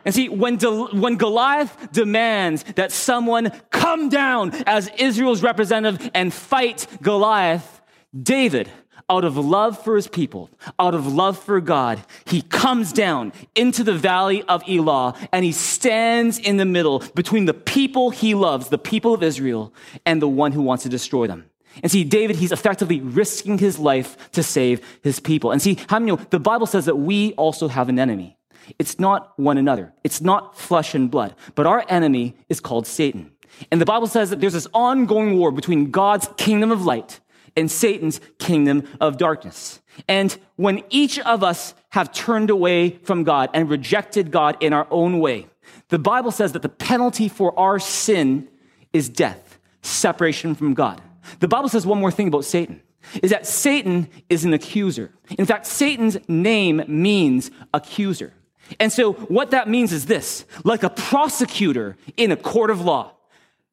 And 0.08 0.14
see, 0.14 0.30
when, 0.30 0.56
when 0.56 1.16
Goliath 1.16 1.92
demands 1.92 2.62
that 2.76 2.92
someone 2.92 3.50
come 3.68 4.08
down 4.08 4.54
as 4.66 4.90
Israel's 4.96 5.42
representative 5.42 6.10
and 6.14 6.32
fight 6.32 6.86
Goliath, 7.02 7.82
David, 8.18 8.70
out 9.10 9.26
of 9.26 9.36
love 9.36 9.84
for 9.84 9.96
his 9.96 10.08
people, 10.08 10.48
out 10.78 10.94
of 10.94 11.06
love 11.12 11.38
for 11.38 11.60
God, 11.60 12.02
he 12.24 12.40
comes 12.40 12.90
down 12.90 13.34
into 13.54 13.84
the 13.84 13.92
valley 13.92 14.42
of 14.44 14.62
Elah 14.66 15.14
and 15.30 15.44
he 15.44 15.52
stands 15.52 16.38
in 16.38 16.56
the 16.56 16.64
middle 16.64 17.00
between 17.14 17.44
the 17.44 17.52
people 17.52 18.08
he 18.08 18.34
loves, 18.34 18.70
the 18.70 18.78
people 18.78 19.12
of 19.12 19.22
Israel, 19.22 19.74
and 20.06 20.22
the 20.22 20.26
one 20.26 20.52
who 20.52 20.62
wants 20.62 20.84
to 20.84 20.88
destroy 20.88 21.26
them. 21.26 21.50
And 21.82 21.92
see, 21.92 22.02
David, 22.02 22.36
he's 22.36 22.50
effectively 22.50 23.02
risking 23.02 23.58
his 23.58 23.78
life 23.78 24.30
to 24.30 24.42
save 24.42 24.80
his 25.02 25.20
people. 25.20 25.50
And 25.50 25.60
see, 25.60 25.76
how 25.90 25.98
many 25.98 26.12
know 26.12 26.16
the 26.30 26.40
Bible 26.40 26.64
says 26.64 26.86
that 26.86 26.96
we 26.96 27.34
also 27.34 27.68
have 27.68 27.90
an 27.90 27.98
enemy. 27.98 28.37
It's 28.78 28.98
not 28.98 29.38
one 29.38 29.58
another. 29.58 29.92
It's 30.04 30.20
not 30.20 30.58
flesh 30.58 30.94
and 30.94 31.10
blood. 31.10 31.34
But 31.54 31.66
our 31.66 31.84
enemy 31.88 32.36
is 32.48 32.60
called 32.60 32.86
Satan. 32.86 33.32
And 33.70 33.80
the 33.80 33.86
Bible 33.86 34.06
says 34.06 34.30
that 34.30 34.40
there's 34.40 34.52
this 34.52 34.68
ongoing 34.72 35.36
war 35.36 35.50
between 35.50 35.90
God's 35.90 36.28
kingdom 36.36 36.70
of 36.70 36.84
light 36.84 37.20
and 37.56 37.70
Satan's 37.70 38.20
kingdom 38.38 38.84
of 39.00 39.18
darkness. 39.18 39.80
And 40.06 40.36
when 40.56 40.84
each 40.90 41.18
of 41.20 41.42
us 41.42 41.74
have 41.90 42.12
turned 42.12 42.50
away 42.50 42.90
from 43.02 43.24
God 43.24 43.50
and 43.52 43.68
rejected 43.68 44.30
God 44.30 44.56
in 44.60 44.72
our 44.72 44.86
own 44.90 45.18
way, 45.18 45.46
the 45.88 45.98
Bible 45.98 46.30
says 46.30 46.52
that 46.52 46.62
the 46.62 46.68
penalty 46.68 47.28
for 47.28 47.58
our 47.58 47.78
sin 47.78 48.48
is 48.92 49.08
death, 49.08 49.58
separation 49.82 50.54
from 50.54 50.74
God. 50.74 51.00
The 51.40 51.48
Bible 51.48 51.68
says 51.68 51.86
one 51.86 52.00
more 52.00 52.10
thing 52.10 52.28
about 52.28 52.44
Satan 52.44 52.80
is 53.22 53.30
that 53.30 53.46
Satan 53.46 54.08
is 54.28 54.44
an 54.44 54.52
accuser. 54.52 55.10
In 55.38 55.46
fact, 55.46 55.66
Satan's 55.66 56.18
name 56.28 56.82
means 56.86 57.50
accuser. 57.72 58.32
And 58.78 58.92
so 58.92 59.12
what 59.12 59.50
that 59.52 59.68
means 59.68 59.92
is 59.92 60.06
this, 60.06 60.44
like 60.64 60.82
a 60.82 60.90
prosecutor 60.90 61.96
in 62.16 62.32
a 62.32 62.36
court 62.36 62.70
of 62.70 62.80
law, 62.80 63.12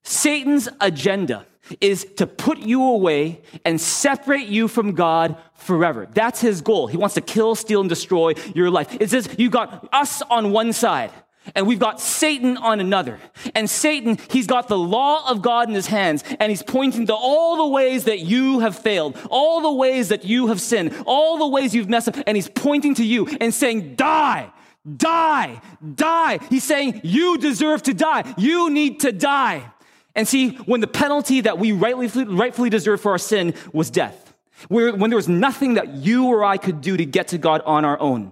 Satan's 0.04 0.70
agenda 0.80 1.46
is 1.82 2.06
to 2.18 2.28
put 2.28 2.60
you 2.60 2.84
away 2.84 3.42
and 3.66 3.82
separate 3.82 4.48
you 4.48 4.68
from 4.68 4.94
God 4.94 5.36
forever. 5.56 6.08
That's 6.14 6.40
his 6.40 6.62
goal. 6.62 6.88
He 6.88 6.98
wants 6.98 7.16
to 7.16 7.22
kill, 7.22 7.56
steal, 7.56 7.82
and 7.82 7.90
destroy 7.90 8.34
your 8.54 8.70
life. 8.70 8.96
It 9.00 9.10
says 9.10 9.28
you 9.38 9.50
got 9.50 9.90
us 9.92 10.22
on 10.24 10.52
one 10.52 10.74
side. 10.74 11.12
And 11.54 11.68
we've 11.68 11.78
got 11.78 12.02
Satan 12.02 12.58
on 12.58 12.80
another. 12.80 13.20
And 13.54 13.70
Satan, 13.70 14.18
he's 14.32 14.48
got 14.48 14.68
the 14.68 14.80
law 14.80 15.30
of 15.30 15.44
God 15.44 15.70
in 15.70 15.76
his 15.76 15.86
hands, 15.86 16.24
and 16.40 16.50
he's 16.50 16.64
pointing 16.64 17.06
to 17.06 17.14
all 17.14 17.58
the 17.58 17.68
ways 17.68 18.06
that 18.06 18.22
you 18.22 18.62
have 18.62 18.76
failed, 18.76 19.16
all 19.30 19.62
the 19.62 19.72
ways 19.72 20.10
that 20.10 20.26
you 20.26 20.48
have 20.48 20.60
sinned, 20.60 20.96
all 21.06 21.38
the 21.38 21.48
ways 21.48 21.76
you've 21.76 21.88
messed 21.88 22.08
up, 22.08 22.16
and 22.26 22.36
he's 22.36 22.50
pointing 22.50 22.96
to 22.96 23.06
you 23.06 23.28
and 23.40 23.54
saying, 23.54 23.94
Die, 23.94 24.52
Die, 24.86 25.62
die. 25.96 26.40
He's 26.50 26.64
saying, 26.64 27.02
You 27.04 27.38
deserve 27.38 27.84
to 27.84 27.94
die. 27.94 28.34
You 28.38 28.70
need 28.70 29.00
to 29.02 29.12
die. 29.12 29.72
And 30.16 30.28
see, 30.28 30.52
when 30.66 30.80
the 30.80 30.88
penalty 30.88 31.42
that 31.42 31.58
we 31.60 31.72
rightfully, 31.72 32.26
rightfully 32.26 32.70
deserve 32.70 33.02
for 33.02 33.12
our 33.12 33.18
sin 33.18 33.54
was 33.74 33.90
death, 33.90 34.34
where, 34.70 34.96
when 34.96 35.10
there 35.10 35.18
was 35.18 35.28
nothing 35.28 35.74
that 35.74 35.90
you 35.90 36.28
or 36.28 36.44
I 36.44 36.58
could 36.58 36.82
do 36.82 36.96
to 36.96 37.06
get 37.06 37.30
to 37.30 37.38
God 37.38 37.62
on 37.66 37.84
our 37.84 38.00
own, 38.00 38.32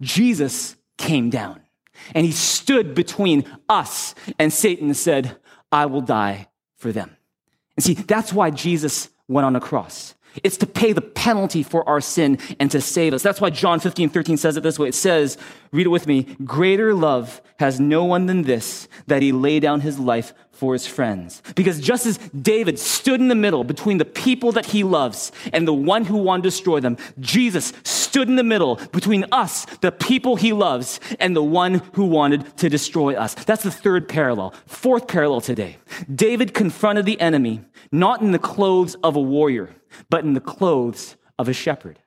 Jesus 0.00 0.76
came 0.98 1.30
down 1.30 1.60
and 2.14 2.26
he 2.26 2.32
stood 2.32 2.94
between 2.94 3.44
us 3.68 4.14
and 4.38 4.52
Satan 4.52 4.86
and 4.86 4.96
said, 4.96 5.36
I 5.70 5.86
will 5.86 6.00
die 6.00 6.48
for 6.76 6.92
them. 6.92 7.16
And 7.76 7.84
see, 7.84 7.94
that's 7.94 8.32
why 8.32 8.50
Jesus 8.50 9.10
went 9.28 9.44
on 9.46 9.56
a 9.56 9.60
cross. 9.60 10.14
It's 10.42 10.56
to 10.58 10.66
pay 10.66 10.92
the 10.92 11.00
penalty 11.00 11.62
for 11.62 11.88
our 11.88 12.00
sin 12.00 12.38
and 12.60 12.70
to 12.70 12.80
save 12.80 13.14
us. 13.14 13.22
That's 13.22 13.40
why 13.40 13.50
John 13.50 13.80
15, 13.80 14.08
13 14.10 14.36
says 14.36 14.56
it 14.56 14.62
this 14.62 14.78
way. 14.78 14.88
It 14.88 14.94
says, 14.94 15.38
read 15.72 15.86
it 15.86 15.90
with 15.90 16.06
me, 16.06 16.22
greater 16.44 16.94
love 16.94 17.40
has 17.58 17.80
no 17.80 18.04
one 18.04 18.26
than 18.26 18.42
this, 18.42 18.88
that 19.06 19.22
he 19.22 19.32
lay 19.32 19.60
down 19.60 19.80
his 19.80 19.98
life 19.98 20.34
for 20.56 20.72
his 20.72 20.86
friends. 20.86 21.42
Because 21.54 21.80
just 21.80 22.06
as 22.06 22.18
David 22.18 22.78
stood 22.78 23.20
in 23.20 23.28
the 23.28 23.34
middle 23.34 23.64
between 23.64 23.98
the 23.98 24.04
people 24.04 24.52
that 24.52 24.66
he 24.66 24.82
loves 24.82 25.32
and 25.52 25.68
the 25.68 25.74
one 25.74 26.04
who 26.04 26.16
wanted 26.16 26.44
to 26.44 26.48
destroy 26.48 26.80
them, 26.80 26.96
Jesus 27.20 27.72
stood 27.84 28.28
in 28.28 28.36
the 28.36 28.42
middle 28.42 28.76
between 28.92 29.26
us, 29.30 29.66
the 29.80 29.92
people 29.92 30.36
he 30.36 30.52
loves, 30.52 30.98
and 31.20 31.36
the 31.36 31.42
one 31.42 31.82
who 31.92 32.06
wanted 32.06 32.56
to 32.58 32.68
destroy 32.68 33.14
us. 33.14 33.34
That's 33.34 33.62
the 33.62 33.70
third 33.70 34.08
parallel. 34.08 34.54
Fourth 34.66 35.06
parallel 35.06 35.42
today. 35.42 35.76
David 36.12 36.54
confronted 36.54 37.04
the 37.04 37.20
enemy 37.20 37.62
not 37.92 38.22
in 38.22 38.32
the 38.32 38.38
clothes 38.38 38.96
of 39.02 39.16
a 39.16 39.20
warrior, 39.20 39.70
but 40.10 40.24
in 40.24 40.34
the 40.34 40.40
clothes 40.40 41.16
of 41.38 41.48
a 41.48 41.52
shepherd. 41.52 41.98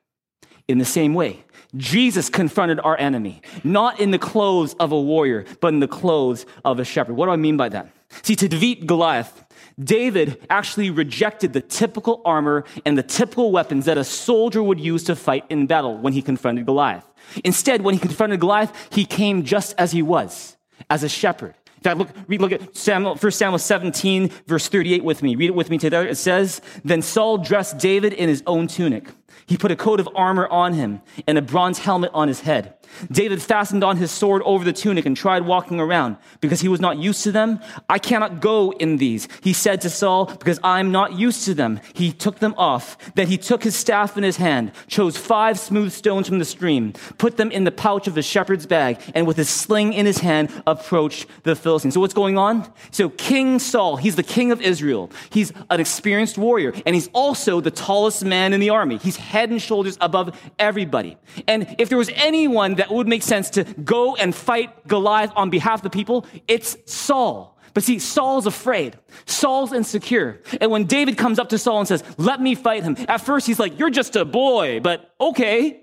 In 0.68 0.78
the 0.78 0.84
same 0.84 1.14
way, 1.14 1.44
Jesus 1.76 2.28
confronted 2.28 2.80
our 2.80 2.98
enemy, 2.98 3.42
not 3.64 4.00
in 4.00 4.10
the 4.10 4.18
clothes 4.18 4.74
of 4.74 4.92
a 4.92 5.00
warrior, 5.00 5.44
but 5.60 5.72
in 5.74 5.80
the 5.80 5.88
clothes 5.88 6.46
of 6.64 6.78
a 6.78 6.84
shepherd. 6.84 7.16
What 7.16 7.26
do 7.26 7.32
I 7.32 7.36
mean 7.36 7.56
by 7.56 7.68
that? 7.70 7.92
See, 8.22 8.36
to 8.36 8.48
defeat 8.48 8.86
Goliath, 8.86 9.44
David 9.82 10.44
actually 10.50 10.90
rejected 10.90 11.52
the 11.52 11.60
typical 11.60 12.20
armor 12.24 12.64
and 12.84 12.98
the 12.98 13.02
typical 13.02 13.50
weapons 13.52 13.86
that 13.86 13.96
a 13.96 14.04
soldier 14.04 14.62
would 14.62 14.80
use 14.80 15.04
to 15.04 15.16
fight 15.16 15.44
in 15.48 15.66
battle 15.66 15.96
when 15.96 16.12
he 16.12 16.22
confronted 16.22 16.66
Goliath. 16.66 17.04
Instead, 17.44 17.82
when 17.82 17.94
he 17.94 18.00
confronted 18.00 18.40
Goliath, 18.40 18.72
he 18.92 19.04
came 19.04 19.44
just 19.44 19.74
as 19.78 19.92
he 19.92 20.02
was, 20.02 20.56
as 20.88 21.02
a 21.02 21.08
shepherd. 21.08 21.54
In 21.76 21.82
fact, 21.82 21.98
look, 21.98 22.08
read, 22.28 22.42
look 22.42 22.52
at 22.52 22.76
Samuel, 22.76 23.16
1 23.16 23.32
Samuel 23.32 23.58
17, 23.58 24.28
verse 24.46 24.68
38 24.68 25.02
with 25.02 25.22
me. 25.22 25.34
Read 25.34 25.48
it 25.48 25.54
with 25.54 25.70
me 25.70 25.78
together. 25.78 26.06
It 26.06 26.16
says, 26.16 26.60
Then 26.84 27.00
Saul 27.00 27.38
dressed 27.38 27.78
David 27.78 28.12
in 28.12 28.28
his 28.28 28.42
own 28.46 28.66
tunic. 28.66 29.08
He 29.46 29.56
put 29.56 29.70
a 29.70 29.76
coat 29.76 29.98
of 29.98 30.08
armor 30.14 30.46
on 30.48 30.74
him 30.74 31.00
and 31.26 31.38
a 31.38 31.42
bronze 31.42 31.78
helmet 31.78 32.10
on 32.12 32.28
his 32.28 32.40
head. 32.40 32.74
David 33.10 33.42
fastened 33.42 33.84
on 33.84 33.96
his 33.96 34.10
sword 34.10 34.42
over 34.44 34.64
the 34.64 34.72
tunic 34.72 35.06
and 35.06 35.16
tried 35.16 35.46
walking 35.46 35.80
around 35.80 36.16
because 36.40 36.60
he 36.60 36.68
was 36.68 36.80
not 36.80 36.98
used 36.98 37.22
to 37.24 37.32
them. 37.32 37.60
I 37.88 37.98
cannot 37.98 38.40
go 38.40 38.72
in 38.72 38.96
these, 38.96 39.28
he 39.42 39.52
said 39.52 39.80
to 39.82 39.90
Saul, 39.90 40.26
because 40.26 40.58
I'm 40.62 40.92
not 40.92 41.12
used 41.12 41.44
to 41.44 41.54
them. 41.54 41.80
He 41.94 42.12
took 42.12 42.38
them 42.38 42.54
off. 42.56 42.96
Then 43.14 43.28
he 43.28 43.38
took 43.38 43.62
his 43.62 43.76
staff 43.76 44.16
in 44.16 44.22
his 44.22 44.36
hand, 44.36 44.72
chose 44.86 45.16
five 45.16 45.58
smooth 45.58 45.92
stones 45.92 46.28
from 46.28 46.38
the 46.38 46.44
stream, 46.44 46.92
put 47.18 47.36
them 47.36 47.50
in 47.50 47.64
the 47.64 47.72
pouch 47.72 48.06
of 48.06 48.14
the 48.14 48.22
shepherd's 48.22 48.66
bag, 48.66 49.00
and 49.14 49.26
with 49.26 49.36
his 49.36 49.48
sling 49.48 49.92
in 49.92 50.06
his 50.06 50.18
hand 50.18 50.50
approached 50.66 51.26
the 51.44 51.54
Philistines. 51.56 51.94
So 51.94 52.00
what's 52.00 52.14
going 52.14 52.38
on? 52.38 52.70
So 52.90 53.08
King 53.08 53.58
Saul, 53.58 53.96
he's 53.96 54.16
the 54.16 54.22
king 54.22 54.52
of 54.52 54.60
Israel. 54.60 55.10
He's 55.30 55.52
an 55.70 55.80
experienced 55.80 56.38
warrior, 56.38 56.72
and 56.86 56.94
he's 56.94 57.08
also 57.12 57.60
the 57.60 57.70
tallest 57.70 58.24
man 58.24 58.52
in 58.52 58.60
the 58.60 58.70
army. 58.70 58.98
He's 58.98 59.16
head 59.16 59.50
and 59.50 59.60
shoulders 59.60 59.96
above 60.00 60.38
everybody. 60.58 61.16
And 61.46 61.74
if 61.78 61.88
there 61.88 61.98
was 61.98 62.10
anyone 62.14 62.74
that 62.80 62.90
would 62.90 63.06
make 63.06 63.22
sense 63.22 63.50
to 63.50 63.64
go 63.64 64.16
and 64.16 64.34
fight 64.34 64.88
Goliath 64.88 65.32
on 65.36 65.50
behalf 65.50 65.80
of 65.80 65.82
the 65.82 65.90
people, 65.90 66.26
it's 66.48 66.76
Saul. 66.86 67.58
But 67.74 67.84
see, 67.84 67.98
Saul's 67.98 68.46
afraid. 68.46 68.98
Saul's 69.26 69.72
insecure. 69.72 70.40
And 70.60 70.70
when 70.70 70.86
David 70.86 71.16
comes 71.16 71.38
up 71.38 71.50
to 71.50 71.58
Saul 71.58 71.78
and 71.78 71.88
says, 71.88 72.02
let 72.16 72.40
me 72.40 72.54
fight 72.54 72.82
him, 72.82 72.96
at 73.06 73.18
first 73.18 73.46
he's 73.46 73.58
like, 73.58 73.78
you're 73.78 73.90
just 73.90 74.16
a 74.16 74.24
boy, 74.24 74.80
but 74.80 75.14
okay. 75.20 75.80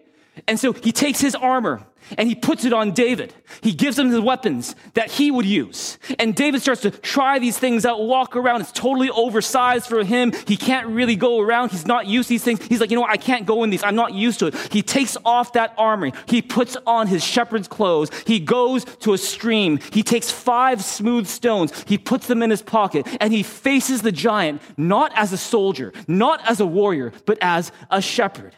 And 0.48 0.60
so 0.60 0.74
he 0.74 0.92
takes 0.92 1.22
his 1.22 1.34
armor 1.34 1.87
and 2.18 2.30
he 2.30 2.36
puts 2.36 2.66
it 2.66 2.74
on 2.74 2.92
David. 2.92 3.34
He 3.62 3.74
gives 3.74 3.98
him 3.98 4.10
the 4.10 4.22
weapons 4.22 4.76
that 4.94 5.12
he 5.12 5.32
would 5.32 5.46
use. 5.46 5.98
And 6.20 6.36
David 6.36 6.62
starts 6.62 6.82
to 6.82 6.92
try 6.92 7.40
these 7.40 7.58
things 7.58 7.86
out, 7.86 8.02
walk 8.02 8.36
around. 8.36 8.62
It's 8.62 8.72
totally 8.72 9.10
oversized 9.10 9.88
for 9.88 10.04
him. 10.04 10.34
He 10.48 10.58
can't 10.58 10.88
really 10.88 11.16
go 11.16 11.40
around. 11.40 11.72
He's 11.72 11.86
not 11.86 12.08
used 12.08 12.28
to 12.28 12.34
these 12.34 12.44
things. 12.44 12.66
He's 12.66 12.80
like, 12.80 12.90
you 12.92 12.96
know 12.96 13.02
what? 13.02 13.12
I 13.12 13.18
can't 13.18 13.46
go 13.46 13.64
in 13.64 13.70
these. 13.70 13.84
I'm 13.84 13.96
not 13.96 14.14
used 14.14 14.40
to 14.40 14.48
it. 14.48 14.56
He 14.72 14.82
takes 14.82 15.18
off 15.26 15.54
that 15.54 15.74
armor. 15.78 16.12
He 16.28 16.42
puts 16.42 16.78
on 16.86 17.08
his 17.08 17.24
shepherd's 17.24 17.68
clothes. 17.68 18.12
He 18.26 18.40
goes 18.40 18.86
to 19.00 19.14
a 19.14 19.18
stream. 19.18 19.80
He 19.92 20.04
takes 20.04 20.32
five 20.32 20.84
smooth 20.84 21.28
stones. 21.28 21.72
He 21.88 21.98
puts 21.98 22.28
them 22.28 22.42
in 22.42 22.50
his 22.50 22.62
pocket 22.62 23.08
and 23.20 23.34
he 23.34 23.44
faces 23.44 24.02
the 24.02 24.12
giant, 24.12 24.62
not 24.78 25.12
as 25.16 25.34
a 25.34 25.38
soldier, 25.38 25.94
not 26.08 26.40
as 26.50 26.60
a 26.60 26.66
warrior, 26.66 27.12
but 27.26 27.38
as 27.42 27.72
a 27.90 28.02
shepherd. 28.02 28.56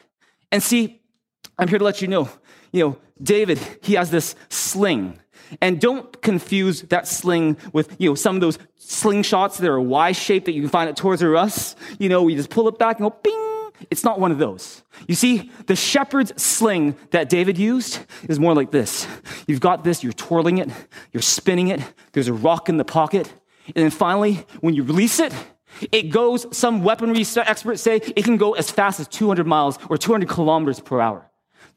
And 0.51 0.61
see, 0.63 1.01
I'm 1.57 1.67
here 1.67 1.79
to 1.79 1.85
let 1.85 2.01
you 2.01 2.07
know, 2.07 2.29
you 2.71 2.83
know, 2.83 2.97
David, 3.21 3.59
he 3.81 3.93
has 3.93 4.11
this 4.11 4.35
sling. 4.49 5.19
And 5.61 5.81
don't 5.81 6.21
confuse 6.21 6.83
that 6.83 7.07
sling 7.07 7.57
with, 7.73 7.95
you 7.99 8.09
know, 8.09 8.15
some 8.15 8.35
of 8.35 8.41
those 8.41 8.59
slingshots 8.79 9.57
that 9.57 9.67
are 9.67 9.81
Y 9.81 10.11
shaped 10.11 10.45
that 10.45 10.51
you 10.51 10.61
can 10.61 10.69
find 10.69 10.89
at 10.89 10.95
Toys 10.95 11.23
R 11.23 11.35
Us. 11.35 11.75
You 11.97 12.09
know, 12.09 12.27
you 12.27 12.35
just 12.35 12.51
pull 12.51 12.67
it 12.67 12.77
back 12.77 12.99
and 12.99 13.09
go 13.09 13.17
bing. 13.23 13.49
It's 13.89 14.03
not 14.03 14.19
one 14.19 14.31
of 14.31 14.37
those. 14.37 14.83
You 15.07 15.15
see, 15.15 15.51
the 15.67 15.75
shepherd's 15.75 16.39
sling 16.41 16.95
that 17.11 17.29
David 17.29 17.57
used 17.57 17.99
is 18.27 18.39
more 18.39 18.53
like 18.53 18.71
this. 18.71 19.07
You've 19.47 19.61
got 19.61 19.83
this, 19.83 20.03
you're 20.03 20.13
twirling 20.13 20.57
it, 20.57 20.69
you're 21.13 21.21
spinning 21.21 21.69
it, 21.69 21.81
there's 22.11 22.27
a 22.27 22.33
rock 22.33 22.67
in 22.67 22.77
the 22.77 22.85
pocket, 22.85 23.31
and 23.67 23.75
then 23.75 23.89
finally, 23.89 24.45
when 24.59 24.73
you 24.73 24.83
release 24.83 25.19
it, 25.19 25.33
it 25.91 26.09
goes, 26.09 26.45
some 26.55 26.83
weaponry 26.83 27.23
experts 27.37 27.81
say 27.81 27.97
it 27.97 28.23
can 28.23 28.37
go 28.37 28.53
as 28.53 28.69
fast 28.69 28.99
as 28.99 29.07
200 29.07 29.47
miles 29.47 29.77
or 29.89 29.97
200 29.97 30.27
kilometers 30.27 30.79
per 30.79 30.99
hour. 30.99 31.28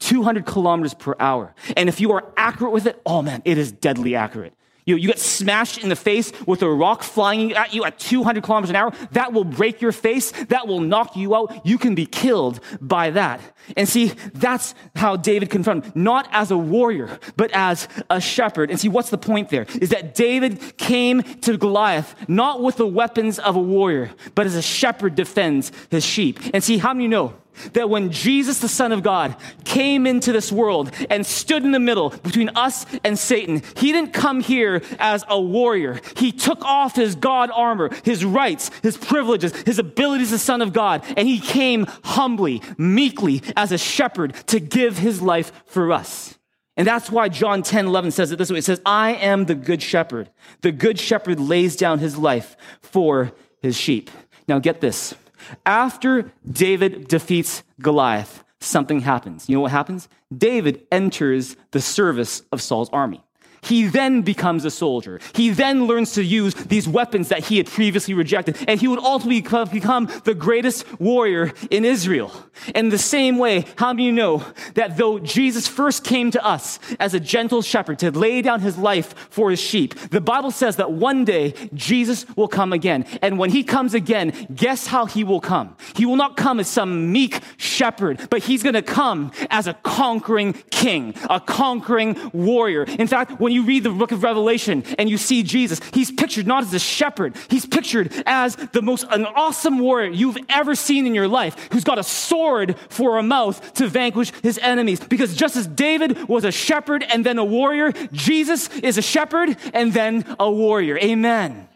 200 0.02 0.44
kilometers 0.44 0.94
per 0.94 1.14
hour. 1.18 1.54
And 1.76 1.88
if 1.88 2.00
you 2.00 2.12
are 2.12 2.24
accurate 2.36 2.72
with 2.72 2.86
it, 2.86 3.00
oh 3.06 3.22
man, 3.22 3.42
it 3.44 3.58
is 3.58 3.72
deadly 3.72 4.14
accurate. 4.14 4.54
You, 4.84 4.96
you 4.96 5.06
get 5.06 5.20
smashed 5.20 5.78
in 5.78 5.88
the 5.88 5.96
face 5.96 6.32
with 6.44 6.60
a 6.62 6.68
rock 6.68 7.04
flying 7.04 7.52
at 7.52 7.72
you 7.72 7.84
at 7.84 8.00
200 8.00 8.42
kilometers 8.42 8.70
an 8.70 8.76
hour. 8.76 8.92
That 9.12 9.32
will 9.32 9.44
break 9.44 9.80
your 9.80 9.92
face. 9.92 10.32
That 10.46 10.66
will 10.66 10.80
knock 10.80 11.14
you 11.14 11.36
out. 11.36 11.64
You 11.64 11.78
can 11.78 11.94
be 11.94 12.04
killed 12.04 12.58
by 12.80 13.10
that. 13.10 13.40
And 13.76 13.88
see, 13.88 14.08
that's 14.34 14.74
how 14.96 15.14
David 15.14 15.50
confronted, 15.50 15.94
not 15.94 16.28
as 16.32 16.50
a 16.50 16.58
warrior, 16.58 17.16
but 17.36 17.52
as 17.52 17.86
a 18.10 18.20
shepherd. 18.20 18.70
And 18.70 18.80
see, 18.80 18.88
what's 18.88 19.10
the 19.10 19.18
point 19.18 19.50
there? 19.50 19.66
Is 19.80 19.90
that 19.90 20.16
David 20.16 20.76
came 20.78 21.22
to 21.22 21.56
Goliath 21.56 22.16
not 22.28 22.60
with 22.60 22.76
the 22.76 22.86
weapons 22.86 23.38
of 23.38 23.54
a 23.54 23.60
warrior, 23.60 24.10
but 24.34 24.46
as 24.46 24.56
a 24.56 24.62
shepherd 24.62 25.14
defends 25.14 25.70
his 25.90 26.04
sheep. 26.04 26.40
And 26.52 26.64
see, 26.64 26.78
how 26.78 26.92
many 26.92 27.06
know 27.06 27.34
that 27.72 27.90
when 27.90 28.10
Jesus, 28.10 28.58
the 28.60 28.68
Son 28.68 28.92
of 28.92 29.02
God, 29.02 29.36
came 29.64 30.06
into 30.06 30.32
this 30.32 30.50
world 30.50 30.90
and 31.10 31.24
stood 31.24 31.64
in 31.64 31.72
the 31.72 31.80
middle 31.80 32.10
between 32.10 32.50
us 32.50 32.86
and 33.04 33.18
Satan, 33.18 33.62
he 33.76 33.92
didn't 33.92 34.12
come 34.12 34.40
here 34.40 34.82
as 34.98 35.24
a 35.28 35.40
warrior. 35.40 36.00
He 36.16 36.32
took 36.32 36.62
off 36.64 36.96
his 36.96 37.14
God 37.14 37.50
armor, 37.52 37.90
his 38.04 38.24
rights, 38.24 38.70
his 38.82 38.96
privileges, 38.96 39.54
his 39.62 39.78
abilities 39.78 40.32
as 40.32 40.32
the 40.32 40.38
Son 40.38 40.62
of 40.62 40.72
God, 40.72 41.04
and 41.16 41.28
he 41.28 41.38
came 41.38 41.86
humbly, 42.04 42.62
meekly, 42.76 43.42
as 43.56 43.72
a 43.72 43.78
shepherd 43.78 44.34
to 44.48 44.60
give 44.60 44.98
his 44.98 45.22
life 45.22 45.52
for 45.66 45.92
us. 45.92 46.38
And 46.76 46.86
that's 46.86 47.10
why 47.10 47.28
John 47.28 47.62
10 47.62 47.86
11 47.86 48.12
says 48.12 48.32
it 48.32 48.36
this 48.36 48.50
way 48.50 48.58
it 48.58 48.64
says, 48.64 48.80
I 48.86 49.14
am 49.14 49.44
the 49.44 49.54
good 49.54 49.82
shepherd. 49.82 50.30
The 50.62 50.72
good 50.72 50.98
shepherd 50.98 51.38
lays 51.38 51.76
down 51.76 51.98
his 51.98 52.16
life 52.16 52.56
for 52.80 53.32
his 53.60 53.76
sheep. 53.76 54.10
Now 54.48 54.58
get 54.58 54.80
this. 54.80 55.14
After 55.66 56.32
David 56.48 57.08
defeats 57.08 57.62
Goliath, 57.80 58.44
something 58.60 59.00
happens. 59.00 59.48
You 59.48 59.56
know 59.56 59.62
what 59.62 59.72
happens? 59.72 60.08
David 60.36 60.86
enters 60.90 61.56
the 61.72 61.80
service 61.80 62.42
of 62.52 62.62
Saul's 62.62 62.90
army. 62.90 63.22
He 63.62 63.86
then 63.86 64.22
becomes 64.22 64.64
a 64.64 64.70
soldier. 64.70 65.20
He 65.34 65.50
then 65.50 65.86
learns 65.86 66.12
to 66.14 66.24
use 66.24 66.54
these 66.54 66.88
weapons 66.88 67.28
that 67.28 67.44
he 67.46 67.58
had 67.58 67.66
previously 67.66 68.12
rejected, 68.12 68.56
and 68.66 68.80
he 68.80 68.88
would 68.88 68.98
ultimately 68.98 69.40
become 69.40 70.10
the 70.24 70.34
greatest 70.34 70.84
warrior 71.00 71.52
in 71.70 71.84
Israel. 71.84 72.32
In 72.74 72.88
the 72.88 72.98
same 72.98 73.38
way, 73.38 73.64
how 73.76 73.92
do 73.92 74.02
you 74.02 74.12
know 74.12 74.44
that 74.74 74.96
though 74.96 75.18
Jesus 75.18 75.68
first 75.68 76.04
came 76.04 76.30
to 76.32 76.44
us 76.44 76.78
as 76.98 77.14
a 77.14 77.20
gentle 77.20 77.62
shepherd 77.62 77.98
to 78.00 78.10
lay 78.10 78.42
down 78.42 78.60
his 78.60 78.76
life 78.76 79.14
for 79.30 79.50
his 79.50 79.60
sheep, 79.60 79.94
the 80.10 80.20
Bible 80.20 80.50
says 80.50 80.76
that 80.76 80.92
one 80.92 81.24
day 81.24 81.54
Jesus 81.72 82.26
will 82.36 82.48
come 82.48 82.72
again. 82.72 83.06
And 83.22 83.38
when 83.38 83.50
he 83.50 83.62
comes 83.62 83.94
again, 83.94 84.48
guess 84.54 84.88
how 84.88 85.06
he 85.06 85.22
will 85.24 85.40
come? 85.40 85.76
He 85.94 86.04
will 86.04 86.16
not 86.16 86.36
come 86.36 86.58
as 86.58 86.68
some 86.68 87.12
meek 87.12 87.40
shepherd, 87.56 88.26
but 88.28 88.42
he's 88.42 88.62
going 88.62 88.74
to 88.74 88.82
come 88.82 89.30
as 89.50 89.66
a 89.66 89.74
conquering 89.74 90.54
king, 90.70 91.14
a 91.30 91.40
conquering 91.40 92.16
warrior. 92.32 92.82
In 92.84 93.06
fact, 93.06 93.40
when 93.40 93.51
when 93.52 93.60
you 93.60 93.66
read 93.66 93.82
the 93.82 93.90
book 93.90 94.12
of 94.12 94.22
Revelation 94.22 94.82
and 94.98 95.10
you 95.10 95.18
see 95.18 95.42
Jesus, 95.42 95.78
he's 95.92 96.10
pictured 96.10 96.46
not 96.46 96.62
as 96.62 96.72
a 96.72 96.78
shepherd, 96.78 97.36
he's 97.50 97.66
pictured 97.66 98.10
as 98.24 98.56
the 98.56 98.80
most 98.80 99.04
an 99.10 99.26
awesome 99.26 99.78
warrior 99.78 100.10
you've 100.10 100.38
ever 100.48 100.74
seen 100.74 101.06
in 101.06 101.14
your 101.14 101.28
life, 101.28 101.68
who's 101.70 101.84
got 101.84 101.98
a 101.98 102.02
sword 102.02 102.78
for 102.88 103.18
a 103.18 103.22
mouth 103.22 103.74
to 103.74 103.88
vanquish 103.88 104.32
his 104.42 104.56
enemies. 104.56 105.00
Because 105.00 105.36
just 105.36 105.54
as 105.56 105.66
David 105.66 106.30
was 106.30 106.46
a 106.46 106.50
shepherd 106.50 107.02
and 107.02 107.26
then 107.26 107.36
a 107.36 107.44
warrior, 107.44 107.92
Jesus 108.10 108.70
is 108.78 108.96
a 108.96 109.02
shepherd 109.02 109.54
and 109.74 109.92
then 109.92 110.24
a 110.40 110.50
warrior. 110.50 110.96
Amen. 110.96 111.50
Amen. 111.50 111.68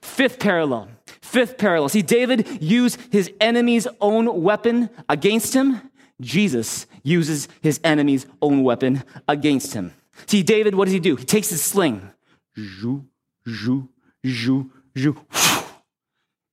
Fifth 0.00 0.38
parallel. 0.38 0.88
Fifth 1.20 1.58
parallel. 1.58 1.90
See, 1.90 2.00
David 2.00 2.62
used 2.62 2.98
his 3.12 3.30
enemy's 3.42 3.86
own 4.00 4.42
weapon 4.42 4.88
against 5.06 5.52
him. 5.52 5.82
Jesus 6.18 6.86
uses 7.02 7.46
his 7.60 7.78
enemy's 7.84 8.26
own 8.40 8.62
weapon 8.62 9.04
against 9.28 9.74
him. 9.74 9.92
See, 10.26 10.42
David, 10.42 10.74
what 10.74 10.86
does 10.86 10.94
he 10.94 11.00
do? 11.00 11.16
He 11.16 11.24
takes 11.24 11.48
his 11.50 11.62
sling. 11.62 12.10
Zhoo, 12.56 13.04
zhoo, 13.46 13.88
zhoo, 14.24 14.70
zhoo. 14.96 15.16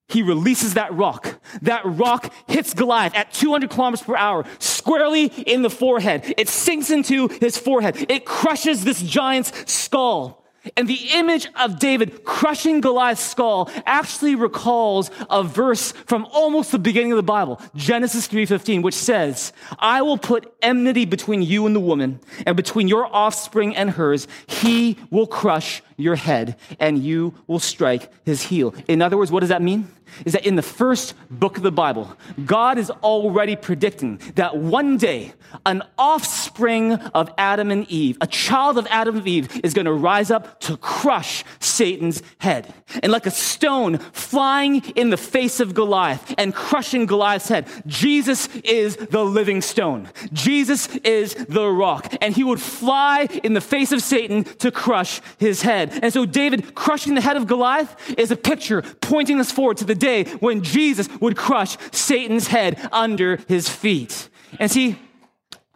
He 0.08 0.22
releases 0.22 0.76
that 0.76 0.94
rock. 0.94 1.40
That 1.64 1.82
rock 1.84 2.32
hits 2.48 2.74
Goliath 2.74 3.16
at 3.16 3.34
200 3.34 3.70
kilometers 3.70 4.06
per 4.06 4.16
hour, 4.16 4.46
squarely 4.60 5.26
in 5.26 5.62
the 5.62 5.70
forehead. 5.70 6.34
It 6.38 6.48
sinks 6.48 6.90
into 6.90 7.28
his 7.28 7.58
forehead. 7.58 8.06
It 8.10 8.24
crushes 8.24 8.84
this 8.84 9.02
giant's 9.02 9.52
skull. 9.72 10.45
And 10.76 10.88
the 10.88 11.00
image 11.14 11.48
of 11.56 11.80
David 11.80 12.24
crushing 12.24 12.82
Goliath's 12.82 13.24
skull 13.24 13.70
actually 13.86 14.36
recalls 14.36 15.12
a 15.30 15.44
verse 15.44 15.92
from 15.92 16.26
almost 16.32 16.72
the 16.72 16.80
beginning 16.80 17.12
of 17.12 17.18
the 17.18 17.24
Bible, 17.24 17.62
Genesis 17.76 18.28
3:15, 18.28 18.82
which 18.82 18.96
says, 18.96 19.54
"I 19.80 20.02
will 20.02 20.18
put 20.18 20.52
enmity 20.62 21.06
between 21.06 21.42
you 21.42 21.66
and 21.66 21.76
the 21.76 21.80
woman, 21.80 22.20
and 22.46 22.56
between 22.56 22.88
your 22.88 23.06
offspring 23.14 23.76
and 23.76 23.92
hers. 23.92 24.28
He 24.48 24.98
will 25.12 25.28
crush 25.28 25.82
your 25.98 26.16
head, 26.16 26.56
and 26.80 27.00
you 27.00 27.34
will 27.48 27.60
strike 27.60 28.12
his 28.24 28.44
heel." 28.44 28.74
In 28.88 29.02
other 29.02 29.18
words, 29.18 29.32
what 29.32 29.42
does 29.42 29.50
that 29.50 29.62
mean? 29.62 29.88
is 30.26 30.34
that 30.34 30.46
in 30.46 30.56
the 30.56 30.62
first 30.62 31.14
book 31.30 31.58
of 31.58 31.64
the 31.64 31.72
Bible, 31.72 32.16
God 32.46 32.78
is 32.78 32.90
already 32.90 33.56
predicting 33.56 34.20
that 34.36 34.58
one 34.58 34.98
day 34.98 35.34
an 35.66 35.84
offspring 35.98 36.94
of 36.94 37.32
Adam 37.38 37.72
and 37.72 37.90
Eve, 37.90 38.18
a 38.22 38.28
child 38.28 38.78
of 38.78 38.88
Adam 38.90 39.18
and 39.18 39.28
Eve, 39.28 39.62
is 39.64 39.74
going 39.74 39.86
to 39.86 39.94
rise 39.94 40.32
up 40.32 40.60
to 40.62 40.78
crush 40.78 41.44
Satan's 41.60 42.22
head. 42.40 42.74
And 43.02 43.12
like 43.12 43.26
a 43.26 43.32
stone 43.32 43.98
flying 43.98 44.82
in 44.96 45.10
the 45.10 45.18
face 45.18 45.60
of 45.60 45.74
Goliath 45.74 46.34
and 46.38 46.54
crushing 46.54 47.06
Goliath's 47.06 47.48
head, 47.48 47.68
Jesus 47.86 48.48
is 48.58 48.96
the 48.96 49.24
living 49.24 49.62
stone. 49.62 50.10
Jesus 50.34 50.88
is 50.98 51.34
the 51.36 51.68
rock. 51.68 52.14
And 52.22 52.36
he 52.36 52.44
would 52.44 52.62
fly 52.62 53.28
in 53.44 53.54
the 53.54 53.62
face 53.62 53.92
of 53.92 54.02
Satan 54.02 54.44
to 54.44 54.72
crush 54.72 55.22
his 55.38 55.62
head. 55.62 55.85
And 55.92 56.12
so 56.12 56.26
David 56.26 56.76
crushing 56.76 57.16
the 57.16 57.22
head 57.22 57.38
of 57.38 57.48
Goliath 57.48 58.14
is 58.18 58.32
a 58.32 58.36
picture 58.36 58.82
pointing 59.02 59.40
us 59.40 59.52
forward 59.52 59.78
to 59.78 59.86
the 59.86 59.96
day 59.96 60.26
when 60.40 60.64
Jesus 60.64 61.10
would 61.20 61.36
crush 61.38 61.78
Satan's 61.92 62.48
head 62.48 62.88
under 62.92 63.38
his 63.48 63.70
feet. 63.70 64.30
And 64.60 64.72
see, 64.72 64.98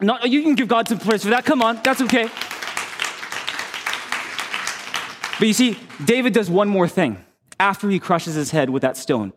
not, 0.01 0.29
you 0.29 0.43
can 0.43 0.55
give 0.55 0.67
God 0.67 0.87
some 0.87 0.99
praise 0.99 1.23
for 1.23 1.29
that. 1.29 1.45
Come 1.45 1.61
on, 1.61 1.81
that's 1.83 2.01
okay. 2.01 2.29
But 5.39 5.47
you 5.47 5.53
see, 5.53 5.77
David 6.03 6.33
does 6.33 6.49
one 6.49 6.67
more 6.67 6.87
thing 6.87 7.23
after 7.59 7.89
he 7.89 7.99
crushes 7.99 8.35
his 8.35 8.51
head 8.51 8.69
with 8.69 8.81
that 8.81 8.97
stone. 8.97 9.33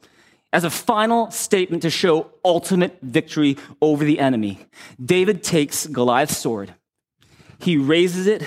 As 0.53 0.65
a 0.65 0.71
final 0.71 1.31
statement 1.31 1.83
to 1.83 1.91
show 1.91 2.31
ultimate 2.45 2.99
victory 3.01 3.57
over 3.81 4.05
the 4.05 4.19
enemy, 4.19 4.67
David 5.03 5.43
takes 5.43 5.87
Goliath's 5.87 6.37
sword, 6.37 6.75
he 7.59 7.77
raises 7.77 8.27
it, 8.27 8.43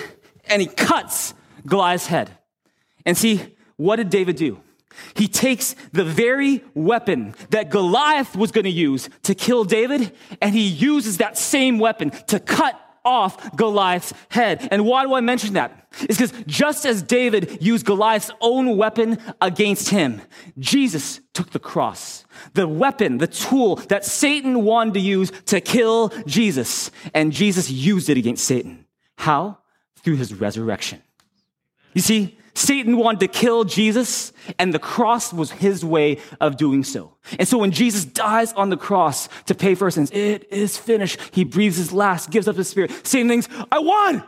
and 0.48 0.62
he 0.62 0.68
cuts 0.68 1.34
Goliath's 1.66 2.06
head. 2.06 2.30
And 3.04 3.16
see, 3.16 3.56
what 3.76 3.96
did 3.96 4.10
David 4.10 4.36
do? 4.36 4.60
He 5.14 5.28
takes 5.28 5.74
the 5.92 6.04
very 6.04 6.64
weapon 6.74 7.34
that 7.50 7.70
Goliath 7.70 8.34
was 8.34 8.50
going 8.50 8.64
to 8.64 8.70
use 8.70 9.10
to 9.24 9.34
kill 9.34 9.64
David, 9.64 10.12
and 10.40 10.54
he 10.54 10.66
uses 10.66 11.18
that 11.18 11.36
same 11.36 11.78
weapon 11.78 12.10
to 12.28 12.40
cut 12.40 12.80
off 13.04 13.54
Goliath's 13.56 14.12
head. 14.30 14.66
And 14.70 14.84
why 14.84 15.04
do 15.04 15.14
I 15.14 15.20
mention 15.20 15.54
that? 15.54 15.88
It's 16.00 16.18
because 16.18 16.32
just 16.46 16.84
as 16.84 17.02
David 17.02 17.62
used 17.62 17.86
Goliath's 17.86 18.32
own 18.40 18.76
weapon 18.76 19.18
against 19.40 19.90
him, 19.90 20.20
Jesus 20.58 21.20
took 21.32 21.50
the 21.50 21.60
cross, 21.60 22.24
the 22.54 22.66
weapon, 22.66 23.18
the 23.18 23.28
tool 23.28 23.76
that 23.76 24.04
Satan 24.04 24.64
wanted 24.64 24.94
to 24.94 25.00
use 25.00 25.30
to 25.46 25.60
kill 25.60 26.08
Jesus, 26.26 26.90
and 27.14 27.32
Jesus 27.32 27.70
used 27.70 28.08
it 28.08 28.18
against 28.18 28.44
Satan. 28.44 28.86
How? 29.16 29.58
Through 30.02 30.16
his 30.16 30.34
resurrection. 30.34 31.02
You 31.96 32.02
see, 32.02 32.36
Satan 32.52 32.98
wanted 32.98 33.20
to 33.20 33.28
kill 33.28 33.64
Jesus, 33.64 34.34
and 34.58 34.74
the 34.74 34.78
cross 34.78 35.32
was 35.32 35.50
his 35.50 35.82
way 35.82 36.18
of 36.42 36.58
doing 36.58 36.84
so. 36.84 37.14
And 37.38 37.48
so 37.48 37.56
when 37.56 37.70
Jesus 37.70 38.04
dies 38.04 38.52
on 38.52 38.68
the 38.68 38.76
cross 38.76 39.30
to 39.46 39.54
pay 39.54 39.74
for 39.74 39.90
sins, 39.90 40.10
it 40.10 40.46
is 40.52 40.76
finished. 40.76 41.18
He 41.32 41.42
breathes 41.42 41.78
his 41.78 41.92
last, 41.92 42.30
gives 42.30 42.48
up 42.48 42.56
his 42.56 42.68
spirit. 42.68 42.90
Satan 43.06 43.28
thinks, 43.28 43.48
I 43.72 43.78
won! 43.78 44.22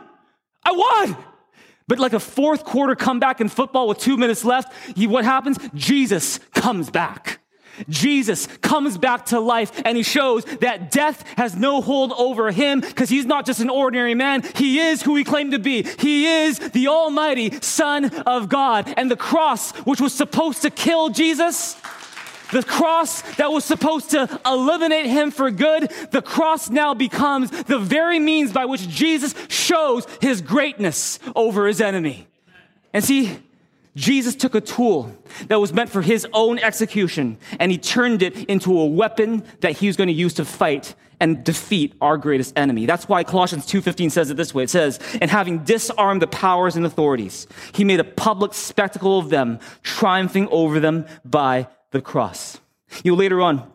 I 0.63 0.71
won! 0.71 1.15
But 1.87 1.99
like 1.99 2.13
a 2.13 2.19
fourth 2.19 2.63
quarter 2.63 2.95
comeback 2.95 3.39
in 3.39 3.49
football 3.49 3.87
with 3.87 3.99
two 3.99 4.17
minutes 4.17 4.43
left, 4.43 4.73
he, 4.97 5.05
what 5.05 5.23
happens? 5.23 5.59
Jesus 5.75 6.39
comes 6.55 6.89
back. 6.89 7.38
Jesus 7.87 8.47
comes 8.61 8.97
back 8.97 9.27
to 9.27 9.39
life 9.39 9.81
and 9.85 9.95
he 9.95 10.03
shows 10.03 10.43
that 10.61 10.91
death 10.91 11.23
has 11.37 11.55
no 11.55 11.81
hold 11.81 12.11
over 12.13 12.51
him 12.51 12.81
because 12.81 13.09
he's 13.09 13.25
not 13.25 13.45
just 13.45 13.59
an 13.59 13.69
ordinary 13.69 14.15
man. 14.15 14.43
He 14.55 14.79
is 14.79 15.01
who 15.01 15.15
he 15.15 15.23
claimed 15.23 15.51
to 15.51 15.59
be. 15.59 15.83
He 15.99 16.25
is 16.25 16.59
the 16.59 16.87
almighty 16.87 17.59
son 17.61 18.05
of 18.05 18.49
God. 18.49 18.93
And 18.97 19.09
the 19.09 19.15
cross, 19.15 19.71
which 19.79 20.01
was 20.01 20.13
supposed 20.13 20.61
to 20.63 20.69
kill 20.69 21.09
Jesus, 21.09 21.77
The 22.51 22.63
cross 22.63 23.21
that 23.35 23.51
was 23.51 23.63
supposed 23.63 24.11
to 24.11 24.39
eliminate 24.45 25.05
him 25.05 25.29
for 25.31 25.51
good, 25.51 25.91
the 26.11 26.21
cross 26.21 26.69
now 26.69 26.93
becomes 26.93 27.51
the 27.51 27.77
very 27.77 28.19
means 28.19 28.51
by 28.51 28.65
which 28.65 28.87
Jesus 28.87 29.35
shows 29.49 30.07
his 30.19 30.41
greatness 30.41 31.19
over 31.35 31.67
his 31.67 31.79
enemy. 31.79 32.27
And 32.91 33.03
see, 33.03 33.37
Jesus 33.99 34.33
took 34.33 34.55
a 34.55 34.61
tool 34.61 35.11
that 35.49 35.59
was 35.59 35.73
meant 35.73 35.89
for 35.89 36.01
his 36.01 36.25
own 36.31 36.57
execution 36.57 37.37
and 37.59 37.69
he 37.69 37.77
turned 37.77 38.21
it 38.21 38.45
into 38.45 38.79
a 38.79 38.85
weapon 38.85 39.43
that 39.59 39.73
he 39.73 39.87
was 39.87 39.97
going 39.97 40.07
to 40.07 40.13
use 40.13 40.33
to 40.35 40.45
fight 40.45 40.95
and 41.19 41.43
defeat 41.43 41.93
our 41.99 42.17
greatest 42.17 42.57
enemy. 42.57 42.85
That's 42.85 43.09
why 43.09 43.25
Colossians 43.25 43.65
2:15 43.65 44.09
says 44.09 44.31
it 44.31 44.37
this 44.37 44.53
way. 44.53 44.63
It 44.63 44.69
says, 44.69 44.99
"And 45.21 45.29
having 45.29 45.65
disarmed 45.65 46.21
the 46.21 46.27
powers 46.27 46.77
and 46.77 46.85
authorities, 46.85 47.45
he 47.73 47.83
made 47.83 47.99
a 47.99 48.05
public 48.05 48.53
spectacle 48.53 49.19
of 49.19 49.29
them, 49.29 49.59
triumphing 49.83 50.47
over 50.49 50.79
them 50.79 51.05
by 51.25 51.67
the 51.91 52.01
cross." 52.01 52.59
You 53.03 53.11
know, 53.11 53.17
later 53.17 53.41
on, 53.41 53.69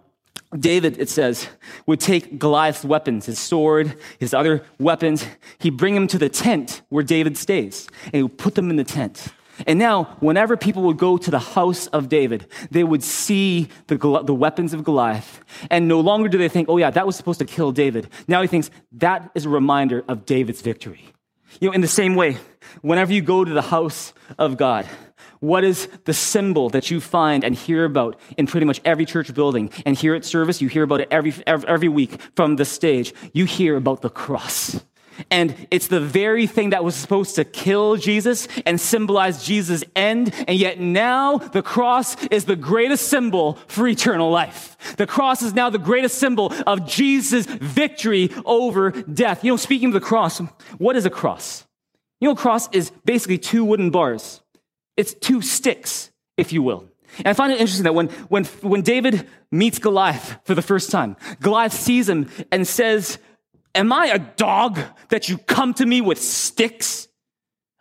David, 0.58 0.98
it 0.98 1.10
says, 1.10 1.48
would 1.84 2.00
take 2.00 2.38
Goliath's 2.38 2.84
weapons, 2.84 3.26
his 3.26 3.38
sword, 3.38 3.94
his 4.18 4.32
other 4.32 4.62
weapons, 4.78 5.26
he'd 5.58 5.76
bring 5.76 5.94
them 5.94 6.06
to 6.06 6.18
the 6.18 6.28
tent 6.30 6.80
where 6.88 7.04
David 7.04 7.36
stays, 7.36 7.88
and 8.06 8.14
he 8.14 8.22
would 8.22 8.38
put 8.38 8.54
them 8.54 8.70
in 8.70 8.76
the 8.76 8.84
tent. 8.84 9.28
And 9.66 9.78
now, 9.78 10.16
whenever 10.20 10.56
people 10.56 10.82
would 10.84 10.96
go 10.96 11.16
to 11.16 11.30
the 11.30 11.38
house 11.38 11.86
of 11.88 12.08
David, 12.08 12.46
they 12.70 12.84
would 12.84 13.02
see 13.02 13.68
the, 13.86 13.96
the 14.24 14.34
weapons 14.34 14.74
of 14.74 14.84
Goliath. 14.84 15.40
And 15.70 15.88
no 15.88 16.00
longer 16.00 16.28
do 16.28 16.38
they 16.38 16.48
think, 16.48 16.68
oh, 16.68 16.76
yeah, 16.76 16.90
that 16.90 17.06
was 17.06 17.16
supposed 17.16 17.38
to 17.38 17.44
kill 17.44 17.72
David. 17.72 18.08
Now 18.26 18.42
he 18.42 18.48
thinks 18.48 18.70
that 18.92 19.30
is 19.34 19.44
a 19.44 19.48
reminder 19.48 20.04
of 20.08 20.26
David's 20.26 20.60
victory. 20.60 21.04
You 21.60 21.68
know, 21.68 21.74
in 21.74 21.80
the 21.80 21.88
same 21.88 22.16
way, 22.16 22.38
whenever 22.82 23.12
you 23.12 23.22
go 23.22 23.44
to 23.44 23.52
the 23.52 23.62
house 23.62 24.12
of 24.38 24.56
God, 24.56 24.86
what 25.40 25.62
is 25.62 25.88
the 26.04 26.14
symbol 26.14 26.70
that 26.70 26.90
you 26.90 27.00
find 27.00 27.44
and 27.44 27.54
hear 27.54 27.84
about 27.84 28.18
in 28.36 28.46
pretty 28.46 28.66
much 28.66 28.80
every 28.84 29.04
church 29.04 29.32
building? 29.34 29.70
And 29.84 29.96
here 29.96 30.14
at 30.14 30.24
service, 30.24 30.60
you 30.62 30.68
hear 30.68 30.82
about 30.82 31.02
it 31.02 31.08
every, 31.10 31.34
every, 31.46 31.68
every 31.68 31.88
week 31.88 32.18
from 32.34 32.56
the 32.56 32.64
stage. 32.64 33.12
You 33.32 33.44
hear 33.44 33.76
about 33.76 34.02
the 34.02 34.10
cross. 34.10 34.82
And 35.30 35.66
it's 35.70 35.88
the 35.88 36.00
very 36.00 36.46
thing 36.46 36.70
that 36.70 36.84
was 36.84 36.94
supposed 36.94 37.36
to 37.36 37.44
kill 37.44 37.96
Jesus 37.96 38.48
and 38.66 38.80
symbolize 38.80 39.44
Jesus' 39.44 39.84
end. 39.94 40.34
And 40.48 40.58
yet 40.58 40.80
now 40.80 41.38
the 41.38 41.62
cross 41.62 42.22
is 42.26 42.44
the 42.44 42.56
greatest 42.56 43.08
symbol 43.08 43.58
for 43.66 43.86
eternal 43.86 44.30
life. 44.30 44.96
The 44.96 45.06
cross 45.06 45.42
is 45.42 45.54
now 45.54 45.70
the 45.70 45.78
greatest 45.78 46.18
symbol 46.18 46.52
of 46.66 46.86
Jesus' 46.86 47.46
victory 47.46 48.30
over 48.44 48.90
death. 48.90 49.44
You 49.44 49.52
know, 49.52 49.56
speaking 49.56 49.88
of 49.88 49.94
the 49.94 50.00
cross, 50.00 50.38
what 50.78 50.96
is 50.96 51.06
a 51.06 51.10
cross? 51.10 51.66
You 52.20 52.28
know, 52.28 52.32
a 52.32 52.36
cross 52.36 52.68
is 52.72 52.90
basically 53.04 53.38
two 53.38 53.64
wooden 53.64 53.90
bars. 53.90 54.40
It's 54.96 55.14
two 55.14 55.42
sticks, 55.42 56.10
if 56.36 56.52
you 56.52 56.62
will. 56.62 56.88
And 57.18 57.28
I 57.28 57.32
find 57.32 57.52
it 57.52 57.60
interesting 57.60 57.84
that 57.84 57.94
when, 57.94 58.08
when, 58.28 58.44
when 58.44 58.82
David 58.82 59.28
meets 59.50 59.78
Goliath 59.78 60.38
for 60.44 60.54
the 60.54 60.62
first 60.62 60.90
time, 60.90 61.16
Goliath 61.40 61.72
sees 61.72 62.08
him 62.08 62.28
and 62.50 62.66
says, 62.66 63.18
Am 63.74 63.92
I 63.92 64.06
a 64.06 64.18
dog 64.18 64.78
that 65.08 65.28
you 65.28 65.38
come 65.38 65.74
to 65.74 65.86
me 65.86 66.00
with 66.00 66.20
sticks? 66.20 67.08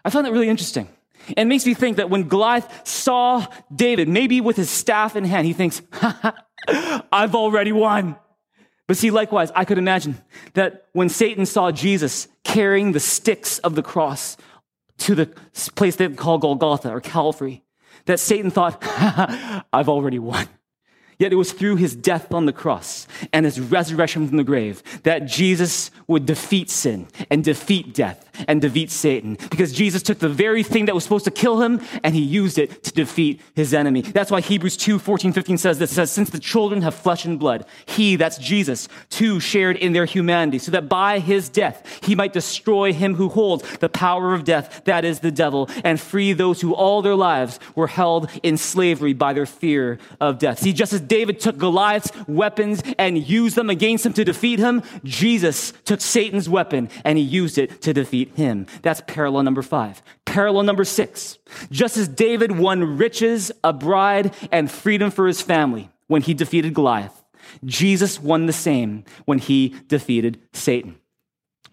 I 0.03 0.09
found 0.09 0.25
that 0.25 0.31
really 0.31 0.49
interesting. 0.49 0.87
It 1.37 1.45
makes 1.45 1.65
me 1.65 1.73
think 1.73 1.97
that 1.97 2.09
when 2.09 2.27
Goliath 2.27 2.87
saw 2.87 3.45
David, 3.73 4.09
maybe 4.09 4.41
with 4.41 4.57
his 4.57 4.69
staff 4.69 5.15
in 5.15 5.23
hand, 5.23 5.47
he 5.47 5.53
thinks, 5.53 5.81
I've 6.67 7.35
already 7.35 7.71
won. 7.71 8.17
But 8.87 8.97
see, 8.97 9.11
likewise, 9.11 9.51
I 9.55 9.63
could 9.63 9.77
imagine 9.77 10.21
that 10.53 10.87
when 10.91 11.07
Satan 11.07 11.45
saw 11.45 11.71
Jesus 11.71 12.27
carrying 12.43 12.91
the 12.91 12.99
sticks 12.99 13.59
of 13.59 13.75
the 13.75 13.83
cross 13.83 14.35
to 14.99 15.15
the 15.15 15.27
place 15.75 15.95
they 15.95 16.09
call 16.09 16.37
Golgotha 16.37 16.89
or 16.89 16.99
Calvary, 16.99 17.63
that 18.05 18.19
Satan 18.19 18.51
thought, 18.51 18.83
I've 19.73 19.87
already 19.87 20.19
won. 20.19 20.47
Yet 21.23 21.31
it 21.31 21.37
was 21.37 21.53
through 21.53 21.77
his 21.77 21.95
death 21.95 22.33
on 22.33 22.47
the 22.47 22.51
cross 22.51 23.07
and 23.31 23.45
his 23.45 23.57
resurrection 23.57 24.27
from 24.27 24.35
the 24.35 24.43
grave 24.43 24.83
that 25.03 25.19
Jesus 25.19 25.89
would 26.05 26.25
defeat 26.25 26.69
sin 26.69 27.07
and 27.29 27.41
defeat 27.45 27.93
death 27.93 28.29
and 28.47 28.61
defeat 28.61 28.91
Satan. 28.91 29.37
Because 29.49 29.71
Jesus 29.71 30.03
took 30.03 30.19
the 30.19 30.27
very 30.27 30.63
thing 30.63 30.85
that 30.85 30.95
was 30.95 31.03
supposed 31.03 31.23
to 31.23 31.31
kill 31.31 31.61
him 31.61 31.79
and 32.03 32.13
he 32.13 32.21
used 32.21 32.57
it 32.57 32.83
to 32.83 32.91
defeat 32.91 33.39
his 33.55 33.73
enemy. 33.73 34.01
That's 34.01 34.31
why 34.31 34.41
Hebrews 34.41 34.75
2, 34.75 34.99
14, 34.99 35.31
15 35.31 35.57
says 35.57 35.79
this. 35.79 35.91
Says, 35.91 36.11
since 36.11 36.29
the 36.29 36.39
children 36.39 36.81
have 36.81 36.93
flesh 36.93 37.23
and 37.23 37.39
blood, 37.39 37.65
he, 37.85 38.17
that's 38.17 38.37
Jesus, 38.37 38.89
too 39.09 39.39
shared 39.39 39.77
in 39.77 39.93
their 39.93 40.05
humanity 40.05 40.59
so 40.59 40.71
that 40.71 40.89
by 40.89 41.19
his 41.19 41.47
death 41.47 42.01
he 42.03 42.15
might 42.15 42.33
destroy 42.33 42.91
him 42.91 43.15
who 43.15 43.29
holds 43.29 43.63
the 43.77 43.87
power 43.87 44.33
of 44.33 44.43
death, 44.43 44.81
that 44.85 45.05
is 45.05 45.21
the 45.21 45.31
devil, 45.31 45.69
and 45.85 46.01
free 46.01 46.33
those 46.33 46.59
who 46.59 46.73
all 46.73 47.01
their 47.01 47.15
lives 47.15 47.59
were 47.75 47.87
held 47.87 48.29
in 48.41 48.57
slavery 48.57 49.13
by 49.13 49.31
their 49.31 49.45
fear 49.45 49.99
of 50.19 50.37
death. 50.39 50.59
See, 50.59 50.73
just 50.73 50.91
as 50.91 50.99
David 51.13 51.39
took 51.39 51.59
Goliath's 51.59 52.11
weapons 52.27 52.81
and 52.97 53.19
used 53.19 53.55
them 53.55 53.69
against 53.69 54.03
him 54.03 54.13
to 54.13 54.25
defeat 54.25 54.57
him, 54.57 54.81
Jesus 55.03 55.71
took 55.85 56.01
Satan's 56.01 56.49
weapon 56.49 56.89
and 57.03 57.19
he 57.19 57.23
used 57.23 57.59
it 57.59 57.83
to 57.83 57.93
defeat 57.93 58.35
him. 58.35 58.65
That's 58.81 59.03
parallel 59.05 59.43
number 59.43 59.61
five. 59.61 60.01
Parallel 60.25 60.63
number 60.63 60.83
six. 60.83 61.37
Just 61.69 61.97
as 61.97 62.07
David 62.07 62.57
won 62.57 62.97
riches, 62.97 63.51
a 63.63 63.71
bride, 63.71 64.33
and 64.51 64.71
freedom 64.71 65.11
for 65.11 65.27
his 65.27 65.39
family 65.39 65.87
when 66.07 66.23
he 66.23 66.33
defeated 66.33 66.73
Goliath, 66.73 67.23
Jesus 67.63 68.19
won 68.19 68.47
the 68.47 68.51
same 68.51 69.03
when 69.25 69.37
he 69.37 69.75
defeated 69.87 70.39
Satan. 70.51 70.95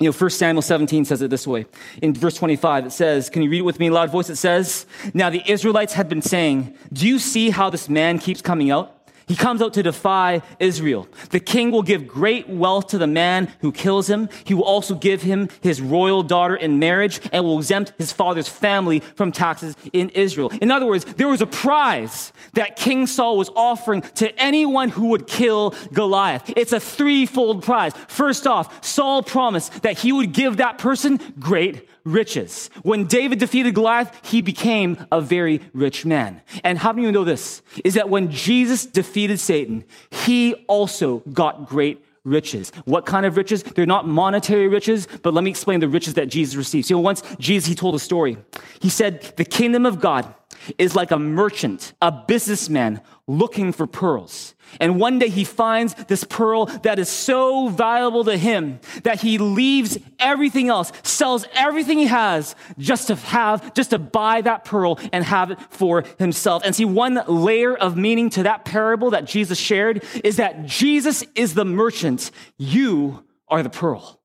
You 0.00 0.11
know, 0.11 0.12
1 0.12 0.31
Samuel 0.31 0.61
17 0.61 1.07
says 1.07 1.22
it 1.22 1.31
this 1.31 1.46
way. 1.46 1.64
In 2.03 2.12
verse 2.12 2.35
25, 2.35 2.87
it 2.87 2.90
says, 2.90 3.31
Can 3.31 3.40
you 3.40 3.48
read 3.48 3.61
it 3.61 3.62
with 3.62 3.79
me 3.79 3.87
in 3.87 3.92
a 3.92 3.94
loud 3.94 4.11
voice? 4.11 4.29
It 4.29 4.37
says, 4.37 4.85
Now 5.14 5.31
the 5.31 5.42
Israelites 5.50 5.94
had 5.94 6.11
been 6.11 6.22
saying, 6.22 6.76
Do 6.92 7.09
you 7.09 7.18
see 7.18 7.48
how 7.48 7.70
this 7.70 7.88
man 7.88 8.18
keeps 8.18 8.42
coming 8.42 8.70
out? 8.70 8.99
He 9.31 9.37
comes 9.37 9.62
out 9.62 9.75
to 9.75 9.85
defy 9.85 10.43
Israel. 10.59 11.07
The 11.31 11.38
king 11.38 11.71
will 11.71 11.85
give 11.85 12.09
great 12.09 12.49
wealth 12.49 12.88
to 12.88 12.99
the 12.99 13.07
man 13.07 13.47
who 13.61 13.71
kills 13.71 14.11
him. 14.11 14.29
He 14.43 14.55
will 14.55 14.64
also 14.64 14.97
give 14.97 15.23
him 15.23 15.49
his 15.61 15.81
royal 15.81 16.25
daughter 16.25 16.57
in 16.57 16.81
marriage 16.81 17.21
and 17.33 17.45
will 17.45 17.59
exempt 17.59 17.93
his 17.97 18.11
father's 18.11 18.49
family 18.49 18.99
from 18.99 19.31
taxes 19.31 19.77
in 19.93 20.09
Israel. 20.09 20.51
In 20.61 20.73
other 20.73 20.85
words, 20.85 21.05
there 21.05 21.29
was 21.29 21.40
a 21.40 21.47
prize 21.47 22.33
that 22.55 22.75
King 22.75 23.07
Saul 23.07 23.38
was 23.38 23.51
offering 23.55 24.03
to 24.16 24.37
anyone 24.37 24.88
who 24.88 25.11
would 25.11 25.29
kill 25.29 25.77
Goliath. 25.93 26.53
It's 26.57 26.73
a 26.73 26.81
threefold 26.81 27.62
prize. 27.62 27.93
First 28.09 28.49
off, 28.49 28.85
Saul 28.85 29.23
promised 29.23 29.83
that 29.83 29.97
he 29.97 30.11
would 30.11 30.33
give 30.33 30.57
that 30.57 30.79
person 30.79 31.21
great 31.38 31.88
riches. 32.12 32.70
When 32.83 33.07
David 33.07 33.38
defeated 33.38 33.75
Goliath, 33.75 34.27
he 34.27 34.42
became 34.42 35.07
a 35.11 35.20
very 35.20 35.61
rich 35.73 36.05
man. 36.05 36.42
And 36.64 36.79
how 36.79 36.92
do 36.92 37.03
you 37.03 37.12
know 37.12 37.25
this? 37.25 37.62
Is 37.85 37.94
that 37.94 38.09
when 38.09 38.31
Jesus 38.31 38.87
defeated 38.87 39.40
Satan, 39.40 39.85
he 40.11 40.55
also 40.68 41.18
got 41.33 41.66
great 41.66 42.05
riches. 42.25 42.70
What 42.85 43.07
kind 43.07 43.25
of 43.25 43.37
riches? 43.37 43.62
They're 43.62 43.87
not 43.87 44.07
monetary 44.07 44.68
riches, 44.68 45.09
but 45.23 45.33
let 45.33 45.42
me 45.42 45.51
explain 45.51 45.81
the 45.81 45.88
riches 45.88 46.14
that 46.14 46.29
Jesus 46.29 46.55
received. 46.55 46.90
You 46.90 46.96
know, 46.96 47.01
once 47.01 47.23
Jesus, 47.38 47.68
he 47.68 47.75
told 47.75 47.94
a 47.94 47.99
story. 47.99 48.37
He 48.81 48.90
said, 48.90 49.23
the 49.37 49.44
kingdom 49.44 49.87
of 49.87 50.01
God 50.01 50.35
is 50.78 50.94
like 50.94 51.10
a 51.10 51.18
merchant, 51.18 51.92
a 52.02 52.12
businessman 52.12 53.00
looking 53.26 53.72
for 53.72 53.86
pearls. 53.86 54.54
And 54.78 55.00
one 55.00 55.18
day 55.18 55.28
he 55.28 55.44
finds 55.44 55.94
this 55.94 56.22
pearl 56.24 56.66
that 56.66 56.98
is 56.98 57.08
so 57.08 57.68
valuable 57.68 58.24
to 58.24 58.36
him 58.36 58.78
that 59.02 59.20
he 59.20 59.38
leaves 59.38 59.98
everything 60.18 60.68
else, 60.68 60.92
sells 61.02 61.44
everything 61.54 61.98
he 61.98 62.06
has 62.06 62.54
just 62.78 63.08
to 63.08 63.16
have, 63.16 63.74
just 63.74 63.90
to 63.90 63.98
buy 63.98 64.40
that 64.42 64.64
pearl 64.64 64.98
and 65.12 65.24
have 65.24 65.50
it 65.50 65.58
for 65.70 66.04
himself. 66.18 66.62
And 66.64 66.74
see, 66.74 66.84
one 66.84 67.20
layer 67.26 67.76
of 67.76 67.96
meaning 67.96 68.30
to 68.30 68.44
that 68.44 68.64
parable 68.64 69.10
that 69.10 69.24
Jesus 69.24 69.58
shared 69.58 70.04
is 70.22 70.36
that 70.36 70.66
Jesus 70.66 71.24
is 71.34 71.54
the 71.54 71.64
merchant. 71.64 72.30
You 72.58 73.24
are 73.48 73.62
the 73.62 73.70
pearl. 73.70 74.20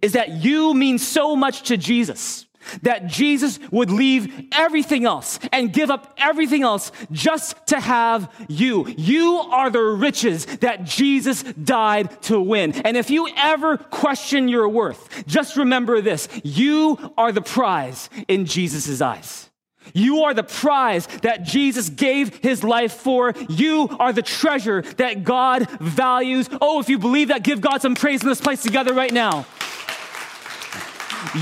Is 0.00 0.12
that 0.12 0.30
you 0.30 0.74
mean 0.74 0.98
so 0.98 1.36
much 1.36 1.64
to 1.68 1.76
Jesus 1.76 2.46
that 2.82 3.06
Jesus 3.06 3.58
would 3.70 3.90
leave 3.90 4.48
everything 4.52 5.04
else 5.04 5.38
and 5.52 5.72
give 5.72 5.90
up 5.90 6.14
everything 6.18 6.62
else 6.62 6.92
just 7.10 7.54
to 7.68 7.80
have 7.80 8.32
you. 8.48 8.86
You 8.88 9.36
are 9.50 9.70
the 9.70 9.82
riches 9.82 10.46
that 10.46 10.84
Jesus 10.84 11.42
died 11.42 12.22
to 12.22 12.40
win. 12.40 12.72
And 12.72 12.96
if 12.96 13.10
you 13.10 13.28
ever 13.36 13.76
question 13.76 14.48
your 14.48 14.68
worth, 14.68 15.26
just 15.26 15.56
remember 15.56 16.00
this. 16.00 16.28
You 16.42 17.12
are 17.16 17.32
the 17.32 17.42
prize 17.42 18.10
in 18.28 18.46
Jesus' 18.46 19.00
eyes. 19.00 19.50
You 19.92 20.22
are 20.24 20.32
the 20.34 20.42
prize 20.42 21.06
that 21.22 21.42
Jesus 21.42 21.90
gave 21.90 22.38
his 22.38 22.64
life 22.64 22.94
for. 22.94 23.34
You 23.48 23.88
are 23.98 24.12
the 24.12 24.22
treasure 24.22 24.82
that 24.96 25.24
God 25.24 25.68
values. 25.80 26.48
Oh, 26.60 26.80
if 26.80 26.88
you 26.88 26.98
believe 26.98 27.28
that, 27.28 27.42
give 27.42 27.60
God 27.60 27.82
some 27.82 27.94
praise 27.94 28.22
in 28.22 28.28
this 28.28 28.40
place 28.40 28.62
together 28.62 28.94
right 28.94 29.12
now. 29.12 29.44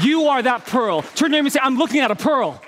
You 0.03 0.25
are 0.25 0.43
that 0.43 0.67
pearl. 0.67 1.03
Turn 1.03 1.31
to 1.31 1.39
him 1.39 1.47
and 1.47 1.53
say, 1.53 1.61
I'm 1.63 1.77
looking 1.77 2.01
at 2.01 2.11
a 2.11 2.17
pearl. 2.17 2.63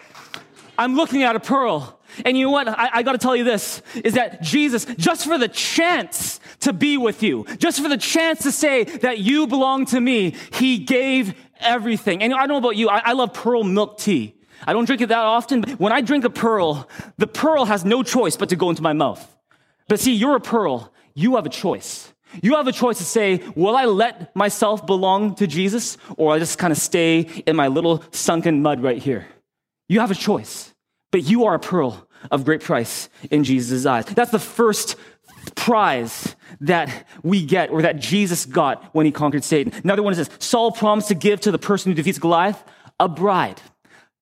I'm 0.78 0.96
looking 0.96 1.22
at 1.22 1.36
a 1.36 1.40
pearl. 1.40 1.98
And 2.24 2.38
you 2.38 2.46
know 2.46 2.50
what? 2.52 2.68
I, 2.68 2.90
I 2.92 3.02
got 3.02 3.12
to 3.12 3.18
tell 3.18 3.34
you 3.34 3.44
this 3.44 3.82
is 3.96 4.14
that 4.14 4.42
Jesus, 4.42 4.84
just 4.96 5.26
for 5.26 5.38
the 5.38 5.48
chance 5.48 6.40
to 6.60 6.72
be 6.72 6.96
with 6.96 7.22
you, 7.22 7.44
just 7.58 7.80
for 7.80 7.88
the 7.88 7.96
chance 7.96 8.42
to 8.42 8.52
say 8.52 8.84
that 8.84 9.18
you 9.18 9.46
belong 9.46 9.86
to 9.86 10.00
me, 10.00 10.34
he 10.52 10.78
gave 10.78 11.34
everything. 11.60 12.22
And 12.22 12.32
I 12.32 12.46
don't 12.46 12.48
know 12.48 12.58
about 12.58 12.76
you, 12.76 12.88
I, 12.88 12.98
I 12.98 13.12
love 13.12 13.34
pearl 13.34 13.64
milk 13.64 13.98
tea. 13.98 14.36
I 14.66 14.72
don't 14.72 14.86
drink 14.86 15.02
it 15.02 15.08
that 15.08 15.18
often, 15.18 15.60
but 15.60 15.80
when 15.80 15.92
I 15.92 16.00
drink 16.00 16.24
a 16.24 16.30
pearl, 16.30 16.88
the 17.18 17.26
pearl 17.26 17.66
has 17.66 17.84
no 17.84 18.02
choice 18.02 18.36
but 18.36 18.48
to 18.48 18.56
go 18.56 18.70
into 18.70 18.82
my 18.82 18.92
mouth. 18.92 19.36
But 19.88 20.00
see, 20.00 20.14
you're 20.14 20.36
a 20.36 20.40
pearl. 20.40 20.92
You 21.14 21.36
have 21.36 21.44
a 21.44 21.50
choice. 21.50 22.13
You 22.42 22.56
have 22.56 22.66
a 22.66 22.72
choice 22.72 22.98
to 22.98 23.04
say, 23.04 23.42
will 23.54 23.76
I 23.76 23.84
let 23.84 24.34
myself 24.34 24.86
belong 24.86 25.34
to 25.36 25.46
Jesus 25.46 25.96
or 26.16 26.34
I 26.34 26.38
just 26.38 26.58
kind 26.58 26.72
of 26.72 26.78
stay 26.78 27.20
in 27.46 27.56
my 27.56 27.68
little 27.68 28.02
sunken 28.10 28.62
mud 28.62 28.82
right 28.82 28.98
here? 28.98 29.26
You 29.88 30.00
have 30.00 30.10
a 30.10 30.14
choice, 30.14 30.74
but 31.12 31.24
you 31.24 31.44
are 31.44 31.54
a 31.54 31.58
pearl 31.58 32.08
of 32.30 32.44
great 32.44 32.62
price 32.62 33.08
in 33.30 33.44
Jesus' 33.44 33.86
eyes. 33.86 34.06
That's 34.06 34.30
the 34.30 34.38
first 34.38 34.96
prize 35.54 36.34
that 36.60 37.06
we 37.22 37.44
get 37.44 37.70
or 37.70 37.82
that 37.82 37.98
Jesus 37.98 38.46
got 38.46 38.94
when 38.94 39.06
he 39.06 39.12
conquered 39.12 39.44
Satan. 39.44 39.72
Another 39.84 40.02
one 40.02 40.12
is 40.12 40.18
this 40.18 40.30
Saul 40.38 40.72
promised 40.72 41.08
to 41.08 41.14
give 41.14 41.40
to 41.42 41.50
the 41.50 41.58
person 41.58 41.92
who 41.92 41.96
defeats 41.96 42.18
Goliath 42.18 42.62
a 42.98 43.08
bride. 43.08 43.60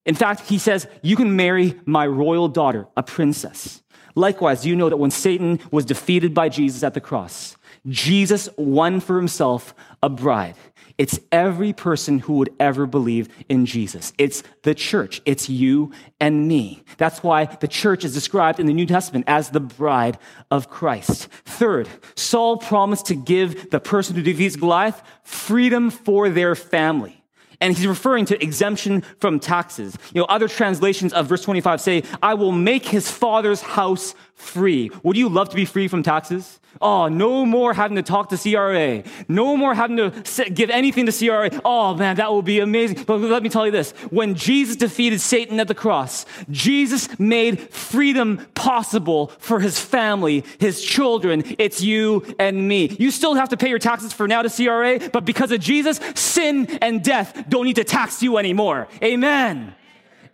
In 0.04 0.14
fact, 0.14 0.48
he 0.48 0.58
says, 0.58 0.88
You 1.02 1.16
can 1.16 1.36
marry 1.36 1.80
my 1.84 2.06
royal 2.06 2.48
daughter, 2.48 2.88
a 2.96 3.02
princess. 3.02 3.82
Likewise, 4.14 4.66
you 4.66 4.76
know 4.76 4.88
that 4.88 4.98
when 4.98 5.10
Satan 5.10 5.60
was 5.70 5.84
defeated 5.84 6.34
by 6.34 6.48
Jesus 6.48 6.82
at 6.82 6.94
the 6.94 7.00
cross, 7.00 7.56
Jesus 7.88 8.48
won 8.56 9.00
for 9.00 9.16
himself 9.16 9.74
a 10.02 10.08
bride. 10.08 10.54
It's 10.98 11.18
every 11.30 11.72
person 11.72 12.18
who 12.18 12.34
would 12.34 12.54
ever 12.60 12.86
believe 12.86 13.28
in 13.48 13.66
Jesus. 13.66 14.12
It's 14.18 14.42
the 14.62 14.74
church. 14.74 15.20
It's 15.24 15.48
you 15.48 15.92
and 16.20 16.46
me. 16.46 16.84
That's 16.98 17.22
why 17.22 17.46
the 17.46 17.68
church 17.68 18.04
is 18.04 18.14
described 18.14 18.60
in 18.60 18.66
the 18.66 18.74
New 18.74 18.86
Testament 18.86 19.24
as 19.26 19.50
the 19.50 19.60
bride 19.60 20.18
of 20.50 20.68
Christ. 20.68 21.28
Third, 21.44 21.88
Saul 22.14 22.58
promised 22.58 23.06
to 23.06 23.14
give 23.14 23.70
the 23.70 23.80
person 23.80 24.14
who 24.14 24.22
defeats 24.22 24.56
Goliath 24.56 25.02
freedom 25.24 25.90
for 25.90 26.28
their 26.28 26.54
family. 26.54 27.18
And 27.60 27.76
he's 27.76 27.86
referring 27.86 28.24
to 28.26 28.42
exemption 28.42 29.02
from 29.20 29.38
taxes. 29.38 29.96
You 30.12 30.20
know, 30.20 30.26
other 30.26 30.48
translations 30.48 31.12
of 31.12 31.26
verse 31.26 31.42
25 31.42 31.80
say, 31.80 32.02
I 32.20 32.34
will 32.34 32.50
make 32.50 32.84
his 32.84 33.08
father's 33.08 33.60
house 33.60 34.16
free. 34.34 34.90
Would 35.04 35.16
you 35.16 35.28
love 35.28 35.48
to 35.50 35.56
be 35.56 35.64
free 35.64 35.86
from 35.86 36.02
taxes? 36.02 36.58
Oh, 36.80 37.08
no 37.08 37.44
more 37.44 37.74
having 37.74 37.96
to 37.96 38.02
talk 38.02 38.30
to 38.30 38.36
CRA. 38.36 39.02
No 39.28 39.56
more 39.56 39.74
having 39.74 39.96
to 39.96 40.50
give 40.50 40.70
anything 40.70 41.06
to 41.06 41.12
CRA. 41.12 41.50
Oh 41.64 41.80
ah, 41.80 41.94
man, 41.94 42.16
that 42.16 42.32
would 42.32 42.44
be 42.44 42.60
amazing. 42.60 43.04
But 43.04 43.18
let 43.18 43.42
me 43.42 43.48
tell 43.48 43.66
you 43.66 43.72
this. 43.72 43.92
When 44.10 44.34
Jesus 44.34 44.76
defeated 44.76 45.20
Satan 45.20 45.60
at 45.60 45.68
the 45.68 45.74
cross, 45.74 46.26
Jesus 46.50 47.18
made 47.18 47.60
freedom 47.70 48.46
possible 48.54 49.28
for 49.38 49.60
his 49.60 49.78
family, 49.78 50.44
his 50.58 50.82
children. 50.82 51.44
It's 51.58 51.82
you 51.82 52.24
and 52.38 52.68
me. 52.68 52.96
You 52.98 53.10
still 53.10 53.34
have 53.34 53.50
to 53.50 53.56
pay 53.56 53.68
your 53.68 53.78
taxes 53.78 54.12
for 54.12 54.26
now 54.26 54.42
to 54.42 54.50
CRA, 54.50 55.10
but 55.10 55.24
because 55.24 55.52
of 55.52 55.60
Jesus, 55.60 56.00
sin 56.14 56.66
and 56.80 57.02
death 57.02 57.44
don't 57.48 57.64
need 57.64 57.76
to 57.76 57.84
tax 57.84 58.22
you 58.22 58.38
anymore. 58.38 58.88
Amen. 59.02 59.74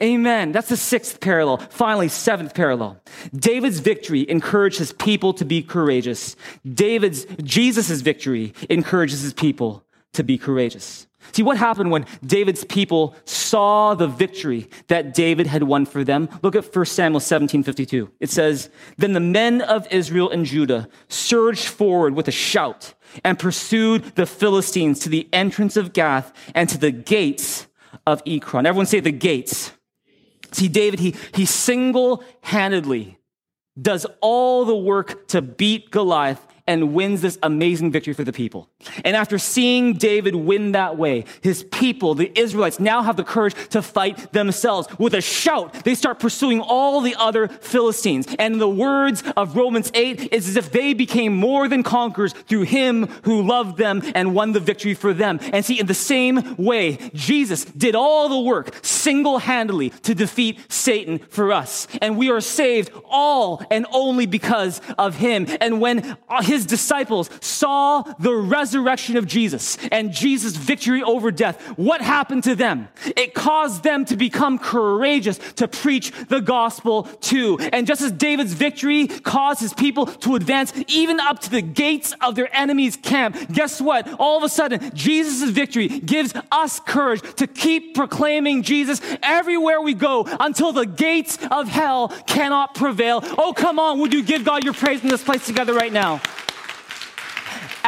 Amen. 0.03 0.53
That's 0.53 0.68
the 0.68 0.76
sixth 0.76 1.20
parallel. 1.20 1.57
Finally, 1.57 2.09
seventh 2.09 2.55
parallel. 2.55 3.01
David's 3.34 3.80
victory 3.80 4.28
encouraged 4.28 4.78
his 4.78 4.92
people 4.92 5.34
to 5.34 5.44
be 5.44 5.62
courageous. 5.62 6.36
David's, 6.64 7.26
Jesus' 7.42 8.01
victory 8.01 8.55
encourages 8.70 9.22
his 9.22 9.32
people 9.32 9.84
to 10.12 10.22
be 10.22 10.38
courageous. 10.38 11.07
See 11.32 11.42
what 11.42 11.57
happened 11.59 11.90
when 11.90 12.07
David's 12.24 12.64
people 12.64 13.14
saw 13.24 13.94
the 13.94 14.07
victory 14.07 14.70
that 14.86 15.14
David 15.14 15.46
had 15.46 15.64
won 15.64 15.84
for 15.84 16.05
them? 16.05 16.28
Look 16.42 16.57
at 16.57 16.74
1 16.74 16.86
Samuel 16.86 17.20
17 17.20 17.62
52. 17.62 18.11
It 18.20 18.30
says, 18.30 18.70
Then 18.96 19.12
the 19.12 19.20
men 19.20 19.61
of 19.61 19.86
Israel 19.90 20.30
and 20.30 20.46
Judah 20.46 20.88
surged 21.09 21.66
forward 21.66 22.14
with 22.14 22.28
a 22.28 22.32
shout 22.32 22.94
and 23.24 23.38
pursued 23.38 24.16
the 24.16 24.26
Philistines 24.26 25.01
to 25.01 25.09
the 25.09 25.28
entrance 25.32 25.76
of 25.76 25.92
Gath 25.92 26.32
and 26.55 26.68
to 26.68 26.78
the 26.78 26.90
gates 26.90 27.66
of 28.07 28.22
Ekron. 28.26 28.66
Everyone 28.66 28.86
say 28.86 29.01
the 29.01 29.12
gates. 29.12 29.67
See, 30.53 30.68
David, 30.68 31.01
he, 31.01 31.14
he 31.34 31.44
single 31.44 32.24
handedly 32.40 33.18
does 33.80 34.07
all 34.20 34.64
the 34.64 34.76
work 34.76 35.28
to 35.28 35.42
beat 35.42 35.90
Goliath 35.90 36.44
and 36.68 36.94
wins 36.94 37.22
this 37.22 37.38
amazing 37.42 37.90
victory 37.90 38.12
for 38.12 38.22
the 38.22 38.32
people. 38.32 38.68
And 39.04 39.16
after 39.16 39.38
seeing 39.38 39.94
David 39.94 40.36
win 40.36 40.72
that 40.72 40.96
way, 40.96 41.24
his 41.40 41.64
people, 41.64 42.14
the 42.14 42.30
Israelites, 42.38 42.78
now 42.78 43.02
have 43.02 43.16
the 43.16 43.24
courage 43.24 43.54
to 43.70 43.82
fight 43.82 44.32
themselves. 44.32 44.86
With 44.98 45.14
a 45.14 45.20
shout, 45.20 45.72
they 45.84 45.94
start 45.94 46.20
pursuing 46.20 46.60
all 46.60 47.00
the 47.00 47.16
other 47.16 47.48
Philistines. 47.48 48.28
And 48.38 48.60
the 48.60 48.68
words 48.68 49.24
of 49.36 49.56
Romans 49.56 49.90
8, 49.94 50.32
is 50.32 50.48
as 50.48 50.56
if 50.56 50.70
they 50.70 50.92
became 50.92 51.34
more 51.34 51.68
than 51.68 51.82
conquerors 51.82 52.34
through 52.34 52.62
him 52.62 53.06
who 53.22 53.42
loved 53.42 53.78
them 53.78 54.02
and 54.14 54.34
won 54.34 54.52
the 54.52 54.60
victory 54.60 54.94
for 54.94 55.14
them. 55.14 55.40
And 55.52 55.64
see, 55.64 55.80
in 55.80 55.86
the 55.86 55.94
same 55.94 56.56
way, 56.56 56.98
Jesus 57.14 57.64
did 57.64 57.94
all 57.94 58.28
the 58.28 58.40
work 58.40 58.84
single 58.84 59.38
handedly 59.38 59.90
to 59.90 60.14
defeat 60.14 60.58
Satan 60.70 61.18
for 61.18 61.52
us. 61.52 61.88
And 62.02 62.18
we 62.18 62.30
are 62.30 62.42
saved 62.42 62.90
all 63.08 63.62
and 63.70 63.86
only 63.90 64.26
because 64.26 64.82
of 64.98 65.16
him. 65.16 65.46
And 65.60 65.80
when 65.80 66.18
his 66.42 66.57
his 66.59 66.66
disciples 66.66 67.30
saw 67.40 68.02
the 68.18 68.34
resurrection 68.34 69.16
of 69.16 69.26
Jesus 69.26 69.78
and 69.92 70.12
Jesus' 70.12 70.56
victory 70.56 71.04
over 71.04 71.30
death, 71.30 71.62
what 71.78 72.00
happened 72.00 72.42
to 72.44 72.56
them? 72.56 72.88
It 73.16 73.32
caused 73.32 73.84
them 73.84 74.04
to 74.06 74.16
become 74.16 74.59
courageous 74.59 75.38
to 75.54 75.68
preach 75.68 76.11
the 76.26 76.40
gospel 76.40 77.04
too. 77.04 77.59
And 77.72 77.86
just 77.86 78.02
as 78.02 78.11
David's 78.11 78.54
victory 78.54 79.06
caused 79.06 79.61
his 79.61 79.72
people 79.72 80.06
to 80.06 80.34
advance 80.34 80.72
even 80.88 81.20
up 81.20 81.38
to 81.40 81.50
the 81.50 81.62
gates 81.62 82.12
of 82.20 82.34
their 82.34 82.54
enemy's 82.54 82.96
camp, 82.96 83.36
guess 83.52 83.80
what? 83.80 84.12
All 84.18 84.36
of 84.36 84.42
a 84.42 84.48
sudden, 84.48 84.90
Jesus' 84.94 85.50
victory 85.50 85.86
gives 85.86 86.34
us 86.50 86.80
courage 86.80 87.22
to 87.36 87.46
keep 87.46 87.94
proclaiming 87.94 88.62
Jesus 88.62 89.00
everywhere 89.22 89.80
we 89.80 89.94
go 89.94 90.26
until 90.40 90.72
the 90.72 90.86
gates 90.86 91.38
of 91.52 91.68
hell 91.68 92.09
cannot 92.26 92.74
prevail. 92.74 93.20
Oh, 93.38 93.52
come 93.52 93.78
on. 93.78 94.00
Would 94.00 94.12
you 94.12 94.24
give 94.24 94.44
God 94.44 94.64
your 94.64 94.74
praise 94.74 95.04
in 95.04 95.09
this 95.09 95.22
place 95.22 95.46
together 95.46 95.74
right 95.74 95.92
now? 95.92 96.20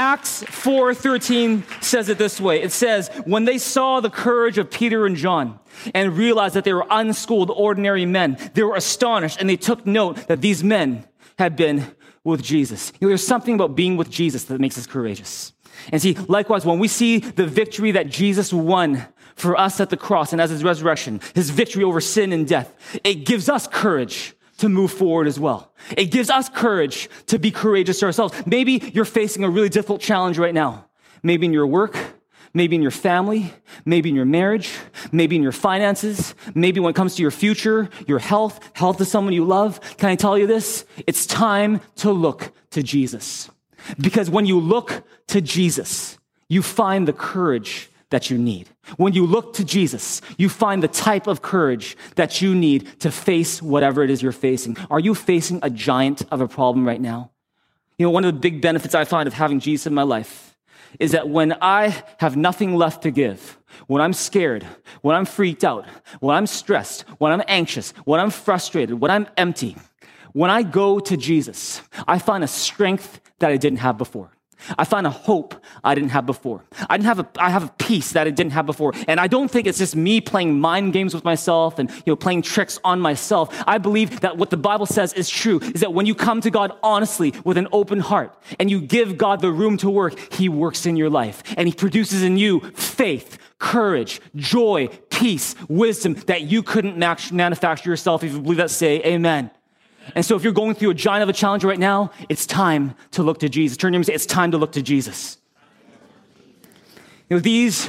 Acts 0.00 0.42
4:13 0.44 1.62
says 1.82 2.08
it 2.08 2.16
this 2.16 2.40
way. 2.40 2.62
It 2.62 2.72
says, 2.72 3.10
"When 3.26 3.44
they 3.44 3.58
saw 3.58 4.00
the 4.00 4.08
courage 4.08 4.56
of 4.56 4.70
Peter 4.70 5.04
and 5.04 5.14
John 5.14 5.58
and 5.94 6.16
realized 6.16 6.54
that 6.54 6.64
they 6.64 6.72
were 6.72 6.86
unschooled 6.90 7.50
ordinary 7.54 8.06
men, 8.06 8.38
they 8.54 8.62
were 8.62 8.76
astonished 8.76 9.36
and 9.38 9.48
they 9.48 9.58
took 9.58 9.86
note 9.86 10.26
that 10.26 10.40
these 10.40 10.64
men 10.64 11.04
had 11.38 11.54
been 11.54 11.88
with 12.24 12.42
Jesus." 12.42 12.94
You 12.98 13.06
know, 13.06 13.10
there's 13.10 13.26
something 13.26 13.54
about 13.54 13.76
being 13.76 13.98
with 13.98 14.08
Jesus 14.08 14.44
that 14.44 14.58
makes 14.58 14.78
us 14.78 14.86
courageous. 14.86 15.52
And 15.92 16.00
see, 16.00 16.16
likewise, 16.28 16.64
when 16.64 16.78
we 16.78 16.88
see 16.88 17.18
the 17.18 17.46
victory 17.46 17.90
that 17.90 18.08
Jesus 18.08 18.54
won 18.54 19.04
for 19.36 19.54
us 19.60 19.80
at 19.80 19.90
the 19.90 19.98
cross 19.98 20.32
and 20.32 20.40
as 20.40 20.48
his 20.48 20.64
resurrection, 20.64 21.20
his 21.34 21.50
victory 21.50 21.84
over 21.84 22.00
sin 22.00 22.32
and 22.32 22.48
death, 22.48 22.72
it 23.04 23.26
gives 23.26 23.50
us 23.50 23.66
courage 23.66 24.34
to 24.60 24.68
move 24.68 24.92
forward 24.92 25.26
as 25.26 25.38
well. 25.38 25.72
It 25.96 26.06
gives 26.06 26.30
us 26.30 26.48
courage 26.48 27.08
to 27.26 27.38
be 27.38 27.50
courageous 27.50 28.00
to 28.00 28.06
ourselves. 28.06 28.34
Maybe 28.46 28.90
you're 28.94 29.04
facing 29.04 29.44
a 29.44 29.50
really 29.50 29.68
difficult 29.68 30.00
challenge 30.00 30.38
right 30.38 30.54
now. 30.54 30.86
Maybe 31.22 31.46
in 31.46 31.52
your 31.52 31.66
work, 31.66 31.96
maybe 32.54 32.76
in 32.76 32.82
your 32.82 32.90
family, 32.90 33.52
maybe 33.84 34.08
in 34.08 34.14
your 34.14 34.24
marriage, 34.24 34.72
maybe 35.12 35.36
in 35.36 35.42
your 35.42 35.52
finances, 35.52 36.34
maybe 36.54 36.80
when 36.80 36.90
it 36.90 36.96
comes 36.96 37.16
to 37.16 37.22
your 37.22 37.30
future, 37.30 37.90
your 38.06 38.18
health, 38.18 38.60
health 38.74 39.00
of 39.00 39.06
someone 39.06 39.34
you 39.34 39.44
love. 39.44 39.80
Can 39.98 40.08
I 40.08 40.16
tell 40.16 40.38
you 40.38 40.46
this? 40.46 40.84
It's 41.06 41.26
time 41.26 41.80
to 41.96 42.10
look 42.12 42.52
to 42.70 42.82
Jesus. 42.82 43.50
Because 43.98 44.30
when 44.30 44.46
you 44.46 44.58
look 44.58 45.02
to 45.28 45.40
Jesus, 45.40 46.18
you 46.48 46.62
find 46.62 47.08
the 47.08 47.12
courage 47.12 47.89
that 48.10 48.30
you 48.30 48.38
need. 48.38 48.68
When 48.96 49.12
you 49.12 49.24
look 49.24 49.54
to 49.54 49.64
Jesus, 49.64 50.20
you 50.36 50.48
find 50.48 50.82
the 50.82 50.88
type 50.88 51.26
of 51.26 51.42
courage 51.42 51.96
that 52.16 52.42
you 52.42 52.54
need 52.54 53.00
to 53.00 53.10
face 53.10 53.62
whatever 53.62 54.02
it 54.02 54.10
is 54.10 54.22
you're 54.22 54.32
facing. 54.32 54.76
Are 54.90 55.00
you 55.00 55.14
facing 55.14 55.60
a 55.62 55.70
giant 55.70 56.22
of 56.30 56.40
a 56.40 56.48
problem 56.48 56.86
right 56.86 57.00
now? 57.00 57.30
You 57.98 58.06
know, 58.06 58.10
one 58.10 58.24
of 58.24 58.34
the 58.34 58.40
big 58.40 58.60
benefits 58.60 58.94
I 58.94 59.04
find 59.04 59.26
of 59.26 59.34
having 59.34 59.60
Jesus 59.60 59.86
in 59.86 59.94
my 59.94 60.02
life 60.02 60.56
is 60.98 61.12
that 61.12 61.28
when 61.28 61.56
I 61.60 62.02
have 62.18 62.36
nothing 62.36 62.74
left 62.74 63.02
to 63.02 63.10
give, 63.10 63.58
when 63.86 64.02
I'm 64.02 64.12
scared, 64.12 64.66
when 65.02 65.14
I'm 65.14 65.24
freaked 65.24 65.62
out, 65.62 65.86
when 66.18 66.36
I'm 66.36 66.46
stressed, 66.46 67.02
when 67.18 67.30
I'm 67.32 67.42
anxious, 67.46 67.92
when 68.04 68.18
I'm 68.18 68.30
frustrated, 68.30 69.00
when 69.00 69.10
I'm 69.10 69.28
empty, 69.36 69.76
when 70.32 70.50
I 70.50 70.62
go 70.62 70.98
to 70.98 71.16
Jesus, 71.16 71.82
I 72.08 72.18
find 72.18 72.42
a 72.42 72.48
strength 72.48 73.20
that 73.38 73.50
I 73.50 73.56
didn't 73.56 73.78
have 73.78 73.98
before. 73.98 74.30
I 74.78 74.84
find 74.84 75.06
a 75.06 75.10
hope 75.10 75.54
I 75.82 75.94
didn't 75.94 76.10
have 76.10 76.26
before. 76.26 76.64
I 76.88 76.96
didn't 76.96 77.06
have 77.06 77.20
a, 77.20 77.28
I 77.38 77.50
have 77.50 77.64
a 77.64 77.72
peace 77.78 78.12
that 78.12 78.26
I 78.26 78.30
didn't 78.30 78.52
have 78.52 78.66
before. 78.66 78.92
And 79.08 79.20
I 79.20 79.26
don't 79.26 79.50
think 79.50 79.66
it's 79.66 79.78
just 79.78 79.96
me 79.96 80.20
playing 80.20 80.60
mind 80.60 80.92
games 80.92 81.14
with 81.14 81.24
myself 81.24 81.78
and, 81.78 81.90
you 81.90 82.02
know, 82.06 82.16
playing 82.16 82.42
tricks 82.42 82.78
on 82.84 83.00
myself. 83.00 83.62
I 83.66 83.78
believe 83.78 84.20
that 84.20 84.36
what 84.36 84.50
the 84.50 84.56
Bible 84.56 84.86
says 84.86 85.12
is 85.12 85.28
true, 85.28 85.60
is 85.60 85.80
that 85.80 85.94
when 85.94 86.06
you 86.06 86.14
come 86.14 86.40
to 86.42 86.50
God 86.50 86.72
honestly 86.82 87.34
with 87.44 87.56
an 87.56 87.68
open 87.72 88.00
heart 88.00 88.36
and 88.58 88.70
you 88.70 88.80
give 88.80 89.16
God 89.16 89.40
the 89.40 89.52
room 89.52 89.76
to 89.78 89.90
work, 89.90 90.18
He 90.32 90.48
works 90.48 90.86
in 90.86 90.96
your 90.96 91.10
life 91.10 91.42
and 91.56 91.68
He 91.68 91.74
produces 91.74 92.22
in 92.22 92.36
you 92.36 92.60
faith, 92.72 93.38
courage, 93.58 94.20
joy, 94.36 94.88
peace, 95.10 95.54
wisdom 95.68 96.14
that 96.26 96.42
you 96.42 96.62
couldn't 96.62 96.96
manufacture 96.96 97.90
yourself. 97.90 98.24
If 98.24 98.32
you 98.32 98.40
believe 98.40 98.58
that, 98.58 98.70
say 98.70 99.00
amen. 99.02 99.50
And 100.14 100.24
so 100.24 100.34
if 100.34 100.42
you're 100.42 100.52
going 100.52 100.74
through 100.74 100.90
a 100.90 100.94
giant 100.94 101.22
of 101.22 101.28
a 101.28 101.32
challenge 101.32 101.64
right 101.64 101.78
now, 101.78 102.10
it's 102.28 102.46
time 102.46 102.94
to 103.12 103.22
look 103.22 103.38
to 103.40 103.48
Jesus. 103.48 103.76
Turn 103.76 103.92
to 103.92 103.96
him 103.96 104.00
and 104.00 104.06
say, 104.06 104.14
it's 104.14 104.26
time 104.26 104.50
to 104.50 104.58
look 104.58 104.72
to 104.72 104.82
Jesus. 104.82 105.38
You 107.28 107.36
know, 107.36 107.38
these, 107.38 107.88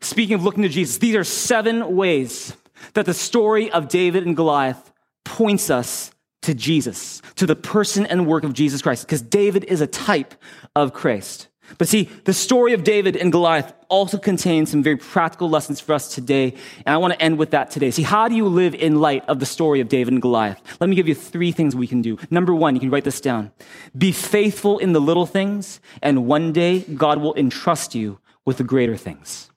speaking 0.00 0.34
of 0.34 0.44
looking 0.44 0.62
to 0.62 0.68
Jesus, 0.68 0.98
these 0.98 1.14
are 1.14 1.24
seven 1.24 1.94
ways 1.94 2.56
that 2.94 3.06
the 3.06 3.14
story 3.14 3.70
of 3.70 3.88
David 3.88 4.26
and 4.26 4.34
Goliath 4.34 4.92
points 5.24 5.68
us 5.68 6.10
to 6.42 6.54
Jesus, 6.54 7.22
to 7.36 7.46
the 7.46 7.54
person 7.54 8.06
and 8.06 8.26
work 8.26 8.44
of 8.44 8.52
Jesus 8.52 8.82
Christ, 8.82 9.06
because 9.06 9.22
David 9.22 9.64
is 9.64 9.80
a 9.80 9.86
type 9.86 10.34
of 10.74 10.92
Christ. 10.92 11.48
But 11.78 11.88
see, 11.88 12.04
the 12.24 12.32
story 12.32 12.72
of 12.72 12.84
David 12.84 13.16
and 13.16 13.32
Goliath 13.32 13.72
also 13.88 14.18
contains 14.18 14.70
some 14.70 14.82
very 14.82 14.96
practical 14.96 15.48
lessons 15.48 15.80
for 15.80 15.92
us 15.92 16.14
today. 16.14 16.54
And 16.86 16.94
I 16.94 16.96
want 16.96 17.14
to 17.14 17.22
end 17.22 17.38
with 17.38 17.50
that 17.50 17.70
today. 17.70 17.90
See, 17.90 18.02
how 18.02 18.28
do 18.28 18.34
you 18.34 18.46
live 18.46 18.74
in 18.74 19.00
light 19.00 19.24
of 19.28 19.38
the 19.38 19.46
story 19.46 19.80
of 19.80 19.88
David 19.88 20.12
and 20.14 20.22
Goliath? 20.22 20.60
Let 20.80 20.88
me 20.88 20.96
give 20.96 21.08
you 21.08 21.14
three 21.14 21.52
things 21.52 21.76
we 21.76 21.86
can 21.86 22.02
do. 22.02 22.18
Number 22.30 22.54
one, 22.54 22.74
you 22.74 22.80
can 22.80 22.90
write 22.90 23.04
this 23.04 23.20
down. 23.20 23.52
Be 23.96 24.12
faithful 24.12 24.78
in 24.78 24.92
the 24.92 25.00
little 25.00 25.26
things, 25.26 25.80
and 26.00 26.26
one 26.26 26.52
day 26.52 26.80
God 26.80 27.18
will 27.18 27.34
entrust 27.34 27.94
you 27.94 28.18
with 28.44 28.58
the 28.58 28.64
greater 28.64 28.96
things. 28.96 29.50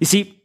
You 0.00 0.06
see, 0.06 0.42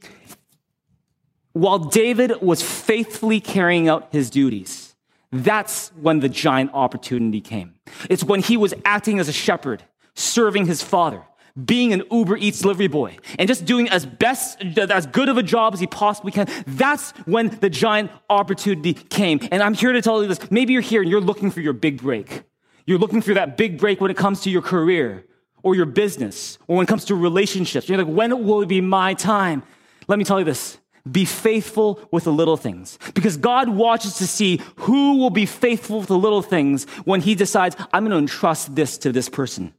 while 1.53 1.79
David 1.79 2.41
was 2.41 2.61
faithfully 2.61 3.39
carrying 3.39 3.89
out 3.89 4.09
his 4.11 4.29
duties, 4.29 4.95
that's 5.31 5.89
when 5.89 6.19
the 6.19 6.29
giant 6.29 6.71
opportunity 6.73 7.41
came. 7.41 7.75
It's 8.09 8.23
when 8.23 8.41
he 8.41 8.57
was 8.57 8.73
acting 8.85 9.19
as 9.19 9.27
a 9.27 9.33
shepherd, 9.33 9.83
serving 10.19 10.65
his 10.65 10.83
father, 10.83 11.23
being 11.65 11.93
an 11.93 12.03
Uber 12.11 12.37
Eats 12.37 12.59
delivery 12.59 12.87
boy, 12.87 13.17
and 13.37 13.47
just 13.47 13.65
doing 13.65 13.89
as 13.89 14.05
best, 14.05 14.61
as 14.61 15.07
good 15.07 15.29
of 15.29 15.37
a 15.37 15.43
job 15.43 15.73
as 15.73 15.79
he 15.79 15.87
possibly 15.87 16.31
can. 16.31 16.47
That's 16.67 17.11
when 17.25 17.49
the 17.49 17.69
giant 17.69 18.11
opportunity 18.29 18.93
came. 18.93 19.39
And 19.51 19.63
I'm 19.63 19.73
here 19.73 19.93
to 19.93 20.01
tell 20.01 20.21
you 20.21 20.27
this. 20.27 20.51
Maybe 20.51 20.73
you're 20.73 20.81
here 20.81 21.01
and 21.01 21.09
you're 21.09 21.21
looking 21.21 21.51
for 21.51 21.61
your 21.61 21.73
big 21.73 22.01
break. 22.01 22.43
You're 22.85 22.99
looking 22.99 23.21
for 23.21 23.33
that 23.33 23.55
big 23.57 23.77
break 23.77 24.01
when 24.01 24.11
it 24.11 24.17
comes 24.17 24.41
to 24.41 24.49
your 24.49 24.61
career 24.61 25.25
or 25.63 25.75
your 25.75 25.85
business 25.85 26.57
or 26.67 26.77
when 26.77 26.85
it 26.85 26.87
comes 26.87 27.05
to 27.05 27.15
relationships. 27.15 27.87
You're 27.87 27.97
like, 27.97 28.07
when 28.07 28.45
will 28.45 28.61
it 28.61 28.67
be 28.67 28.81
my 28.81 29.13
time? 29.13 29.63
Let 30.07 30.17
me 30.17 30.25
tell 30.25 30.39
you 30.39 30.45
this. 30.45 30.79
Be 31.09 31.25
faithful 31.25 31.99
with 32.11 32.25
the 32.25 32.33
little 32.33 32.57
things 32.57 32.99
because 33.13 33.37
God 33.37 33.69
watches 33.69 34.15
to 34.15 34.27
see 34.27 34.61
who 34.77 35.17
will 35.17 35.29
be 35.29 35.45
faithful 35.45 35.99
with 35.99 36.07
the 36.07 36.17
little 36.17 36.41
things 36.41 36.85
when 37.05 37.21
he 37.21 37.35
decides, 37.35 37.75
I'm 37.93 38.03
going 38.03 38.11
to 38.11 38.17
entrust 38.17 38.75
this 38.75 38.97
to 38.99 39.11
this 39.11 39.29
person. 39.29 39.73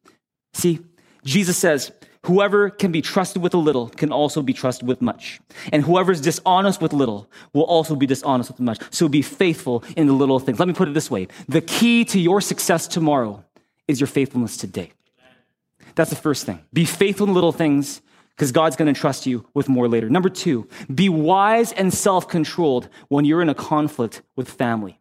See, 0.52 0.80
Jesus 1.24 1.56
says, 1.56 1.92
Whoever 2.26 2.68
can 2.68 2.92
be 2.92 3.00
trusted 3.00 3.40
with 3.40 3.54
a 3.54 3.58
little 3.58 3.88
can 3.88 4.12
also 4.12 4.42
be 4.42 4.52
trusted 4.52 4.86
with 4.86 5.00
much. 5.00 5.40
And 5.72 5.82
whoever 5.82 6.12
is 6.12 6.20
dishonest 6.20 6.82
with 6.82 6.92
little 6.92 7.30
will 7.54 7.62
also 7.62 7.96
be 7.96 8.06
dishonest 8.06 8.50
with 8.50 8.60
much. 8.60 8.78
So 8.90 9.08
be 9.08 9.22
faithful 9.22 9.82
in 9.96 10.06
the 10.06 10.12
little 10.12 10.38
things. 10.38 10.58
Let 10.58 10.68
me 10.68 10.74
put 10.74 10.88
it 10.88 10.94
this 10.94 11.10
way 11.10 11.28
the 11.48 11.62
key 11.62 12.04
to 12.06 12.20
your 12.20 12.42
success 12.42 12.86
tomorrow 12.86 13.42
is 13.88 14.00
your 14.00 14.06
faithfulness 14.06 14.58
today. 14.58 14.92
That's 15.94 16.10
the 16.10 16.16
first 16.16 16.44
thing. 16.44 16.60
Be 16.72 16.84
faithful 16.84 17.26
in 17.26 17.34
little 17.34 17.52
things 17.52 18.02
because 18.36 18.52
God's 18.52 18.76
going 18.76 18.92
to 18.92 18.98
trust 18.98 19.26
you 19.26 19.46
with 19.54 19.68
more 19.68 19.88
later. 19.88 20.08
Number 20.10 20.28
two, 20.28 20.68
be 20.94 21.08
wise 21.08 21.72
and 21.72 21.92
self 21.92 22.28
controlled 22.28 22.88
when 23.08 23.24
you're 23.24 23.42
in 23.42 23.48
a 23.48 23.54
conflict 23.54 24.20
with 24.36 24.50
family. 24.50 25.00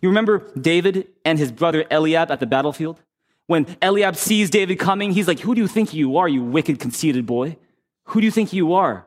You 0.00 0.08
remember 0.08 0.50
David 0.58 1.08
and 1.24 1.38
his 1.38 1.52
brother 1.52 1.84
Eliab 1.90 2.30
at 2.30 2.40
the 2.40 2.46
battlefield? 2.46 3.00
When 3.46 3.66
Eliab 3.82 4.16
sees 4.16 4.50
David 4.50 4.78
coming, 4.78 5.12
he's 5.12 5.28
like, 5.28 5.40
Who 5.40 5.54
do 5.54 5.60
you 5.60 5.68
think 5.68 5.92
you 5.92 6.16
are, 6.16 6.28
you 6.28 6.42
wicked, 6.42 6.78
conceited 6.78 7.26
boy? 7.26 7.56
Who 8.04 8.20
do 8.20 8.26
you 8.26 8.30
think 8.30 8.52
you 8.52 8.74
are? 8.74 9.06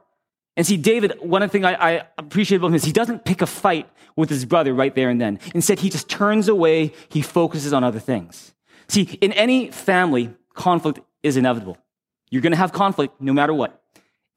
And 0.56 0.66
see, 0.66 0.78
David, 0.78 1.14
one 1.20 1.44
of 1.44 1.50
the 1.50 1.52
thing 1.52 1.66
I, 1.66 1.74
I 1.74 2.08
appreciate 2.18 2.58
about 2.58 2.68
him 2.68 2.76
is 2.76 2.84
he 2.84 2.92
doesn't 2.92 3.26
pick 3.26 3.44
a 3.44 3.46
fight 3.46 3.88
with 4.16 4.30
his 4.30 4.44
brother 4.44 4.74
right 4.74 4.94
there 4.96 5.10
and 5.10 5.22
then. 5.22 5.40
Instead, 5.54 5.80
he 5.80 5.90
just 5.90 6.10
turns 6.10 6.48
away, 6.48 6.94
he 7.10 7.22
focuses 7.22 7.74
on 7.74 7.84
other 7.84 8.00
things. 8.00 8.56
See, 8.88 9.04
in 9.22 9.32
any 9.34 9.70
family, 9.70 10.34
conflict 10.56 11.00
is 11.22 11.38
inevitable. 11.38 11.78
You're 12.32 12.42
going 12.42 12.52
to 12.54 12.58
have 12.58 12.74
conflict 12.74 13.22
no 13.22 13.34
matter 13.34 13.54
what. 13.54 13.84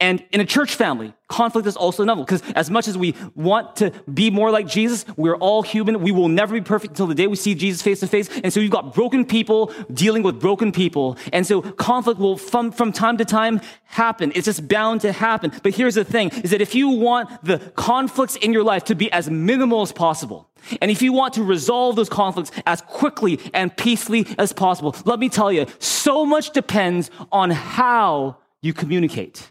And 0.00 0.24
in 0.32 0.40
a 0.40 0.46
church 0.46 0.74
family, 0.76 1.12
conflict 1.28 1.68
is 1.68 1.76
also 1.76 2.02
inevitable 2.02 2.24
because 2.24 2.42
as 2.56 2.70
much 2.70 2.88
as 2.88 2.96
we 2.96 3.14
want 3.34 3.76
to 3.76 3.92
be 4.12 4.30
more 4.30 4.50
like 4.50 4.66
Jesus, 4.66 5.04
we're 5.14 5.36
all 5.36 5.62
human. 5.62 6.00
We 6.00 6.10
will 6.10 6.28
never 6.28 6.54
be 6.54 6.62
perfect 6.62 6.92
until 6.92 7.06
the 7.06 7.14
day 7.14 7.26
we 7.26 7.36
see 7.36 7.54
Jesus 7.54 7.82
face 7.82 8.00
to 8.00 8.06
face. 8.06 8.30
And 8.42 8.50
so 8.50 8.60
you've 8.60 8.70
got 8.70 8.94
broken 8.94 9.26
people 9.26 9.72
dealing 9.92 10.22
with 10.22 10.40
broken 10.40 10.72
people. 10.72 11.18
And 11.34 11.46
so 11.46 11.60
conflict 11.60 12.18
will 12.18 12.38
from, 12.38 12.72
from 12.72 12.92
time 12.92 13.18
to 13.18 13.26
time 13.26 13.60
happen. 13.84 14.32
It's 14.34 14.46
just 14.46 14.66
bound 14.66 15.02
to 15.02 15.12
happen. 15.12 15.52
But 15.62 15.74
here's 15.74 15.96
the 15.96 16.04
thing 16.04 16.30
is 16.30 16.50
that 16.50 16.62
if 16.62 16.74
you 16.74 16.88
want 16.88 17.44
the 17.44 17.58
conflicts 17.76 18.36
in 18.36 18.54
your 18.54 18.64
life 18.64 18.84
to 18.84 18.94
be 18.94 19.12
as 19.12 19.28
minimal 19.28 19.82
as 19.82 19.92
possible, 19.92 20.48
and 20.80 20.90
if 20.90 21.02
you 21.02 21.12
want 21.12 21.34
to 21.34 21.42
resolve 21.42 21.96
those 21.96 22.08
conflicts 22.08 22.52
as 22.66 22.80
quickly 22.80 23.38
and 23.52 23.76
peacefully 23.76 24.26
as 24.38 24.52
possible, 24.54 24.96
let 25.04 25.18
me 25.18 25.28
tell 25.28 25.52
you, 25.52 25.66
so 25.78 26.24
much 26.24 26.52
depends 26.52 27.10
on 27.30 27.50
how 27.50 28.38
you 28.62 28.72
communicate. 28.72 29.50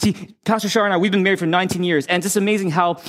See, 0.00 0.34
Pastor 0.46 0.70
Shar 0.70 0.86
and 0.86 0.94
I, 0.94 0.96
we've 0.96 1.12
been 1.12 1.22
married 1.22 1.40
for 1.40 1.46
19 1.46 1.84
years, 1.84 2.06
and 2.06 2.16
it's 2.20 2.24
just 2.24 2.36
amazing 2.36 2.70
how 2.70 3.02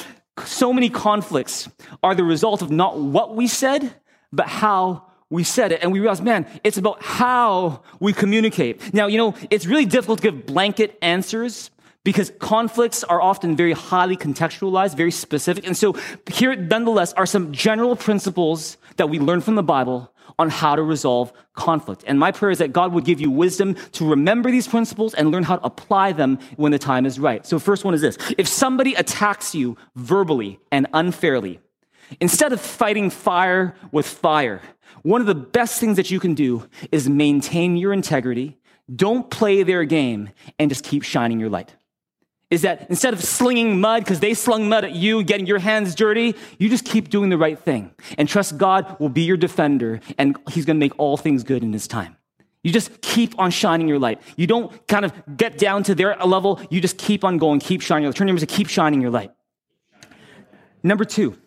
so 0.43 0.73
many 0.73 0.89
conflicts 0.89 1.69
are 2.03 2.13
the 2.13 2.25
result 2.25 2.61
of 2.61 2.69
not 2.69 2.99
what 2.99 3.33
we 3.33 3.47
said, 3.47 3.95
but 4.33 4.47
how 4.47 5.05
we 5.29 5.45
said 5.45 5.71
it. 5.71 5.81
And 5.81 5.93
we 5.93 6.01
realized, 6.01 6.21
man, 6.21 6.45
it's 6.65 6.77
about 6.77 7.01
how 7.01 7.83
we 8.01 8.11
communicate. 8.11 8.93
Now, 8.93 9.07
you 9.07 9.17
know, 9.17 9.35
it's 9.49 9.65
really 9.65 9.85
difficult 9.85 10.19
to 10.21 10.31
give 10.31 10.45
blanket 10.45 10.97
answers 11.01 11.71
because 12.03 12.33
conflicts 12.39 13.05
are 13.05 13.21
often 13.21 13.55
very 13.55 13.71
highly 13.71 14.17
contextualized, 14.17 14.97
very 14.97 15.11
specific. 15.11 15.65
And 15.65 15.77
so 15.77 15.95
here, 16.29 16.57
nonetheless, 16.57 17.13
are 17.13 17.25
some 17.25 17.53
general 17.53 17.95
principles 17.95 18.75
that 18.97 19.09
we 19.09 19.17
learn 19.17 19.39
from 19.39 19.55
the 19.55 19.63
Bible 19.63 20.10
on 20.39 20.49
how 20.49 20.75
to 20.75 20.83
resolve 20.83 21.33
conflict. 21.53 22.03
And 22.07 22.19
my 22.19 22.31
prayer 22.31 22.51
is 22.51 22.59
that 22.59 22.73
God 22.73 22.93
would 22.93 23.05
give 23.05 23.19
you 23.19 23.29
wisdom 23.31 23.75
to 23.93 24.09
remember 24.09 24.51
these 24.51 24.67
principles 24.67 25.13
and 25.13 25.31
learn 25.31 25.43
how 25.43 25.57
to 25.57 25.65
apply 25.65 26.11
them 26.13 26.39
when 26.57 26.71
the 26.71 26.79
time 26.79 27.05
is 27.05 27.19
right. 27.19 27.45
So, 27.45 27.59
first 27.59 27.83
one 27.83 27.93
is 27.93 28.01
this 28.01 28.17
if 28.37 28.47
somebody 28.47 28.93
attacks 28.95 29.53
you 29.55 29.77
verbally 29.95 30.59
and 30.71 30.87
unfairly, 30.93 31.59
instead 32.19 32.53
of 32.53 32.61
fighting 32.61 33.09
fire 33.09 33.75
with 33.91 34.07
fire, 34.07 34.61
one 35.03 35.21
of 35.21 35.27
the 35.27 35.35
best 35.35 35.79
things 35.79 35.97
that 35.97 36.11
you 36.11 36.19
can 36.19 36.33
do 36.33 36.67
is 36.91 37.09
maintain 37.09 37.77
your 37.77 37.93
integrity, 37.93 38.57
don't 38.93 39.29
play 39.29 39.63
their 39.63 39.83
game, 39.85 40.29
and 40.59 40.69
just 40.69 40.83
keep 40.83 41.03
shining 41.03 41.39
your 41.39 41.49
light 41.49 41.75
is 42.51 42.61
that 42.61 42.85
instead 42.89 43.13
of 43.13 43.23
slinging 43.23 43.79
mud 43.79 44.03
because 44.03 44.19
they 44.19 44.33
slung 44.33 44.69
mud 44.69 44.83
at 44.83 44.91
you, 44.91 45.23
getting 45.23 45.47
your 45.47 45.57
hands 45.57 45.95
dirty, 45.95 46.35
you 46.59 46.69
just 46.69 46.85
keep 46.85 47.09
doing 47.09 47.29
the 47.29 47.37
right 47.37 47.57
thing 47.57 47.91
and 48.17 48.27
trust 48.27 48.57
God 48.57 48.99
will 48.99 49.09
be 49.09 49.21
your 49.21 49.37
defender 49.37 50.01
and 50.17 50.37
he's 50.51 50.65
going 50.65 50.75
to 50.75 50.79
make 50.79 50.93
all 50.99 51.17
things 51.17 51.43
good 51.43 51.63
in 51.63 51.71
his 51.73 51.87
time. 51.87 52.17
You 52.63 52.71
just 52.71 53.01
keep 53.01 53.39
on 53.39 53.49
shining 53.49 53.87
your 53.87 53.97
light. 53.97 54.21
You 54.35 54.45
don't 54.45 54.85
kind 54.87 55.05
of 55.05 55.13
get 55.35 55.57
down 55.57 55.81
to 55.83 55.95
their 55.95 56.15
level. 56.17 56.61
You 56.69 56.79
just 56.79 56.97
keep 56.97 57.23
on 57.23 57.37
going, 57.37 57.59
keep 57.59 57.81
shining 57.81 58.03
your 58.03 58.11
light. 58.11 58.17
Turn 58.17 58.27
your 58.27 58.37
to 58.37 58.45
keep 58.45 58.67
shining 58.67 59.01
your 59.01 59.09
light. 59.09 59.31
Number 60.83 61.05
two, 61.05 61.37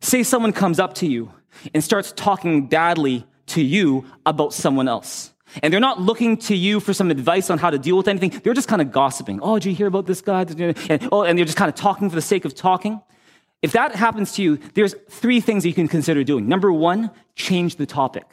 say 0.00 0.22
someone 0.22 0.52
comes 0.52 0.78
up 0.78 0.94
to 0.94 1.06
you 1.06 1.32
and 1.74 1.82
starts 1.82 2.12
talking 2.12 2.68
badly 2.68 3.26
to 3.46 3.62
you 3.62 4.06
about 4.24 4.54
someone 4.54 4.88
else. 4.88 5.34
And 5.62 5.72
they're 5.72 5.80
not 5.80 6.00
looking 6.00 6.36
to 6.38 6.56
you 6.56 6.80
for 6.80 6.94
some 6.94 7.10
advice 7.10 7.50
on 7.50 7.58
how 7.58 7.70
to 7.70 7.78
deal 7.78 7.96
with 7.96 8.08
anything. 8.08 8.30
They're 8.42 8.54
just 8.54 8.68
kind 8.68 8.80
of 8.80 8.92
gossiping. 8.92 9.40
Oh, 9.42 9.58
did 9.58 9.70
you 9.70 9.74
hear 9.74 9.88
about 9.88 10.06
this 10.06 10.20
guy? 10.20 10.42
And, 10.42 11.08
oh, 11.12 11.22
and 11.22 11.36
they're 11.36 11.44
just 11.44 11.58
kind 11.58 11.68
of 11.68 11.74
talking 11.74 12.08
for 12.08 12.16
the 12.16 12.22
sake 12.22 12.44
of 12.44 12.54
talking. 12.54 13.00
If 13.60 13.72
that 13.72 13.94
happens 13.94 14.32
to 14.34 14.42
you, 14.42 14.58
there's 14.74 14.94
three 15.10 15.40
things 15.40 15.66
you 15.66 15.74
can 15.74 15.88
consider 15.88 16.24
doing. 16.24 16.48
Number 16.48 16.72
one, 16.72 17.10
change 17.36 17.76
the 17.76 17.86
topic. 17.86 18.24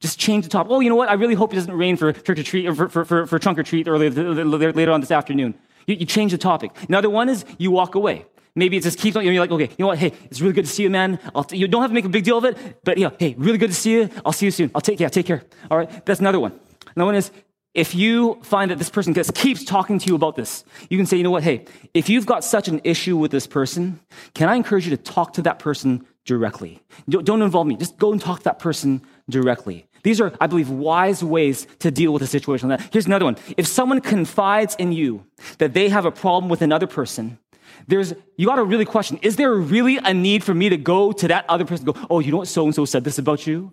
Just 0.00 0.18
change 0.18 0.44
the 0.44 0.50
topic. 0.50 0.70
Oh, 0.70 0.80
you 0.80 0.90
know 0.90 0.96
what? 0.96 1.08
I 1.08 1.14
really 1.14 1.34
hope 1.34 1.52
it 1.52 1.56
doesn't 1.56 1.72
rain 1.72 1.96
for 1.96 2.12
trick 2.12 2.38
or 2.38 2.42
treat 2.42 2.66
or 2.66 2.74
for, 2.74 2.88
for, 2.88 3.04
for, 3.04 3.26
for 3.26 3.38
trunk 3.38 3.58
or 3.58 3.62
treat 3.62 3.88
earlier, 3.88 4.10
later 4.10 4.92
on 4.92 5.00
this 5.00 5.10
afternoon. 5.10 5.54
You, 5.86 5.96
you 5.96 6.06
change 6.06 6.32
the 6.32 6.38
topic. 6.38 6.72
Another 6.88 7.10
one 7.10 7.28
is 7.28 7.44
you 7.58 7.70
walk 7.70 7.94
away. 7.94 8.26
Maybe 8.56 8.76
it 8.76 8.82
just 8.84 8.98
keeps 8.98 9.16
on, 9.16 9.24
you're 9.24 9.34
like, 9.40 9.50
okay, 9.50 9.64
you 9.64 9.76
know 9.80 9.88
what? 9.88 9.98
Hey, 9.98 10.12
it's 10.30 10.40
really 10.40 10.52
good 10.52 10.64
to 10.64 10.70
see 10.70 10.84
you, 10.84 10.90
man. 10.90 11.18
T- 11.48 11.56
you 11.56 11.66
don't 11.66 11.82
have 11.82 11.90
to 11.90 11.94
make 11.94 12.04
a 12.04 12.08
big 12.08 12.24
deal 12.24 12.38
of 12.38 12.44
it, 12.44 12.56
but 12.84 12.96
know, 12.98 13.12
hey, 13.18 13.34
really 13.36 13.58
good 13.58 13.70
to 13.70 13.76
see 13.76 13.92
you. 13.92 14.10
I'll 14.24 14.32
see 14.32 14.46
you 14.46 14.52
soon. 14.52 14.70
I'll 14.74 14.80
take, 14.80 15.00
yeah, 15.00 15.08
take 15.08 15.26
care. 15.26 15.42
All 15.70 15.78
right. 15.78 16.06
That's 16.06 16.20
another 16.20 16.38
one. 16.38 16.52
Another 16.94 17.06
one 17.06 17.16
is 17.16 17.32
if 17.74 17.96
you 17.96 18.38
find 18.44 18.70
that 18.70 18.78
this 18.78 18.90
person 18.90 19.12
just 19.12 19.34
keeps 19.34 19.64
talking 19.64 19.98
to 19.98 20.06
you 20.06 20.14
about 20.14 20.36
this, 20.36 20.64
you 20.88 20.96
can 20.96 21.06
say, 21.06 21.16
you 21.16 21.24
know 21.24 21.32
what? 21.32 21.42
Hey, 21.42 21.64
if 21.92 22.08
you've 22.08 22.26
got 22.26 22.44
such 22.44 22.68
an 22.68 22.80
issue 22.84 23.16
with 23.16 23.32
this 23.32 23.48
person, 23.48 23.98
can 24.34 24.48
I 24.48 24.54
encourage 24.54 24.86
you 24.86 24.96
to 24.96 25.02
talk 25.02 25.32
to 25.32 25.42
that 25.42 25.58
person 25.58 26.06
directly? 26.24 26.80
Don't 27.08 27.42
involve 27.42 27.66
me. 27.66 27.76
Just 27.76 27.98
go 27.98 28.12
and 28.12 28.20
talk 28.20 28.38
to 28.38 28.44
that 28.44 28.60
person 28.60 29.02
directly. 29.28 29.88
These 30.04 30.20
are, 30.20 30.32
I 30.40 30.46
believe, 30.46 30.68
wise 30.68 31.24
ways 31.24 31.66
to 31.80 31.90
deal 31.90 32.12
with 32.12 32.22
a 32.22 32.26
situation 32.26 32.68
like 32.68 32.78
that. 32.78 32.92
Here's 32.92 33.06
another 33.06 33.24
one. 33.24 33.36
If 33.56 33.66
someone 33.66 34.00
confides 34.00 34.76
in 34.78 34.92
you 34.92 35.24
that 35.58 35.72
they 35.72 35.88
have 35.88 36.04
a 36.04 36.12
problem 36.12 36.50
with 36.50 36.62
another 36.62 36.86
person, 36.86 37.38
there's 37.86 38.14
you 38.36 38.46
got 38.46 38.56
to 38.56 38.64
really 38.64 38.84
question 38.84 39.18
is 39.22 39.36
there 39.36 39.52
really 39.54 39.98
a 39.98 40.14
need 40.14 40.42
for 40.42 40.54
me 40.54 40.68
to 40.68 40.76
go 40.76 41.12
to 41.12 41.28
that 41.28 41.44
other 41.48 41.64
person 41.64 41.86
go 41.86 41.94
oh 42.10 42.20
you 42.20 42.30
know 42.30 42.38
what? 42.38 42.48
So 42.48 42.64
and 42.64 42.74
so 42.74 42.84
said 42.84 43.04
this 43.04 43.18
about 43.18 43.46
you. 43.46 43.72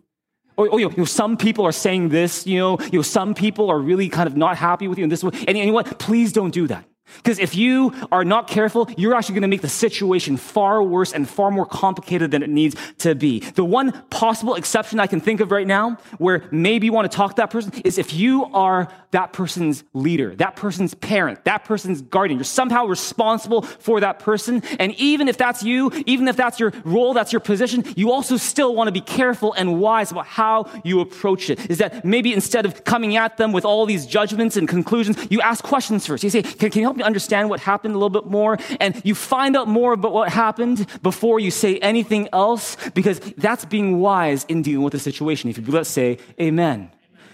Or 0.58 0.68
oh, 0.70 0.78
you, 0.78 0.90
know, 0.90 1.06
some 1.06 1.38
people 1.38 1.66
are 1.66 1.72
saying 1.72 2.10
this 2.10 2.46
you 2.46 2.60
know 2.60 2.78
you 2.92 3.00
know 3.00 3.02
some 3.04 3.34
people 3.34 3.70
are 3.70 3.80
really 3.80 4.10
kind 4.10 4.28
of 4.28 4.36
not 4.36 4.58
happy 4.58 4.88
with 4.88 4.98
you 4.98 5.04
in 5.04 5.10
this 5.10 5.24
way. 5.24 5.32
And 5.48 5.58
you 5.58 5.66
know 5.66 5.74
what? 5.74 6.00
Please 6.00 6.34
don't 6.34 6.52
do 6.52 6.68
that 6.68 6.86
Because 7.18 7.40
if 7.40 7.56
you 7.56 7.94
are 8.12 8.24
not 8.24 8.48
careful, 8.48 8.90
you're 8.98 9.16
actually 9.16 9.36
going 9.36 9.42
to 9.44 9.48
make 9.48 9.62
the 9.62 9.70
situation 9.70 10.38
far 10.38 10.82
worse 10.84 11.14
and 11.14 11.28
far 11.30 11.52
more 11.52 11.66
complicated 11.66 12.32
than 12.32 12.44
it 12.44 12.50
needs 12.50 12.76
to 13.00 13.16
be. 13.16 13.40
The 13.40 13.66
one 13.66 13.92
possible 14.10 14.56
exception 14.56 15.00
I 15.00 15.08
can 15.08 15.22
think 15.22 15.40
of 15.40 15.52
right 15.52 15.68
now 15.68 15.98
where 16.18 16.44
maybe 16.52 16.88
you 16.88 16.94
want 16.94 17.12
to 17.12 17.16
talk 17.16 17.32
to 17.32 17.42
that 17.42 17.52
person 17.52 17.74
is 17.84 17.98
if 17.98 18.14
you 18.14 18.46
are 18.46 18.88
that 19.12 19.34
person's 19.34 19.84
leader, 19.94 20.36
that 20.38 20.56
person's 20.56 20.94
parent, 20.94 21.44
that 21.46 21.66
person's 21.66 22.02
guardian. 22.02 22.40
You're 22.40 22.46
somehow 22.46 22.86
responsible 22.86 23.62
for 23.62 24.00
that 24.00 24.20
person. 24.20 24.64
And 24.80 24.94
even 24.96 25.28
if 25.28 25.38
that's 25.38 25.64
you, 25.64 25.92
even 26.06 26.28
if 26.28 26.38
that's 26.38 26.60
your 26.60 26.72
role, 26.86 27.14
that's 27.14 27.34
your 27.34 27.42
position, 27.42 27.84
you 27.96 28.12
also 28.12 28.38
still 28.38 28.74
want 28.74 28.88
to 28.88 28.92
be 28.92 29.02
careful 29.02 29.54
and 29.54 29.80
wise 29.80 30.12
about 30.12 30.26
how 30.26 30.70
you 30.84 31.02
approach 31.02 31.50
it. 31.50 31.70
Is 31.70 31.80
that 31.80 32.06
maybe 32.06 32.34
instead 32.34 32.66
of 32.66 32.84
coming 32.84 33.18
at 33.18 33.38
them 33.38 33.52
with 33.52 33.66
all 33.66 33.86
these 33.86 34.06
judgments 34.06 34.56
and 34.58 34.68
conclusions, 34.68 35.18
you 35.30 35.42
ask 35.42 35.64
questions 35.64 36.08
first. 36.08 36.24
You 36.24 36.30
say, 36.30 36.44
can, 36.44 36.70
can 36.70 36.80
you 36.80 36.86
help 36.86 36.98
me 36.98 37.01
understand 37.04 37.50
what 37.50 37.60
happened 37.60 37.94
a 37.96 37.98
little 37.98 38.10
bit 38.10 38.26
more? 38.26 38.58
And 38.80 39.00
you 39.04 39.16
find 39.16 39.56
out 39.56 39.68
more 39.68 39.94
about 39.94 40.14
what 40.14 40.30
happened 40.30 40.86
before 41.02 41.40
you 41.40 41.52
say 41.52 41.78
anything 41.78 42.30
else 42.34 42.78
because 42.94 43.20
that's 43.38 43.66
being 43.66 44.00
wise 44.00 44.46
in 44.46 44.62
dealing 44.62 44.84
with 44.84 44.94
the 44.94 45.00
situation. 45.00 45.50
If 45.50 45.58
you 45.58 45.66
let's 45.72 45.90
say, 45.90 46.18
Amen. 46.40 46.92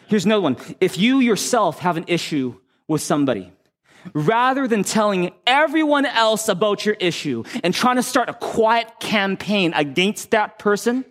Here's 0.08 0.26
another 0.26 0.42
one. 0.42 0.58
If 0.80 0.98
you 0.98 1.20
yourself 1.20 1.80
have 1.80 1.98
an 1.98 2.06
issue 2.08 2.56
with 2.88 3.02
somebody, 3.02 3.52
rather 4.14 4.68
than 4.68 4.84
telling 4.84 5.32
everyone 5.46 6.06
else 6.06 6.48
about 6.48 6.86
your 6.86 6.96
issue 7.00 7.44
and 7.64 7.74
trying 7.74 7.98
to 7.98 8.04
start 8.04 8.30
a 8.30 8.34
quiet 8.34 9.00
campaign 9.00 9.74
against 9.74 10.32
that 10.32 10.60
person, 10.60 11.04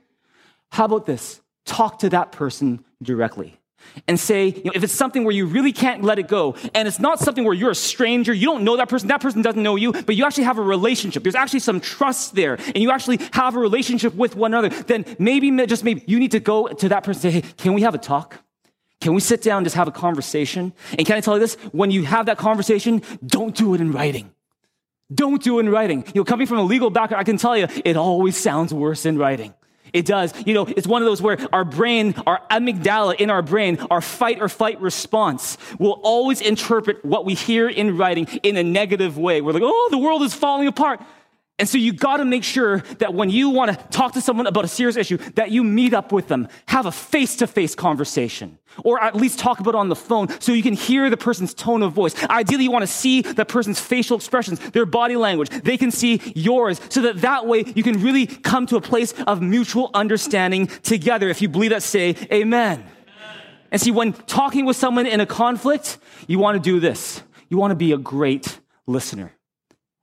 how 0.71 0.87
about 0.87 1.05
this? 1.05 1.41
Talk 1.67 1.99
to 2.01 2.09
that 2.11 2.33
person 2.33 2.85
directly 3.03 3.59
and 4.09 4.19
say, 4.19 4.49
you 4.49 4.65
know, 4.65 4.73
if 4.75 4.85
it's 4.85 4.93
something 4.93 5.25
where 5.25 5.35
you 5.35 5.47
really 5.47 5.73
can't 5.73 6.03
let 6.03 6.19
it 6.19 6.29
go, 6.29 6.55
and 6.75 6.87
it's 6.87 6.99
not 6.99 7.19
something 7.19 7.45
where 7.45 7.55
you're 7.55 7.71
a 7.71 7.75
stranger, 7.75 8.33
you 8.33 8.47
don't 8.47 8.65
know 8.65 8.77
that 8.77 8.89
person, 8.89 9.09
that 9.09 9.21
person 9.21 9.43
doesn't 9.43 9.63
know 9.63 9.77
you, 9.77 9.93
but 9.93 10.17
you 10.17 10.25
actually 10.25 10.45
have 10.45 10.59
a 10.59 10.63
relationship. 10.63 11.23
There's 11.23 11.35
actually 11.35 11.61
some 11.61 11.81
trust 11.81 12.35
there, 12.35 12.55
and 12.55 12.79
you 12.79 12.91
actually 12.91 13.19
have 13.33 13.57
a 13.57 13.59
relationship 13.59 14.15
with 14.15 14.37
one 14.37 14.55
another, 14.55 14.69
then 14.85 15.05
maybe, 15.19 15.51
just 15.67 15.85
maybe, 15.85 16.03
you 16.07 16.19
need 16.19 16.33
to 16.33 16.41
go 16.41 16.69
to 16.69 16.89
that 16.89 17.05
person 17.05 17.27
and 17.29 17.35
say, 17.35 17.41
hey, 17.41 17.55
can 17.57 17.75
we 17.75 17.83
have 17.83 17.95
a 17.95 17.99
talk? 17.99 18.43
Can 19.01 19.15
we 19.15 19.21
sit 19.21 19.43
down 19.43 19.59
and 19.59 19.67
just 19.67 19.77
have 19.77 19.89
a 19.89 19.93
conversation? 19.93 20.73
And 20.99 21.07
can 21.07 21.17
I 21.17 21.21
tell 21.21 21.35
you 21.35 21.41
this? 21.41 21.55
When 21.73 21.91
you 21.91 22.05
have 22.05 22.27
that 22.27 22.39
conversation, 22.39 23.03
don't 23.25 23.55
do 23.55 23.75
it 23.75 23.81
in 23.81 23.93
writing. 23.93 24.33
Don't 25.15 25.43
do 25.43 25.59
it 25.59 25.61
in 25.61 25.69
writing. 25.69 26.05
You 26.15 26.23
know, 26.23 26.25
coming 26.25 26.47
from 26.47 26.59
a 26.59 26.63
legal 26.63 26.91
background, 26.91 27.21
I 27.21 27.25
can 27.25 27.37
tell 27.37 27.57
you, 27.57 27.69
it 27.85 27.97
always 27.97 28.37
sounds 28.37 28.73
worse 28.73 29.07
in 29.07 29.19
writing. 29.19 29.55
It 29.93 30.07
does. 30.07 30.33
You 30.47 30.55
know, 30.55 30.67
it's 30.67 30.87
one 30.87 31.03
of 31.03 31.07
those 31.07 31.23
where 31.23 31.39
our 31.53 31.65
brain, 31.65 32.15
our 32.27 32.41
amygdala 32.51 33.17
in 33.17 33.31
our 33.31 33.43
brain, 33.43 33.79
our 33.91 34.01
fight 34.01 34.41
or 34.41 34.49
flight 34.49 34.81
response 34.81 35.59
will 35.79 36.01
always 36.03 36.41
interpret 36.41 37.05
what 37.05 37.25
we 37.25 37.35
hear 37.35 37.69
in 37.69 37.97
writing 37.97 38.27
in 38.43 38.57
a 38.57 38.63
negative 38.63 39.17
way. 39.19 39.41
We're 39.41 39.53
like, 39.53 39.63
oh, 39.65 39.89
the 39.91 39.99
world 39.99 40.23
is 40.23 40.35
falling 40.35 40.69
apart. 40.69 41.01
And 41.59 41.67
so 41.67 41.79
you 41.79 41.95
got 41.95 42.19
to 42.19 42.27
make 42.27 42.45
sure 42.45 42.81
that 42.99 43.15
when 43.15 43.31
you 43.31 43.49
want 43.49 43.71
to 43.71 43.87
talk 43.89 44.13
to 44.13 44.21
someone 44.21 44.47
about 44.47 44.67
a 44.67 44.69
serious 44.69 44.97
issue, 44.97 45.17
that 45.37 45.51
you 45.51 45.65
meet 45.65 45.95
up 45.95 46.13
with 46.13 46.29
them, 46.29 46.49
have 46.67 46.85
a 46.85 46.93
face-to-face 46.93 47.75
conversation, 47.75 48.59
or 48.85 49.03
at 49.03 49.17
least 49.17 49.39
talk 49.39 49.59
about 49.59 49.71
it 49.75 49.79
on 49.79 49.89
the 49.89 49.97
phone 49.97 50.29
so 50.39 50.53
you 50.53 50.63
can 50.63 50.75
hear 50.75 51.09
the 51.09 51.17
person's 51.17 51.55
tone 51.55 51.83
of 51.83 51.95
voice. 51.95 52.15
Ideally, 52.25 52.65
you 52.65 52.71
want 52.71 52.83
to 52.83 52.87
see 52.87 53.23
the 53.23 53.47
person's 53.47 53.81
facial 53.81 54.19
expressions, 54.19 54.59
their 54.73 54.85
body 54.85 55.17
language. 55.17 55.49
They 55.49 55.79
can 55.79 55.91
see 55.91 56.21
yours 56.35 56.79
so 56.91 57.01
that 57.01 57.23
that 57.23 57.47
way 57.47 57.65
you 57.75 57.83
can 57.83 58.03
really 58.03 58.27
come 58.27 58.67
to 58.67 58.77
a 58.77 58.83
place 58.83 59.13
of 59.27 59.41
mutual 59.41 59.91
understanding 59.95 60.67
together. 60.67 61.31
If 61.31 61.41
you 61.41 61.49
believe 61.49 61.71
that, 61.71 61.83
say 61.83 62.17
amen. 62.31 62.81
amen. 62.81 62.85
And 63.71 63.81
see, 63.81 63.93
when 63.93 64.13
talking 64.13 64.67
with 64.67 64.77
someone 64.77 65.07
in 65.07 65.21
a 65.21 65.27
conflict, 65.27 65.97
you 66.27 66.39
want 66.39 66.57
to 66.57 66.61
do 66.61 66.81
this. 66.81 67.23
You 67.49 67.57
want 67.57 67.71
to 67.71 67.77
be 67.77 67.93
a 67.93 67.99
great 67.99 68.61
listener. 68.87 69.33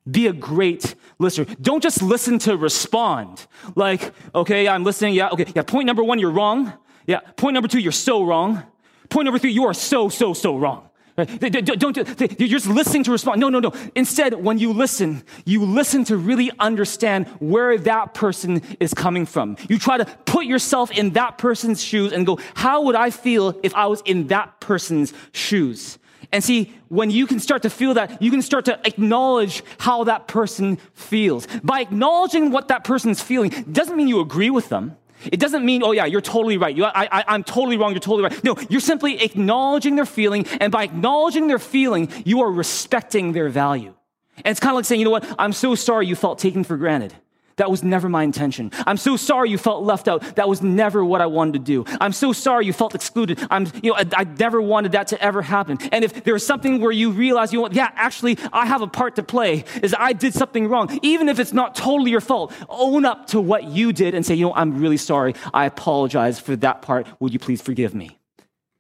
Be 0.10 0.28
a 0.28 0.34
great 0.34 0.95
listener. 1.18 1.45
Don't 1.62 1.82
just 1.82 2.01
listen 2.01 2.39
to 2.39 2.58
respond. 2.58 3.47
Like, 3.76 4.14
okay, 4.36 4.68
I'm 4.68 4.84
listening. 4.84 5.14
Yeah, 5.14 5.30
okay. 5.30 5.45
Yeah, 5.56 5.64
point 5.64 5.86
number 5.86 6.04
one, 6.04 6.20
you're 6.20 6.32
wrong. 6.32 6.74
Yeah, 7.08 7.20
point 7.38 7.54
number 7.54 7.68
two, 7.68 7.80
you're 7.80 7.91
so 7.91 8.24
wrong. 8.24 8.64
Point 9.10 9.26
number 9.26 9.39
three, 9.39 9.51
you 9.51 9.66
are 9.66 9.74
so, 9.74 10.10
so, 10.10 10.34
so 10.34 10.58
wrong. 10.58 10.89
Don't, 11.16 11.95
you're 12.39 12.47
just 12.49 12.68
listening 12.68 13.04
to 13.04 13.12
respond. 13.12 13.39
No, 13.39 13.49
no, 13.49 13.60
no. 13.60 13.72
Instead, 13.95 14.34
when 14.34 14.58
you 14.58 14.74
listen, 14.74 15.24
you 15.45 15.64
listen 15.64 16.04
to 16.06 16.18
really 16.18 16.51
understand 16.60 17.28
where 17.39 17.78
that 17.78 18.16
person 18.16 18.62
is 18.80 18.93
coming 18.93 19.26
from. 19.26 19.58
You 19.70 19.78
try 19.78 19.97
to 19.97 20.06
put 20.26 20.45
yourself 20.45 20.91
in 20.91 21.12
that 21.12 21.38
person's 21.38 21.84
shoes 21.84 22.14
and 22.14 22.26
go, 22.26 22.39
how 22.56 22.82
would 22.84 22.95
I 22.95 23.12
feel 23.12 23.60
if 23.62 23.76
I 23.76 23.86
was 23.86 24.01
in 24.06 24.28
that 24.28 24.60
person's 24.60 25.14
shoes? 25.34 25.99
And 26.32 26.44
see, 26.44 26.74
when 26.90 27.12
you 27.12 27.28
can 27.28 27.40
start 27.40 27.62
to 27.64 27.70
feel 27.70 27.94
that, 27.96 28.22
you 28.22 28.32
can 28.32 28.42
start 28.42 28.66
to 28.66 28.80
acknowledge 28.86 29.64
how 29.78 30.06
that 30.06 30.28
person 30.28 30.78
feels. 30.94 31.48
By 31.64 31.82
acknowledging 31.82 32.52
what 32.52 32.70
that 32.70 32.84
person's 32.84 33.22
feeling 33.22 33.50
doesn't 33.72 33.96
mean 33.96 34.08
you 34.08 34.20
agree 34.20 34.50
with 34.50 34.70
them. 34.70 34.98
It 35.32 35.40
doesn't 35.40 35.66
mean, 35.66 35.84
oh 35.84 35.92
yeah, 35.92 36.06
you're 36.06 36.22
totally 36.22 36.58
right. 36.58 36.76
You, 36.76 36.86
I, 36.86 37.24
am 37.34 37.44
totally 37.44 37.78
wrong. 37.78 37.92
You're 37.92 38.00
totally 38.00 38.24
right. 38.24 38.44
No, 38.44 38.58
you're 38.70 38.82
simply 38.82 39.22
acknowledging 39.22 39.96
their 39.96 40.06
feeling. 40.06 40.46
And 40.60 40.72
by 40.72 40.84
acknowledging 40.84 41.48
their 41.48 41.60
feeling, 41.60 42.10
you 42.26 42.42
are 42.42 42.52
respecting 42.52 43.32
their 43.32 43.50
value. 43.50 43.94
And 44.38 44.48
it's 44.48 44.60
kind 44.60 44.72
of 44.72 44.78
like 44.78 44.86
saying, 44.86 45.00
you 45.00 45.06
know 45.06 45.12
what? 45.12 45.36
I'm 45.38 45.54
so 45.54 45.76
sorry 45.76 46.08
you 46.08 46.16
felt 46.16 46.40
taken 46.40 46.64
for 46.64 46.76
granted. 46.76 47.14
That 47.58 47.70
was 47.70 47.84
never 47.84 48.10
my 48.10 48.24
intention. 48.24 48.72
I'm 48.88 48.97
so 48.97 49.16
sorry 49.16 49.49
you 49.49 49.58
felt 49.58 49.84
left 49.84 50.08
out. 50.08 50.36
That 50.36 50.49
was 50.49 50.62
never 50.62 51.06
what 51.06 51.22
I 51.22 51.28
wanted 51.28 51.54
to 51.54 51.60
do. 51.60 51.86
I'm 52.01 52.14
so 52.14 52.34
sorry 52.34 52.66
you 52.66 52.74
felt 52.74 52.95
excluded. 52.95 53.39
I'm, 53.51 53.68
you 53.82 53.91
know, 53.91 53.95
I, 53.95 54.06
I 54.16 54.24
never 54.24 54.62
wanted 54.62 54.93
that 54.93 55.08
to 55.10 55.22
ever 55.22 55.41
happen. 55.41 55.78
And 55.91 56.04
if 56.04 56.24
there 56.24 56.34
was 56.34 56.45
something 56.45 56.82
where 56.82 56.91
you 56.91 57.12
realize, 57.12 57.54
you 57.54 57.62
know 57.62 57.70
yeah, 57.72 57.91
actually, 57.95 58.38
I 58.51 58.66
have 58.66 58.82
a 58.82 58.88
part 58.88 59.16
to 59.18 59.24
play, 59.24 59.66
is 59.82 59.95
I 59.97 60.14
did 60.14 60.34
something 60.34 60.68
wrong. 60.68 60.99
Even 61.01 61.30
if 61.30 61.39
it's 61.39 61.54
not 61.54 61.76
totally 61.76 62.12
your 62.12 62.22
fault, 62.22 62.54
own 62.70 63.06
up 63.06 63.28
to 63.28 63.39
what 63.39 63.66
you 63.66 63.93
did 63.93 64.16
and 64.16 64.26
say, 64.26 64.36
you 64.36 64.45
know, 64.45 64.54
I'm 64.54 64.80
really 64.80 64.97
sorry. 64.97 65.36
I 65.54 65.66
apologize 65.66 66.39
for 66.39 66.56
that 66.58 66.82
part. 66.82 67.08
Would 67.20 67.34
you 67.34 67.39
please 67.39 67.62
forgive 67.62 67.93
me? 67.93 68.18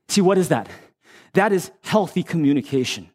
See, 0.07 0.21
what 0.21 0.37
is 0.37 0.49
that? 0.49 0.69
That 1.33 1.51
is 1.51 1.71
healthy 1.81 2.23
communication. 2.23 3.09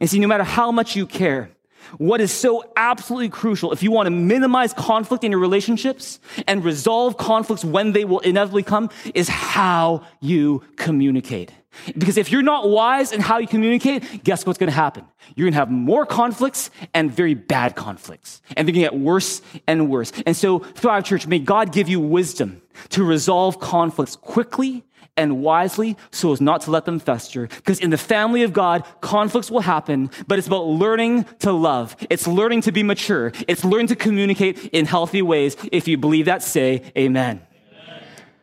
And 0.00 0.08
see, 0.08 0.18
no 0.18 0.26
matter 0.26 0.44
how 0.44 0.72
much 0.72 0.96
you 0.96 1.06
care, 1.06 1.50
what 1.98 2.20
is 2.20 2.32
so 2.32 2.64
absolutely 2.76 3.28
crucial 3.28 3.72
if 3.72 3.82
you 3.82 3.90
want 3.90 4.06
to 4.06 4.10
minimize 4.10 4.72
conflict 4.72 5.24
in 5.24 5.32
your 5.32 5.40
relationships 5.40 6.20
and 6.46 6.64
resolve 6.64 7.16
conflicts 7.16 7.64
when 7.64 7.92
they 7.92 8.04
will 8.04 8.20
inevitably 8.20 8.62
come 8.62 8.90
is 9.14 9.28
how 9.28 10.04
you 10.20 10.62
communicate. 10.76 11.52
Because 11.96 12.18
if 12.18 12.30
you're 12.30 12.42
not 12.42 12.68
wise 12.68 13.12
in 13.12 13.20
how 13.20 13.38
you 13.38 13.46
communicate, 13.46 14.24
guess 14.24 14.44
what's 14.44 14.58
going 14.58 14.68
to 14.68 14.76
happen? 14.76 15.04
You're 15.34 15.46
going 15.46 15.54
to 15.54 15.58
have 15.58 15.70
more 15.70 16.04
conflicts 16.04 16.70
and 16.92 17.10
very 17.10 17.34
bad 17.34 17.76
conflicts. 17.76 18.42
And 18.56 18.68
they're 18.68 18.74
going 18.74 18.84
to 18.84 18.90
get 18.90 19.00
worse 19.00 19.40
and 19.66 19.88
worse. 19.88 20.12
And 20.26 20.36
so, 20.36 20.58
Thrive 20.58 21.04
Church, 21.04 21.26
may 21.26 21.38
God 21.38 21.72
give 21.72 21.88
you 21.88 21.98
wisdom 21.98 22.60
to 22.90 23.04
resolve 23.04 23.58
conflicts 23.58 24.16
quickly 24.16 24.84
and 25.16 25.42
wisely 25.42 25.96
so 26.10 26.32
as 26.32 26.40
not 26.40 26.62
to 26.62 26.70
let 26.70 26.84
them 26.84 26.98
fester. 26.98 27.46
Because 27.46 27.80
in 27.80 27.90
the 27.90 27.98
family 27.98 28.42
of 28.42 28.52
God, 28.52 28.84
conflicts 29.00 29.50
will 29.50 29.60
happen, 29.60 30.10
but 30.26 30.38
it's 30.38 30.46
about 30.46 30.66
learning 30.66 31.24
to 31.40 31.52
love. 31.52 31.96
It's 32.10 32.26
learning 32.26 32.62
to 32.62 32.72
be 32.72 32.82
mature. 32.82 33.32
It's 33.46 33.64
learning 33.64 33.88
to 33.88 33.96
communicate 33.96 34.70
in 34.72 34.86
healthy 34.86 35.22
ways. 35.22 35.56
If 35.70 35.88
you 35.88 35.98
believe 35.98 36.26
that, 36.26 36.42
say 36.42 36.92
amen. 36.96 37.42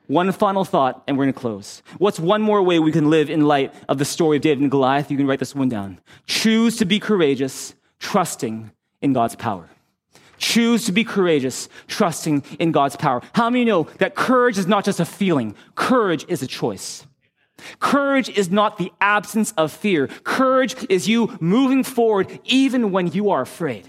One 0.07 0.31
final 0.31 0.65
thought, 0.65 1.03
and 1.07 1.17
we're 1.17 1.25
going 1.25 1.33
to 1.33 1.39
close. 1.39 1.83
What's 1.99 2.19
one 2.19 2.41
more 2.41 2.63
way 2.63 2.79
we 2.79 2.91
can 2.91 3.11
live 3.11 3.29
in 3.29 3.41
light 3.41 3.73
of 3.87 3.99
the 3.99 4.05
story 4.05 4.37
of 4.37 4.41
David 4.41 4.61
and 4.61 4.71
Goliath? 4.71 5.11
You 5.11 5.17
can 5.17 5.27
write 5.27 5.37
this 5.37 5.53
one 5.53 5.69
down. 5.69 5.99
Choose 6.25 6.77
to 6.77 6.85
be 6.85 6.99
courageous, 6.99 7.75
trusting 7.99 8.71
in 9.03 9.13
God's 9.13 9.35
power. 9.35 9.69
Choose 10.39 10.85
to 10.85 10.91
be 10.91 11.03
courageous, 11.03 11.69
trusting 11.87 12.43
in 12.57 12.71
God's 12.71 12.95
power. 12.95 13.21
How 13.33 13.49
many 13.49 13.65
know 13.65 13.83
that 13.99 14.15
courage 14.15 14.57
is 14.57 14.67
not 14.67 14.85
just 14.85 14.99
a 14.99 15.05
feeling? 15.05 15.55
Courage 15.75 16.25
is 16.27 16.41
a 16.41 16.47
choice. 16.47 17.05
Courage 17.79 18.29
is 18.29 18.49
not 18.49 18.77
the 18.77 18.91
absence 19.01 19.51
of 19.57 19.71
fear. 19.71 20.07
Courage 20.07 20.75
is 20.89 21.07
you 21.07 21.37
moving 21.39 21.83
forward 21.83 22.39
even 22.45 22.91
when 22.91 23.07
you 23.07 23.29
are 23.29 23.41
afraid. 23.41 23.87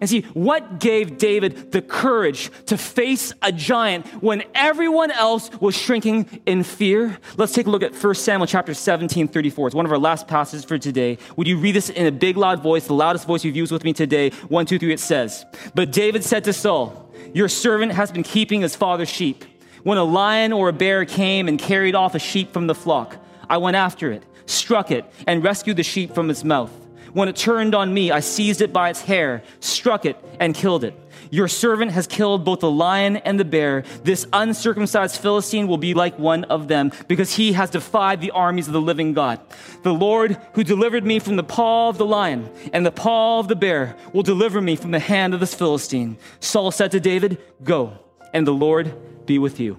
And 0.00 0.08
see, 0.08 0.22
what 0.32 0.80
gave 0.80 1.18
David 1.18 1.70
the 1.72 1.82
courage 1.82 2.50
to 2.66 2.78
face 2.78 3.32
a 3.42 3.52
giant 3.52 4.06
when 4.22 4.42
everyone 4.54 5.10
else 5.10 5.50
was 5.60 5.76
shrinking 5.76 6.40
in 6.46 6.62
fear? 6.62 7.18
Let's 7.36 7.52
take 7.52 7.66
a 7.66 7.70
look 7.70 7.82
at 7.82 7.94
1 7.94 8.14
Samuel 8.14 8.46
chapter 8.46 8.72
17, 8.72 9.28
34. 9.28 9.68
It's 9.68 9.74
one 9.74 9.84
of 9.84 9.92
our 9.92 9.98
last 9.98 10.26
passages 10.26 10.64
for 10.64 10.78
today. 10.78 11.18
Would 11.36 11.46
you 11.46 11.58
read 11.58 11.74
this 11.74 11.90
in 11.90 12.06
a 12.06 12.12
big, 12.12 12.36
loud 12.36 12.62
voice, 12.62 12.86
the 12.86 12.94
loudest 12.94 13.26
voice 13.26 13.44
you've 13.44 13.56
used 13.56 13.72
with 13.72 13.84
me 13.84 13.92
today? 13.92 14.30
One, 14.48 14.64
two, 14.64 14.78
three, 14.78 14.92
it 14.92 15.00
says, 15.00 15.44
But 15.74 15.92
David 15.92 16.24
said 16.24 16.44
to 16.44 16.52
Saul, 16.52 17.10
Your 17.34 17.48
servant 17.48 17.92
has 17.92 18.10
been 18.10 18.22
keeping 18.22 18.62
his 18.62 18.74
father's 18.74 19.10
sheep. 19.10 19.44
When 19.82 19.98
a 19.98 20.04
lion 20.04 20.52
or 20.52 20.68
a 20.68 20.72
bear 20.72 21.04
came 21.04 21.48
and 21.48 21.58
carried 21.58 21.94
off 21.94 22.14
a 22.14 22.18
sheep 22.18 22.52
from 22.52 22.66
the 22.66 22.74
flock, 22.74 23.16
I 23.48 23.58
went 23.58 23.76
after 23.76 24.10
it, 24.10 24.24
struck 24.46 24.90
it, 24.90 25.04
and 25.26 25.44
rescued 25.44 25.76
the 25.76 25.82
sheep 25.82 26.14
from 26.14 26.30
its 26.30 26.44
mouth. 26.44 26.72
When 27.12 27.28
it 27.28 27.36
turned 27.36 27.74
on 27.74 27.92
me, 27.92 28.10
I 28.10 28.20
seized 28.20 28.62
it 28.62 28.72
by 28.72 28.90
its 28.90 29.02
hair, 29.02 29.42
struck 29.60 30.06
it, 30.06 30.16
and 30.40 30.54
killed 30.54 30.84
it. 30.84 30.98
Your 31.30 31.48
servant 31.48 31.92
has 31.92 32.06
killed 32.06 32.44
both 32.44 32.60
the 32.60 32.70
lion 32.70 33.16
and 33.16 33.40
the 33.40 33.44
bear. 33.44 33.84
This 34.02 34.26
uncircumcised 34.32 35.16
Philistine 35.16 35.66
will 35.66 35.78
be 35.78 35.94
like 35.94 36.18
one 36.18 36.44
of 36.44 36.68
them, 36.68 36.92
because 37.08 37.34
he 37.34 37.52
has 37.52 37.70
defied 37.70 38.20
the 38.20 38.30
armies 38.32 38.66
of 38.66 38.72
the 38.72 38.80
living 38.80 39.12
God. 39.12 39.40
The 39.82 39.94
Lord 39.94 40.38
who 40.54 40.64
delivered 40.64 41.04
me 41.04 41.18
from 41.18 41.36
the 41.36 41.42
paw 41.42 41.88
of 41.88 41.98
the 41.98 42.06
lion 42.06 42.50
and 42.72 42.84
the 42.84 42.92
paw 42.92 43.38
of 43.38 43.48
the 43.48 43.56
bear 43.56 43.96
will 44.12 44.22
deliver 44.22 44.60
me 44.60 44.76
from 44.76 44.90
the 44.90 44.98
hand 44.98 45.34
of 45.34 45.40
this 45.40 45.54
Philistine. 45.54 46.16
Saul 46.40 46.70
said 46.70 46.90
to 46.92 47.00
David, 47.00 47.38
Go, 47.62 47.98
and 48.32 48.46
the 48.46 48.52
Lord 48.52 49.26
be 49.26 49.38
with 49.38 49.60
you. 49.60 49.76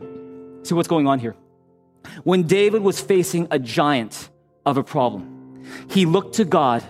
See 0.64 0.76
what's 0.76 0.88
going 0.88 1.08
on 1.08 1.20
here. 1.20 1.36
When 2.24 2.44
David 2.44 2.82
was 2.82 3.00
facing 3.00 3.48
a 3.50 3.60
giant 3.60 4.30
of 4.66 4.78
a 4.78 4.84
problem, 4.84 5.64
he 5.90 6.06
looked 6.06 6.36
to 6.36 6.46
God 6.46 6.84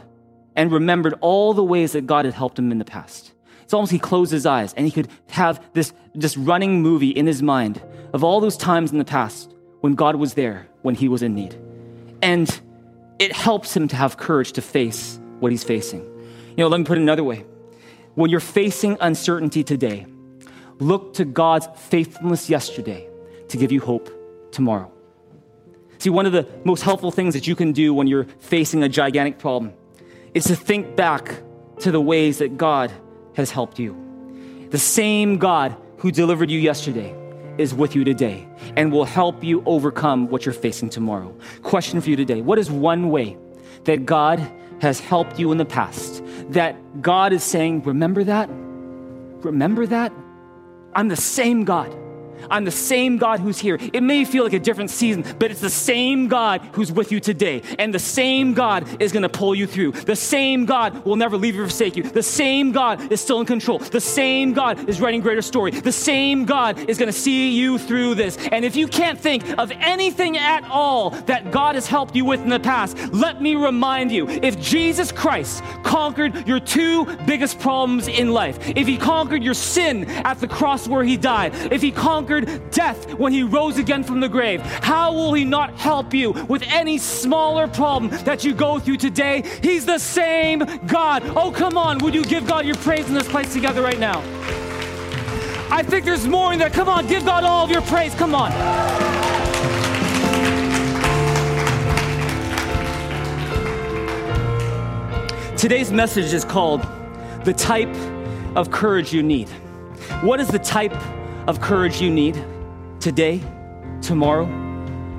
and 0.55 0.71
remembered 0.71 1.15
all 1.21 1.53
the 1.53 1.63
ways 1.63 1.93
that 1.93 2.05
God 2.05 2.25
had 2.25 2.33
helped 2.33 2.59
him 2.59 2.71
in 2.71 2.77
the 2.77 2.85
past. 2.85 3.33
It's 3.63 3.73
almost 3.73 3.91
he 3.91 3.99
closed 3.99 4.31
his 4.31 4.45
eyes 4.45 4.73
and 4.73 4.85
he 4.85 4.91
could 4.91 5.07
have 5.29 5.63
this 5.73 5.93
just 6.17 6.37
running 6.37 6.81
movie 6.81 7.09
in 7.09 7.25
his 7.25 7.41
mind 7.41 7.81
of 8.13 8.23
all 8.23 8.39
those 8.39 8.57
times 8.57 8.91
in 8.91 8.97
the 8.97 9.05
past 9.05 9.53
when 9.81 9.95
God 9.95 10.15
was 10.15 10.35
there 10.35 10.67
when 10.81 10.95
he 10.95 11.07
was 11.07 11.23
in 11.23 11.33
need. 11.33 11.57
And 12.21 12.61
it 13.19 13.31
helps 13.31 13.75
him 13.75 13.87
to 13.87 13.95
have 13.95 14.17
courage 14.17 14.51
to 14.53 14.61
face 14.61 15.19
what 15.39 15.51
he's 15.51 15.63
facing. 15.63 16.01
You 16.01 16.57
know, 16.57 16.67
let 16.67 16.79
me 16.79 16.85
put 16.85 16.97
it 16.97 17.01
another 17.01 17.23
way. 17.23 17.45
When 18.15 18.29
you're 18.29 18.39
facing 18.39 18.97
uncertainty 19.01 19.63
today, 19.63 20.05
look 20.79 21.15
to 21.15 21.25
God's 21.25 21.67
faithfulness 21.75 22.49
yesterday 22.49 23.07
to 23.47 23.57
give 23.57 23.71
you 23.71 23.81
hope 23.81 24.09
tomorrow. 24.51 24.91
See, 25.97 26.09
one 26.09 26.25
of 26.25 26.31
the 26.31 26.47
most 26.63 26.83
helpful 26.83 27.11
things 27.11 27.33
that 27.33 27.47
you 27.47 27.55
can 27.55 27.71
do 27.71 27.93
when 27.93 28.07
you're 28.07 28.25
facing 28.39 28.83
a 28.83 28.89
gigantic 28.89 29.39
problem 29.39 29.73
is 30.33 30.45
to 30.45 30.55
think 30.55 30.95
back 30.95 31.41
to 31.79 31.91
the 31.91 32.01
ways 32.01 32.39
that 32.39 32.57
God 32.57 32.91
has 33.35 33.51
helped 33.51 33.79
you. 33.79 33.97
The 34.71 34.79
same 34.79 35.37
God 35.37 35.75
who 35.97 36.11
delivered 36.11 36.49
you 36.49 36.59
yesterday 36.59 37.15
is 37.57 37.73
with 37.73 37.95
you 37.95 38.03
today 38.03 38.47
and 38.75 38.91
will 38.91 39.05
help 39.05 39.43
you 39.43 39.63
overcome 39.65 40.27
what 40.27 40.45
you're 40.45 40.53
facing 40.53 40.89
tomorrow. 40.89 41.35
Question 41.61 42.01
for 42.01 42.09
you 42.09 42.15
today 42.15 42.41
What 42.41 42.57
is 42.57 42.71
one 42.71 43.09
way 43.09 43.37
that 43.83 44.05
God 44.05 44.39
has 44.81 44.99
helped 44.99 45.39
you 45.39 45.51
in 45.51 45.57
the 45.57 45.65
past? 45.65 46.23
That 46.49 47.01
God 47.01 47.33
is 47.33 47.43
saying, 47.43 47.83
Remember 47.83 48.23
that? 48.23 48.49
Remember 49.43 49.85
that? 49.85 50.11
I'm 50.95 51.07
the 51.07 51.15
same 51.15 51.63
God. 51.63 51.95
I'm 52.49 52.65
the 52.65 52.71
same 52.71 53.17
God 53.17 53.39
who's 53.39 53.59
here. 53.59 53.77
It 53.93 54.01
may 54.01 54.25
feel 54.25 54.43
like 54.43 54.53
a 54.53 54.59
different 54.59 54.89
season, 54.89 55.23
but 55.39 55.51
it's 55.51 55.61
the 55.61 55.69
same 55.69 56.27
God 56.27 56.61
who's 56.73 56.91
with 56.91 57.11
you 57.11 57.19
today. 57.19 57.61
And 57.79 57.93
the 57.93 57.99
same 57.99 58.53
God 58.53 59.01
is 59.01 59.11
going 59.11 59.23
to 59.23 59.29
pull 59.29 59.55
you 59.55 59.67
through. 59.67 59.91
The 59.91 60.15
same 60.15 60.65
God 60.65 61.05
will 61.05 61.15
never 61.15 61.37
leave 61.37 61.55
you 61.55 61.63
or 61.63 61.65
forsake 61.65 61.95
you. 61.95 62.03
The 62.03 62.23
same 62.23 62.71
God 62.71 63.11
is 63.11 63.21
still 63.21 63.39
in 63.39 63.45
control. 63.45 63.79
The 63.79 64.01
same 64.01 64.53
God 64.53 64.89
is 64.89 64.99
writing 64.99 65.21
greater 65.21 65.41
story. 65.41 65.71
The 65.71 65.91
same 65.91 66.45
God 66.45 66.89
is 66.89 66.97
going 66.97 67.11
to 67.11 67.17
see 67.17 67.51
you 67.51 67.77
through 67.77 68.15
this. 68.15 68.37
And 68.51 68.65
if 68.65 68.75
you 68.75 68.87
can't 68.87 69.19
think 69.19 69.57
of 69.57 69.71
anything 69.71 70.37
at 70.37 70.63
all 70.65 71.11
that 71.11 71.51
God 71.51 71.75
has 71.75 71.87
helped 71.87 72.15
you 72.15 72.25
with 72.25 72.41
in 72.41 72.49
the 72.49 72.59
past, 72.59 72.97
let 73.13 73.41
me 73.41 73.55
remind 73.55 74.11
you 74.11 74.27
if 74.29 74.59
Jesus 74.59 75.11
Christ 75.11 75.63
conquered 75.83 76.47
your 76.47 76.59
two 76.59 77.05
biggest 77.25 77.59
problems 77.59 78.07
in 78.07 78.31
life, 78.31 78.57
if 78.75 78.87
he 78.87 78.97
conquered 78.97 79.43
your 79.43 79.53
sin 79.53 80.05
at 80.09 80.39
the 80.39 80.47
cross 80.47 80.87
where 80.87 81.03
he 81.03 81.17
died, 81.17 81.53
if 81.71 81.81
he 81.81 81.91
conquered 81.91 82.32
conquered 82.33 82.71
death 82.71 83.13
when 83.15 83.33
he 83.33 83.43
rose 83.43 83.77
again 83.77 84.03
from 84.03 84.19
the 84.19 84.29
grave. 84.29 84.61
How 84.61 85.13
will 85.13 85.33
he 85.33 85.45
not 85.45 85.75
help 85.75 86.13
you 86.13 86.31
with 86.31 86.63
any 86.67 86.97
smaller 86.97 87.67
problem 87.67 88.09
that 88.23 88.43
you 88.43 88.53
go 88.53 88.79
through 88.79 88.97
today? 88.97 89.43
He's 89.61 89.85
the 89.85 89.99
same 89.99 90.63
God. 90.87 91.23
Oh, 91.35 91.51
come 91.51 91.77
on. 91.77 91.99
Would 91.99 92.15
you 92.15 92.23
give 92.23 92.47
God 92.47 92.65
your 92.65 92.75
praise 92.75 93.07
in 93.07 93.13
this 93.13 93.27
place 93.27 93.53
together 93.53 93.81
right 93.81 93.99
now? 93.99 94.19
I 95.69 95.83
think 95.83 96.05
there's 96.05 96.27
more 96.27 96.53
in 96.53 96.59
there. 96.59 96.69
Come 96.69 96.87
on, 96.87 97.07
give 97.07 97.25
God 97.25 97.43
all 97.43 97.63
of 97.65 97.71
your 97.71 97.81
praise. 97.81 98.13
Come 98.15 98.35
on. 98.35 98.51
Today's 105.57 105.91
message 105.91 106.33
is 106.33 106.43
called 106.43 106.81
The 107.45 107.53
Type 107.53 107.95
of 108.55 108.69
Courage 108.69 109.13
You 109.13 109.23
Need. 109.23 109.49
What 110.21 110.39
is 110.39 110.47
the 110.49 110.59
type 110.59 110.93
of 111.47 111.59
courage 111.59 112.01
you 112.01 112.09
need 112.09 112.41
today, 112.99 113.41
tomorrow, 114.01 114.45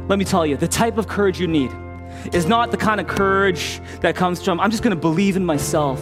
let 0.09 0.19
me 0.19 0.25
tell 0.25 0.47
you, 0.47 0.57
the 0.57 0.69
type 0.69 0.99
of 0.99 1.09
courage 1.09 1.41
you 1.41 1.47
need 1.47 1.71
is 2.33 2.47
not 2.47 2.71
the 2.71 2.77
kind 2.77 3.01
of 3.01 3.07
courage 3.07 3.81
that 4.01 4.17
comes 4.17 4.43
from, 4.43 4.61
I'm 4.61 4.71
just 4.71 4.83
going 4.83 4.95
to 4.95 5.01
believe 5.01 5.37
in 5.37 5.45
myself. 5.45 6.01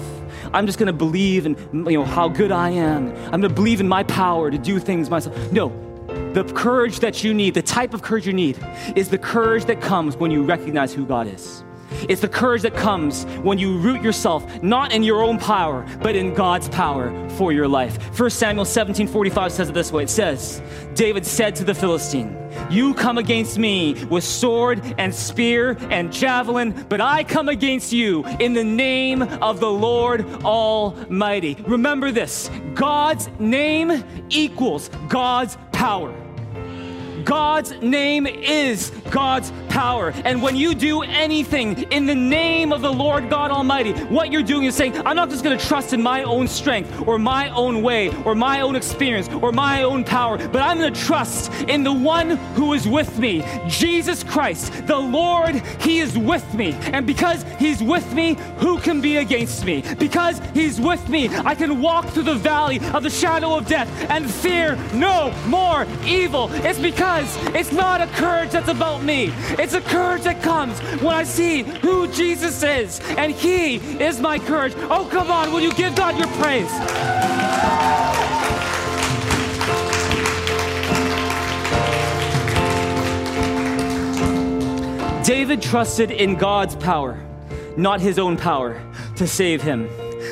I'm 0.53 0.66
just 0.66 0.79
going 0.79 0.89
to 0.89 0.93
believe 0.93 1.47
in 1.47 1.57
you 1.73 1.99
know 1.99 2.05
how 2.05 2.29
good 2.29 2.53
I 2.53 2.70
am. 2.70 3.09
I'm 3.27 3.41
going 3.41 3.43
to 3.43 3.49
believe 3.49 3.81
in 3.81 3.89
my 3.89 4.03
power 4.05 4.51
to 4.51 4.59
do 4.59 4.79
things 4.79 5.09
myself. 5.09 5.37
No. 5.53 5.68
The 6.35 6.45
courage 6.45 7.01
that 7.01 7.23
you 7.23 7.33
need, 7.33 7.55
the 7.55 7.62
type 7.62 7.95
of 7.95 8.03
courage 8.03 8.27
you 8.27 8.33
need 8.33 8.59
is 8.97 9.09
the 9.09 9.18
courage 9.18 9.64
that 9.66 9.81
comes 9.81 10.16
when 10.16 10.31
you 10.31 10.43
recognize 10.43 10.93
who 10.93 11.07
God 11.07 11.27
is. 11.27 11.64
It's 12.09 12.20
the 12.20 12.28
courage 12.28 12.62
that 12.62 12.74
comes 12.74 13.24
when 13.43 13.59
you 13.59 13.78
root 13.78 14.03
yourself 14.03 14.62
not 14.62 14.93
in 14.93 15.03
your 15.03 15.22
own 15.22 15.38
power, 15.38 15.86
but 16.03 16.16
in 16.16 16.34
God's 16.34 16.68
power 16.68 17.28
for 17.30 17.53
your 17.53 17.68
life. 17.68 18.18
1 18.18 18.30
Samuel 18.30 18.64
17 18.64 19.07
45 19.07 19.53
says 19.53 19.68
it 19.68 19.72
this 19.72 19.93
way 19.93 20.05
it 20.05 20.11
says, 20.11 20.62
David 20.95 21.24
said 21.24 21.57
to 21.57 21.64
the 21.64 21.74
Philistine, 21.74 22.36
You 22.70 22.95
come 22.95 23.18
against 23.18 23.59
me 23.59 24.05
with 24.07 24.24
sword 24.24 24.82
and 24.99 25.14
spear 25.14 25.76
and 25.90 26.12
javelin, 26.12 26.86
but 26.88 27.01
I 27.01 27.24
come 27.24 27.49
against 27.49 27.93
you 27.93 28.24
in 28.40 28.53
the 28.53 28.64
name 28.64 29.22
of 29.22 29.61
the 29.61 29.70
Lord 29.70 30.24
Almighty. 30.45 31.57
Remember 31.66 32.11
this 32.11 32.51
God's 32.74 33.28
name 33.38 34.05
equals 34.30 34.90
God's 35.09 35.57
power. 35.72 36.22
God's 37.25 37.73
name 37.81 38.27
is 38.27 38.91
God's 39.11 39.53
power. 39.68 40.12
And 40.25 40.43
when 40.43 40.57
you 40.57 40.75
do 40.75 41.03
anything 41.03 41.83
in 41.91 42.07
the 42.07 42.14
name 42.14 42.73
of 42.73 42.83
the 42.83 42.93
Lord 42.93 43.31
God 43.31 43.51
Almighty, 43.51 43.93
what 44.05 44.33
you're 44.33 44.43
doing 44.43 44.64
is 44.64 44.75
saying, 44.75 44.97
I'm 45.07 45.16
not 45.16 45.31
just 45.31 45.45
going 45.45 45.59
to 45.59 45.66
trust 45.66 45.93
in 45.93 46.03
my 46.03 46.23
own 46.23 46.49
strength 46.49 47.07
or 47.07 47.18
my 47.18 47.49
own 47.51 47.83
way 47.83 48.11
or 48.25 48.35
my 48.35 48.61
own 48.61 48.77
experience 48.77 49.29
or 49.29 49.53
my 49.53 49.83
own 49.83 50.05
power, 50.05 50.37
but 50.37 50.62
I'm 50.62 50.79
going 50.79 50.93
to 50.93 51.01
trust 51.01 51.53
in 51.68 51.85
the 51.85 51.93
one 51.93 52.31
who 52.55 52.73
is 52.75 52.87
with 52.87 53.18
me, 53.18 53.45
Jesus 53.68 54.25
Christ, 54.25 54.87
the 54.87 54.99
Lord. 54.99 55.57
He 55.81 56.01
is 56.01 56.16
with 56.18 56.55
me. 56.55 56.73
And 56.93 57.07
because 57.07 57.45
He's 57.59 57.83
with 57.83 58.12
me, 58.14 58.37
who 58.59 58.79
can 58.79 59.01
be 59.01 59.18
against 59.18 59.64
me? 59.64 59.83
Because 59.99 60.41
He's 60.55 60.81
with 60.81 61.09
me, 61.09 61.29
I 61.29 61.55
can 61.55 61.81
walk 61.81 62.07
through 62.09 62.25
the 62.25 62.35
valley 62.35 62.81
of 62.93 63.03
the 63.03 63.11
shadow 63.11 63.57
of 63.57 63.66
death 63.66 63.89
and 64.11 64.31
fear 64.31 64.77
no 64.95 65.33
more 65.47 65.87
evil. 66.05 66.49
It's 66.53 66.79
because 66.79 67.12
it's 67.21 67.73
not 67.73 68.01
a 68.01 68.07
courage 68.07 68.51
that's 68.51 68.69
about 68.69 69.03
me. 69.03 69.33
It's 69.59 69.75
a 69.75 69.81
courage 69.81 70.23
that 70.23 70.43
comes 70.43 70.79
when 71.03 71.15
I 71.15 71.25
see 71.25 71.63
who 71.63 72.09
Jesus 72.09 72.63
is, 72.63 73.01
and 73.17 73.33
He 73.33 73.77
is 73.77 74.21
my 74.21 74.39
courage. 74.39 74.75
Oh, 74.77 75.09
come 75.11 75.31
on, 75.31 75.53
will 75.53 75.61
you 75.61 75.73
give 75.75 75.95
God 75.95 76.17
your 76.17 76.29
praise? 76.29 76.71
David 85.27 85.63
trusted 85.63 86.11
in 86.11 86.37
God's 86.37 86.75
power, 86.77 87.19
not 87.77 88.01
his 88.01 88.19
own 88.19 88.37
power, 88.37 88.83
to 89.17 89.27
save 89.27 89.63
him. 89.63 89.89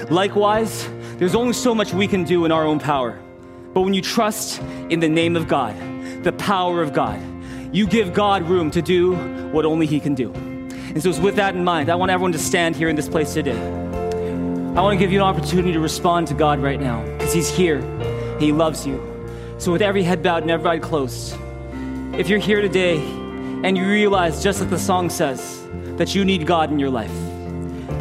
Likewise, 0.08 0.88
there's 1.16 1.34
only 1.34 1.52
so 1.52 1.74
much 1.74 1.92
we 1.92 2.08
can 2.08 2.24
do 2.24 2.44
in 2.44 2.50
our 2.50 2.66
own 2.66 2.80
power. 2.80 3.20
But 3.72 3.82
when 3.82 3.94
you 3.94 4.02
trust 4.02 4.60
in 4.88 4.98
the 4.98 5.08
name 5.08 5.36
of 5.36 5.46
God, 5.46 5.76
the 6.22 6.32
power 6.32 6.82
of 6.82 6.92
God, 6.92 7.20
you 7.72 7.86
give 7.86 8.12
God 8.12 8.48
room 8.48 8.70
to 8.72 8.82
do 8.82 9.14
what 9.52 9.64
only 9.64 9.86
He 9.86 10.00
can 10.00 10.14
do. 10.14 10.32
And 10.32 11.02
so, 11.02 11.18
with 11.20 11.36
that 11.36 11.54
in 11.54 11.64
mind, 11.64 11.88
I 11.88 11.94
want 11.94 12.10
everyone 12.10 12.32
to 12.32 12.38
stand 12.38 12.76
here 12.76 12.88
in 12.88 12.96
this 12.96 13.08
place 13.08 13.32
today. 13.32 13.58
I 13.58 14.82
want 14.82 14.98
to 14.98 14.98
give 14.98 15.12
you 15.12 15.18
an 15.18 15.24
opportunity 15.24 15.72
to 15.72 15.80
respond 15.80 16.26
to 16.28 16.34
God 16.34 16.60
right 16.60 16.80
now 16.80 17.02
because 17.12 17.32
He's 17.32 17.48
here. 17.48 17.80
He 18.38 18.52
loves 18.52 18.86
you. 18.86 18.98
So, 19.58 19.72
with 19.72 19.82
every 19.82 20.02
head 20.02 20.22
bowed 20.22 20.42
and 20.42 20.50
every 20.50 20.68
eye 20.68 20.78
closed, 20.78 21.36
if 22.14 22.28
you're 22.28 22.38
here 22.38 22.60
today 22.60 22.98
and 22.98 23.78
you 23.78 23.86
realize, 23.86 24.42
just 24.42 24.60
like 24.60 24.70
the 24.70 24.78
song 24.78 25.08
says, 25.10 25.66
that 25.96 26.14
you 26.14 26.24
need 26.24 26.46
God 26.46 26.70
in 26.70 26.78
your 26.78 26.90
life, 26.90 27.12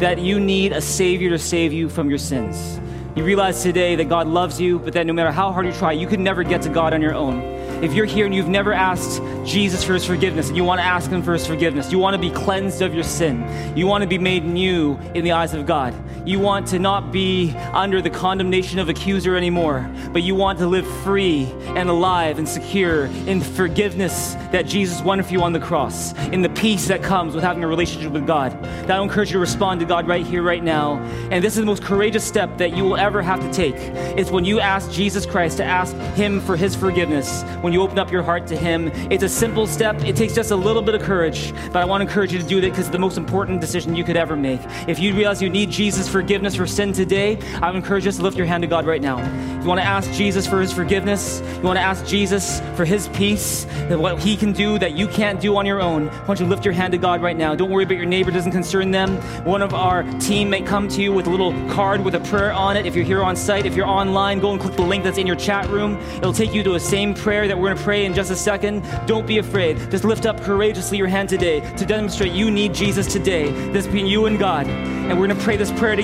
that 0.00 0.18
you 0.18 0.40
need 0.40 0.72
a 0.72 0.80
Savior 0.80 1.30
to 1.30 1.38
save 1.38 1.72
you 1.72 1.88
from 1.88 2.08
your 2.08 2.18
sins, 2.18 2.80
you 3.16 3.24
realize 3.24 3.62
today 3.62 3.96
that 3.96 4.08
God 4.08 4.26
loves 4.26 4.60
you, 4.60 4.78
but 4.78 4.92
that 4.94 5.06
no 5.06 5.12
matter 5.12 5.32
how 5.32 5.52
hard 5.52 5.66
you 5.66 5.72
try, 5.72 5.92
you 5.92 6.06
can 6.06 6.22
never 6.22 6.42
get 6.42 6.62
to 6.62 6.68
God 6.68 6.92
on 6.92 7.02
your 7.02 7.14
own. 7.14 7.49
If 7.82 7.94
you're 7.94 8.04
here 8.04 8.26
and 8.26 8.34
you've 8.34 8.46
never 8.46 8.74
asked 8.74 9.22
Jesus 9.46 9.82
for 9.82 9.94
his 9.94 10.04
forgiveness 10.04 10.48
and 10.48 10.56
you 10.56 10.64
want 10.64 10.80
to 10.80 10.84
ask 10.84 11.10
him 11.10 11.22
for 11.22 11.32
his 11.32 11.46
forgiveness, 11.46 11.90
you 11.90 11.98
want 11.98 12.12
to 12.12 12.20
be 12.20 12.30
cleansed 12.30 12.82
of 12.82 12.94
your 12.94 13.04
sin, 13.04 13.42
you 13.74 13.86
want 13.86 14.02
to 14.02 14.08
be 14.08 14.18
made 14.18 14.44
new 14.44 14.98
in 15.14 15.24
the 15.24 15.32
eyes 15.32 15.54
of 15.54 15.64
God, 15.64 15.94
you 16.30 16.38
want 16.38 16.68
to 16.68 16.78
not 16.78 17.10
be 17.10 17.52
under 17.72 18.00
the 18.00 18.08
condemnation 18.08 18.78
of 18.78 18.88
accuser 18.88 19.34
anymore, 19.34 19.90
but 20.12 20.22
you 20.22 20.34
want 20.36 20.60
to 20.60 20.66
live 20.66 20.86
free 21.02 21.46
and 21.74 21.90
alive 21.90 22.38
and 22.38 22.48
secure 22.48 23.06
in 23.26 23.40
forgiveness 23.40 24.34
that 24.52 24.64
Jesus 24.64 25.02
won 25.02 25.20
for 25.22 25.32
you 25.32 25.42
on 25.42 25.52
the 25.52 25.58
cross, 25.58 26.12
in 26.28 26.40
the 26.40 26.48
peace 26.50 26.86
that 26.86 27.02
comes 27.02 27.34
with 27.34 27.42
having 27.42 27.64
a 27.64 27.66
relationship 27.66 28.12
with 28.12 28.28
God. 28.28 28.52
That 28.62 28.92
I 28.92 29.02
encourage 29.02 29.30
you 29.30 29.34
to 29.34 29.38
respond 29.40 29.80
to 29.80 29.86
God 29.86 30.06
right 30.06 30.24
here, 30.24 30.42
right 30.42 30.62
now. 30.62 30.98
And 31.32 31.42
this 31.42 31.54
is 31.54 31.60
the 31.60 31.66
most 31.66 31.82
courageous 31.82 32.24
step 32.24 32.58
that 32.58 32.76
you 32.76 32.84
will 32.84 32.96
ever 32.96 33.22
have 33.22 33.40
to 33.40 33.52
take. 33.52 33.74
It's 34.16 34.30
when 34.30 34.44
you 34.44 34.60
ask 34.60 34.90
Jesus 34.92 35.26
Christ 35.26 35.56
to 35.56 35.64
ask 35.64 35.96
Him 36.14 36.40
for 36.40 36.56
His 36.56 36.76
forgiveness, 36.76 37.42
when 37.60 37.72
you 37.72 37.82
open 37.82 37.98
up 37.98 38.12
your 38.12 38.22
heart 38.22 38.46
to 38.48 38.56
Him. 38.56 38.88
It's 39.10 39.24
a 39.24 39.28
simple 39.28 39.66
step, 39.66 40.00
it 40.04 40.14
takes 40.14 40.34
just 40.34 40.52
a 40.52 40.56
little 40.56 40.82
bit 40.82 40.94
of 40.94 41.02
courage, 41.02 41.52
but 41.72 41.78
I 41.78 41.84
want 41.84 42.02
to 42.02 42.06
encourage 42.06 42.32
you 42.32 42.38
to 42.38 42.46
do 42.46 42.60
that 42.60 42.70
because 42.70 42.86
it's 42.86 42.92
the 42.92 42.98
most 42.98 43.18
important 43.18 43.60
decision 43.60 43.96
you 43.96 44.04
could 44.04 44.16
ever 44.16 44.36
make. 44.36 44.60
If 44.86 45.00
you 45.00 45.12
realize 45.12 45.42
you 45.42 45.50
need 45.50 45.70
Jesus' 45.70 46.08
forgiveness 46.20 46.54
for 46.54 46.66
sin 46.66 46.92
today, 46.92 47.38
I 47.62 47.70
would 47.70 47.76
encourage 47.76 48.04
you 48.04 48.12
to 48.12 48.22
lift 48.22 48.36
your 48.36 48.46
hand 48.46 48.62
to 48.62 48.66
God 48.66 48.84
right 48.84 49.00
now. 49.00 49.18
If 49.56 49.62
you 49.62 49.68
want 49.68 49.80
to 49.80 49.86
ask 49.86 50.12
Jesus 50.12 50.46
for 50.46 50.60
His 50.60 50.70
forgiveness, 50.70 51.42
you 51.56 51.62
want 51.62 51.78
to 51.78 51.82
ask 51.82 52.04
Jesus 52.04 52.60
for 52.76 52.84
His 52.84 53.08
peace, 53.08 53.64
that 53.88 53.98
what 53.98 54.18
He 54.18 54.36
can 54.36 54.52
do 54.52 54.78
that 54.78 54.92
you 54.92 55.08
can't 55.08 55.40
do 55.40 55.56
on 55.56 55.64
your 55.64 55.80
own, 55.80 56.10
I 56.10 56.26
want 56.26 56.38
you 56.38 56.44
to 56.44 56.50
lift 56.50 56.66
your 56.66 56.74
hand 56.74 56.92
to 56.92 56.98
God 56.98 57.22
right 57.22 57.36
now. 57.36 57.54
Don't 57.54 57.70
worry 57.70 57.84
about 57.84 57.96
your 57.96 58.04
neighbor, 58.04 58.30
doesn't 58.30 58.52
concern 58.52 58.90
them. 58.90 59.16
One 59.46 59.62
of 59.62 59.72
our 59.72 60.02
team 60.20 60.50
may 60.50 60.60
come 60.60 60.88
to 60.88 61.00
you 61.00 61.10
with 61.10 61.26
a 61.26 61.30
little 61.30 61.52
card 61.70 62.04
with 62.04 62.14
a 62.14 62.20
prayer 62.20 62.52
on 62.52 62.76
it. 62.76 62.84
If 62.84 62.94
you're 62.94 63.06
here 63.06 63.22
on 63.22 63.34
site, 63.34 63.64
if 63.64 63.74
you're 63.74 63.86
online, 63.86 64.40
go 64.40 64.52
and 64.52 64.60
click 64.60 64.76
the 64.76 64.82
link 64.82 65.04
that's 65.04 65.16
in 65.16 65.26
your 65.26 65.36
chat 65.36 65.66
room. 65.70 65.96
It'll 66.16 66.34
take 66.34 66.52
you 66.52 66.62
to 66.64 66.74
a 66.74 66.80
same 66.80 67.14
prayer 67.14 67.48
that 67.48 67.58
we're 67.58 67.68
going 67.68 67.78
to 67.78 67.82
pray 67.82 68.04
in 68.04 68.12
just 68.12 68.30
a 68.30 68.36
second. 68.36 68.84
Don't 69.06 69.26
be 69.26 69.38
afraid. 69.38 69.78
Just 69.90 70.04
lift 70.04 70.26
up 70.26 70.38
courageously 70.42 70.98
your 70.98 71.08
hand 71.08 71.30
today 71.30 71.60
to 71.76 71.86
demonstrate 71.86 72.32
you 72.32 72.50
need 72.50 72.74
Jesus 72.74 73.10
today. 73.10 73.50
This 73.72 73.86
between 73.86 74.06
you 74.06 74.26
and 74.26 74.38
God. 74.38 74.66
And 74.66 75.18
we're 75.18 75.26
going 75.26 75.38
to 75.38 75.44
pray 75.44 75.56
this 75.56 75.72
prayer 75.72 75.96
together 75.96 75.99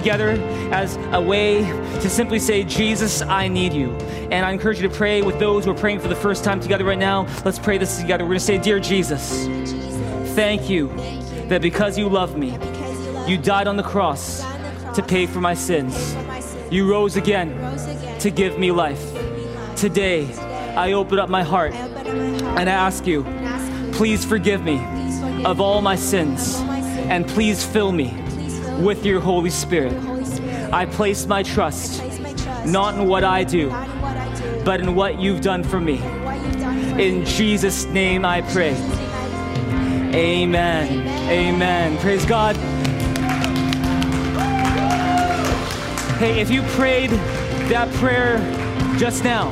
as 0.73 0.97
a 1.13 1.21
way 1.21 1.63
to 2.01 2.11
simply 2.11 2.39
say, 2.39 2.63
Jesus, 2.65 3.23
I 3.23 3.49
need 3.49 3.73
you. 3.73 3.93
And 4.31 4.45
I 4.45 4.51
encourage 4.51 4.81
you 4.81 4.89
to 4.89 4.95
pray 4.95 5.23
with 5.23 5.39
those 5.39 5.65
who 5.65 5.71
are 5.71 5.75
praying 5.75 6.01
for 6.01 6.09
the 6.09 6.17
first 6.17 6.45
time 6.45 6.61
together 6.61 6.85
right 6.85 6.99
now. 6.99 7.27
Let's 7.45 7.59
pray 7.59 7.79
this 7.79 7.99
together. 7.99 8.25
We're 8.25 8.31
going 8.31 8.41
to 8.41 8.45
say, 8.45 8.59
Dear 8.59 8.81
Jesus, 8.81 9.47
thank 10.35 10.69
you 10.69 10.89
that 11.49 11.63
because 11.63 11.97
you 11.97 12.09
love 12.09 12.37
me, 12.37 12.59
you 13.27 13.39
died 13.39 13.67
on 13.69 13.77
the 13.77 13.83
cross 13.83 14.45
to 14.95 15.03
pay 15.03 15.27
for 15.27 15.41
my 15.41 15.55
sins. 15.55 16.17
You 16.71 16.91
rose 16.91 17.17
again 17.17 18.19
to 18.21 18.31
give 18.31 18.59
me 18.59 18.73
life. 18.73 19.13
Today, 19.77 20.33
I 20.77 20.93
open 20.93 21.19
up 21.19 21.29
my 21.29 21.43
heart 21.43 21.75
and 21.75 22.69
I 22.69 22.73
ask 22.73 23.07
you, 23.07 23.25
please 23.93 24.25
forgive 24.25 24.63
me 24.63 24.83
of 25.45 25.61
all 25.61 25.81
my 25.81 25.97
sins 25.97 26.57
and 27.09 27.27
please 27.27 27.65
fill 27.65 27.93
me 27.93 28.26
with 28.83 29.05
your 29.05 29.21
Holy 29.21 29.51
Spirit. 29.51 29.93
I 30.73 30.87
place 30.87 31.27
my 31.27 31.43
trust 31.43 32.03
not 32.67 32.95
in 32.95 33.07
what 33.07 33.25
I 33.25 33.45
do, 33.45 33.71
but 34.65 34.81
in 34.81 34.95
what 34.95 35.21
you've 35.21 35.41
done 35.41 35.63
for 35.63 35.81
me. 35.81 36.03
In 37.01 37.25
Jesus' 37.25 37.85
name 37.87 38.25
I 38.25 38.43
pray. 38.43 38.75
Amen. 40.15 41.07
Amen. 41.29 41.99
Praise 41.99 42.25
God. 42.27 42.57
Hey, 46.17 46.41
if 46.41 46.51
you 46.51 46.63
prayed 46.63 47.11
that 47.71 47.93
prayer 47.95 48.39
just 48.99 49.23
now, 49.23 49.51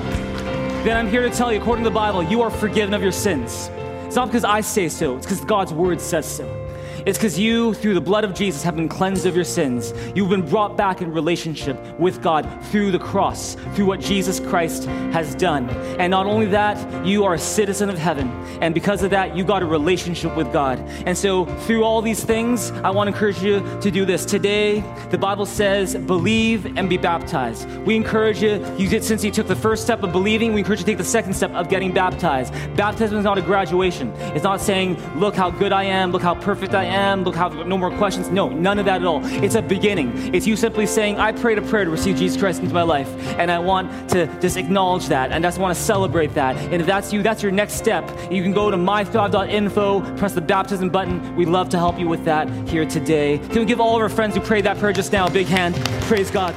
then 0.83 0.97
I'm 0.97 1.09
here 1.09 1.22
to 1.22 1.31
tell 1.31 1.53
you, 1.53 1.61
according 1.61 1.85
to 1.85 1.91
the 1.91 1.95
Bible, 1.95 2.22
you 2.22 2.43
are 2.43 2.51
forgiven 2.51 2.95
of 2.95 3.03
your 3.03 3.12
sins. 3.12 3.70
It's 4.07 4.16
not 4.16 4.29
because 4.29 4.45
I 4.45 4.61
say 4.61 4.89
so, 4.89 5.16
it's 5.16 5.27
because 5.27 5.45
God's 5.45 5.72
word 5.72 6.01
says 6.01 6.27
so. 6.27 6.63
It's 7.07 7.18
because 7.18 7.38
you, 7.38 7.74
through 7.74 7.92
the 7.92 8.00
blood 8.00 8.24
of 8.24 8.32
Jesus, 8.32 8.62
have 8.62 8.76
been 8.76 8.88
cleansed 8.88 9.26
of 9.26 9.34
your 9.34 9.44
sins. 9.44 9.92
You've 10.14 10.30
been 10.30 10.48
brought 10.48 10.74
back 10.74 11.02
in 11.02 11.12
relationship 11.12 11.78
with 11.98 12.22
God 12.22 12.48
through 12.70 12.92
the 12.92 12.98
cross, 12.98 13.57
through 13.74 13.84
what 13.84 14.00
Jesus 14.00 14.40
Christ 14.40 14.84
has 15.12 15.34
done. 15.34 15.68
And 16.00 16.11
not 16.11 16.24
only 16.24 16.46
that, 16.46 17.07
you 17.07 17.24
are 17.24 17.34
a 17.34 17.38
citizen 17.38 17.90
of 17.90 17.98
heaven. 17.98 18.30
And 18.62 18.72
because 18.72 19.02
of 19.02 19.11
that, 19.11 19.36
you 19.36 19.44
got 19.44 19.62
a 19.62 19.66
relationship 19.66 20.34
with 20.34 20.50
God. 20.50 20.78
And 21.05 21.16
so, 21.16 21.44
through 21.66 21.84
all 21.84 22.00
these 22.00 22.24
things, 22.24 22.70
I 22.70 22.88
want 22.88 23.09
to 23.09 23.12
encourage 23.12 23.42
you 23.42 23.61
to 23.82 23.90
do 23.90 24.07
this. 24.07 24.24
Today, 24.24 24.80
the 25.11 25.18
Bible 25.18 25.44
says, 25.44 25.94
believe 25.94 26.64
and 26.78 26.88
be 26.88 26.96
baptized. 26.96 27.68
We 27.80 27.96
encourage 27.96 28.42
you, 28.42 28.64
you 28.78 28.88
did, 28.88 29.05
since 29.05 29.22
you 29.22 29.30
took 29.30 29.46
the 29.46 29.57
first 29.57 29.82
step 29.82 30.02
of 30.02 30.12
believing, 30.12 30.55
we 30.55 30.61
encourage 30.61 30.78
you 30.78 30.86
to 30.86 30.90
take 30.92 30.98
the 30.98 31.05
second 31.05 31.34
step 31.34 31.50
of 31.50 31.68
getting 31.68 31.92
baptized. 31.92 32.55
Baptism 32.76 33.18
is 33.18 33.24
not 33.24 33.36
a 33.36 33.42
graduation. 33.42 34.09
It's 34.34 34.44
not 34.44 34.62
saying, 34.62 34.96
look 35.18 35.34
how 35.34 35.50
good 35.50 35.72
I 35.72 35.84
am, 35.84 36.11
look 36.11 36.22
how 36.22 36.34
perfect 36.34 36.72
I 36.72 36.84
am 36.84 36.93
am, 36.95 37.24
look 37.24 37.34
how 37.34 37.49
no 37.49 37.76
more 37.76 37.90
questions. 37.97 38.30
No, 38.30 38.49
none 38.49 38.78
of 38.78 38.86
that 38.86 39.01
at 39.01 39.07
all. 39.07 39.20
It's 39.24 39.55
a 39.55 39.62
beginning. 39.62 40.34
It's 40.34 40.47
you 40.47 40.57
simply 40.57 40.86
saying, 40.86 41.18
I 41.18 41.32
prayed 41.32 41.59
a 41.59 41.62
prayer 41.62 41.84
to 41.84 41.90
receive 41.90 42.16
Jesus 42.16 42.40
Christ 42.40 42.62
into 42.62 42.72
my 42.74 42.82
life, 42.82 43.09
and 43.38 43.51
I 43.51 43.59
want 43.59 44.11
to 44.11 44.26
just 44.40 44.57
acknowledge 44.57 45.09
that, 45.09 45.32
and 45.32 45.45
I 45.45 45.49
just 45.49 45.59
want 45.59 45.76
to 45.76 45.82
celebrate 45.82 46.34
that. 46.34 46.57
And 46.57 46.80
if 46.80 46.86
that's 46.86 47.12
you, 47.12 47.22
that's 47.22 47.42
your 47.42 47.53
next 47.53 47.74
step. 47.74 48.09
You 48.30 48.42
can 48.42 48.53
go 48.53 48.70
to 48.70 48.76
mythrive.info, 48.76 50.16
press 50.16 50.32
the 50.32 50.40
baptism 50.40 50.88
button. 50.88 51.34
We'd 51.36 51.49
love 51.49 51.68
to 51.70 51.78
help 51.78 51.99
you 51.99 52.09
with 52.09 52.24
that 52.24 52.49
here 52.68 52.86
today. 52.86 53.38
Can 53.38 53.61
we 53.61 53.64
give 53.64 53.80
all 53.80 53.97
of 53.97 54.03
our 54.03 54.09
friends 54.09 54.34
who 54.34 54.40
prayed 54.40 54.64
that 54.64 54.78
prayer 54.78 54.92
just 54.92 55.12
now 55.12 55.26
a 55.26 55.30
big 55.30 55.47
hand? 55.47 55.74
Praise 56.03 56.30
God. 56.30 56.55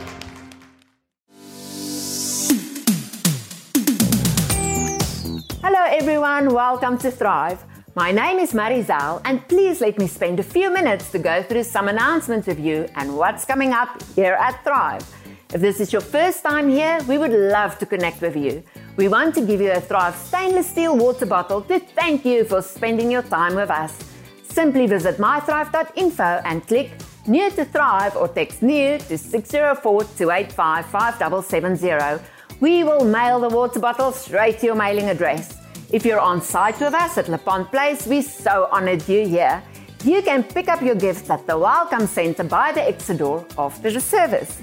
Hello, 5.63 5.83
everyone. 5.89 6.53
Welcome 6.53 6.97
to 6.99 7.11
Thrive. 7.11 7.63
My 7.97 8.11
name 8.11 8.37
is 8.37 8.53
Marizal, 8.53 9.21
and 9.25 9.41
please 9.47 9.81
let 9.81 9.97
me 9.97 10.05
spend 10.05 10.39
a 10.39 10.43
few 10.43 10.71
minutes 10.71 11.09
to 11.13 11.17
go 11.17 11.41
through 11.41 11.63
some 11.63 11.87
announcements 11.87 12.45
with 12.45 12.59
you 12.59 12.87
and 12.93 13.17
what's 13.17 13.43
coming 13.43 13.73
up 13.73 13.89
here 14.15 14.33
at 14.33 14.63
Thrive. 14.63 15.03
If 15.51 15.61
this 15.61 15.79
is 15.79 15.91
your 15.91 16.03
first 16.03 16.43
time 16.43 16.69
here, 16.69 16.99
we 17.07 17.17
would 17.17 17.31
love 17.31 17.79
to 17.79 17.87
connect 17.87 18.21
with 18.21 18.35
you. 18.35 18.61
We 18.97 19.07
want 19.07 19.33
to 19.33 19.41
give 19.43 19.59
you 19.61 19.71
a 19.71 19.81
Thrive 19.81 20.15
stainless 20.15 20.69
steel 20.69 20.95
water 20.95 21.25
bottle 21.25 21.63
to 21.63 21.79
thank 21.79 22.23
you 22.23 22.43
for 22.43 22.61
spending 22.61 23.09
your 23.09 23.23
time 23.23 23.55
with 23.55 23.71
us. 23.71 23.97
Simply 24.43 24.85
visit 24.85 25.17
mythrive.info 25.17 26.41
and 26.45 26.67
click 26.67 26.91
New 27.25 27.49
to 27.49 27.65
Thrive 27.65 28.15
or 28.15 28.27
text 28.27 28.61
New 28.61 28.99
to 28.99 29.17
604 29.17 30.03
285 30.03 30.85
5770. 30.85 32.23
We 32.59 32.83
will 32.83 33.05
mail 33.05 33.39
the 33.39 33.49
water 33.49 33.79
bottle 33.79 34.11
straight 34.11 34.59
to 34.59 34.67
your 34.67 34.75
mailing 34.75 35.09
address. 35.09 35.66
If 35.89 36.03
you're 36.03 36.19
on 36.19 36.41
site 36.41 36.81
with 36.81 36.93
us 36.93 37.17
at 37.17 37.29
LePont 37.29 37.71
Place, 37.71 38.05
we're 38.05 38.21
so 38.21 38.67
honored 38.73 39.07
you're 39.07 39.25
here. 39.25 39.63
You 40.03 40.21
can 40.21 40.43
pick 40.43 40.67
up 40.67 40.81
your 40.81 40.95
gifts 40.95 41.29
at 41.29 41.47
the 41.47 41.57
Welcome 41.57 42.07
Center 42.07 42.43
by 42.43 42.73
the 42.73 42.85
exit 42.85 43.19
door 43.19 43.45
after 43.57 43.89
the 43.89 44.01
service. 44.01 44.61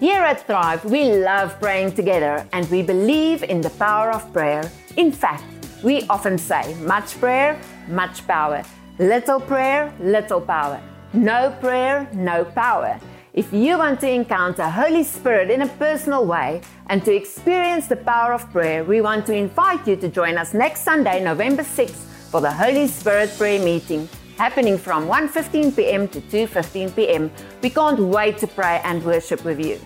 Here 0.00 0.20
at 0.22 0.44
Thrive, 0.48 0.84
we 0.84 1.04
love 1.04 1.60
praying 1.60 1.92
together 1.92 2.44
and 2.52 2.68
we 2.68 2.82
believe 2.82 3.44
in 3.44 3.60
the 3.60 3.70
power 3.70 4.10
of 4.10 4.32
prayer. 4.32 4.68
In 4.96 5.12
fact, 5.12 5.44
we 5.84 6.02
often 6.08 6.36
say 6.36 6.74
much 6.80 7.20
prayer, 7.20 7.56
much 7.86 8.26
power. 8.26 8.64
Little 8.98 9.38
prayer, 9.38 9.94
little 10.00 10.40
power. 10.40 10.82
No 11.12 11.56
prayer, 11.60 12.08
no 12.12 12.44
power. 12.44 12.98
If 13.32 13.52
you 13.52 13.78
want 13.78 14.00
to 14.00 14.10
encounter 14.10 14.68
Holy 14.68 15.04
Spirit 15.04 15.52
in 15.52 15.62
a 15.62 15.68
personal 15.68 16.26
way 16.26 16.62
and 16.88 17.04
to 17.04 17.14
experience 17.14 17.86
the 17.86 17.94
power 17.94 18.32
of 18.32 18.50
prayer, 18.50 18.82
we 18.82 19.00
want 19.00 19.24
to 19.26 19.32
invite 19.32 19.86
you 19.86 19.94
to 19.96 20.08
join 20.08 20.36
us 20.36 20.52
next 20.52 20.82
Sunday, 20.82 21.22
November 21.22 21.62
6th 21.62 22.30
for 22.32 22.40
the 22.40 22.50
Holy 22.50 22.88
Spirit 22.88 23.30
prayer 23.38 23.62
meeting 23.64 24.08
happening 24.36 24.76
from 24.76 25.06
1:15 25.06 25.76
p.m. 25.76 26.08
to 26.08 26.20
2:15 26.20 26.96
p.m. 26.96 27.30
We 27.62 27.70
can't 27.70 28.00
wait 28.00 28.38
to 28.38 28.48
pray 28.48 28.80
and 28.82 29.00
worship 29.04 29.44
with 29.44 29.60
you. 29.60 29.78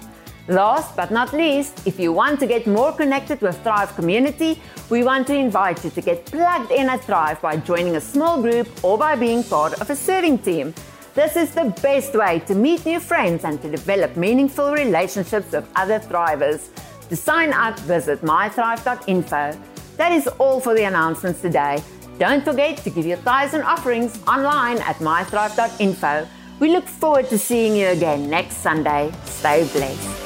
Last 0.49 0.97
but 0.97 1.11
not 1.11 1.35
least, 1.35 1.87
if 1.87 2.01
you 2.01 2.15
want 2.15 2.41
to 2.41 2.47
get 2.47 2.67
more 2.67 2.93
connected 2.93 3.43
with 3.43 3.57
Thrive 3.63 3.95
community, 3.95 4.59
we 4.89 5.05
want 5.05 5.27
to 5.27 5.35
invite 5.35 5.85
you 5.85 5.91
to 5.91 6.01
get 6.01 6.25
plugged 6.25 6.73
in 6.73 6.89
at 6.89 7.05
Thrive 7.05 7.43
by 7.43 7.57
joining 7.57 7.97
a 7.97 8.01
small 8.01 8.41
group 8.41 8.69
or 8.83 8.97
by 8.97 9.17
being 9.17 9.45
part 9.45 9.73
of 9.83 9.91
a 9.91 9.97
serving 9.97 10.39
team. 10.39 10.73
This 11.15 11.37
is 11.37 11.53
the 11.53 11.67
best 11.81 12.13
way 12.15 12.41
to 12.41 12.57
meet 12.57 12.85
new 12.85 12.99
friends 12.99 13.45
and 13.45 13.63
to 13.63 13.71
develop 13.71 14.17
meaningful 14.17 14.73
relationships 14.73 15.53
with 15.53 15.69
other 15.77 16.01
thrivers. 16.01 16.69
To 17.09 17.15
sign 17.15 17.53
up, 17.53 17.79
visit 17.81 18.23
mythrive.info. 18.23 19.57
That 19.97 20.11
is 20.11 20.27
all 20.39 20.61
for 20.61 20.75
the 20.75 20.85
announcements 20.85 21.41
today. 21.41 21.81
Don't 22.19 22.45
forget 22.45 22.79
to 22.79 22.91
give 22.91 23.07
your 23.07 23.19
tithes 23.19 23.55
and 23.55 23.63
offerings 23.63 24.19
online 24.27 24.79
at 24.79 24.97
mythrive.info. 24.97 26.27
We 26.59 26.73
look 26.73 26.87
forward 26.87 27.29
to 27.29 27.39
seeing 27.39 27.77
you 27.77 27.89
again 27.89 28.29
next 28.29 28.57
Sunday. 28.57 29.13
Stay 29.25 29.69
blessed. 29.73 30.24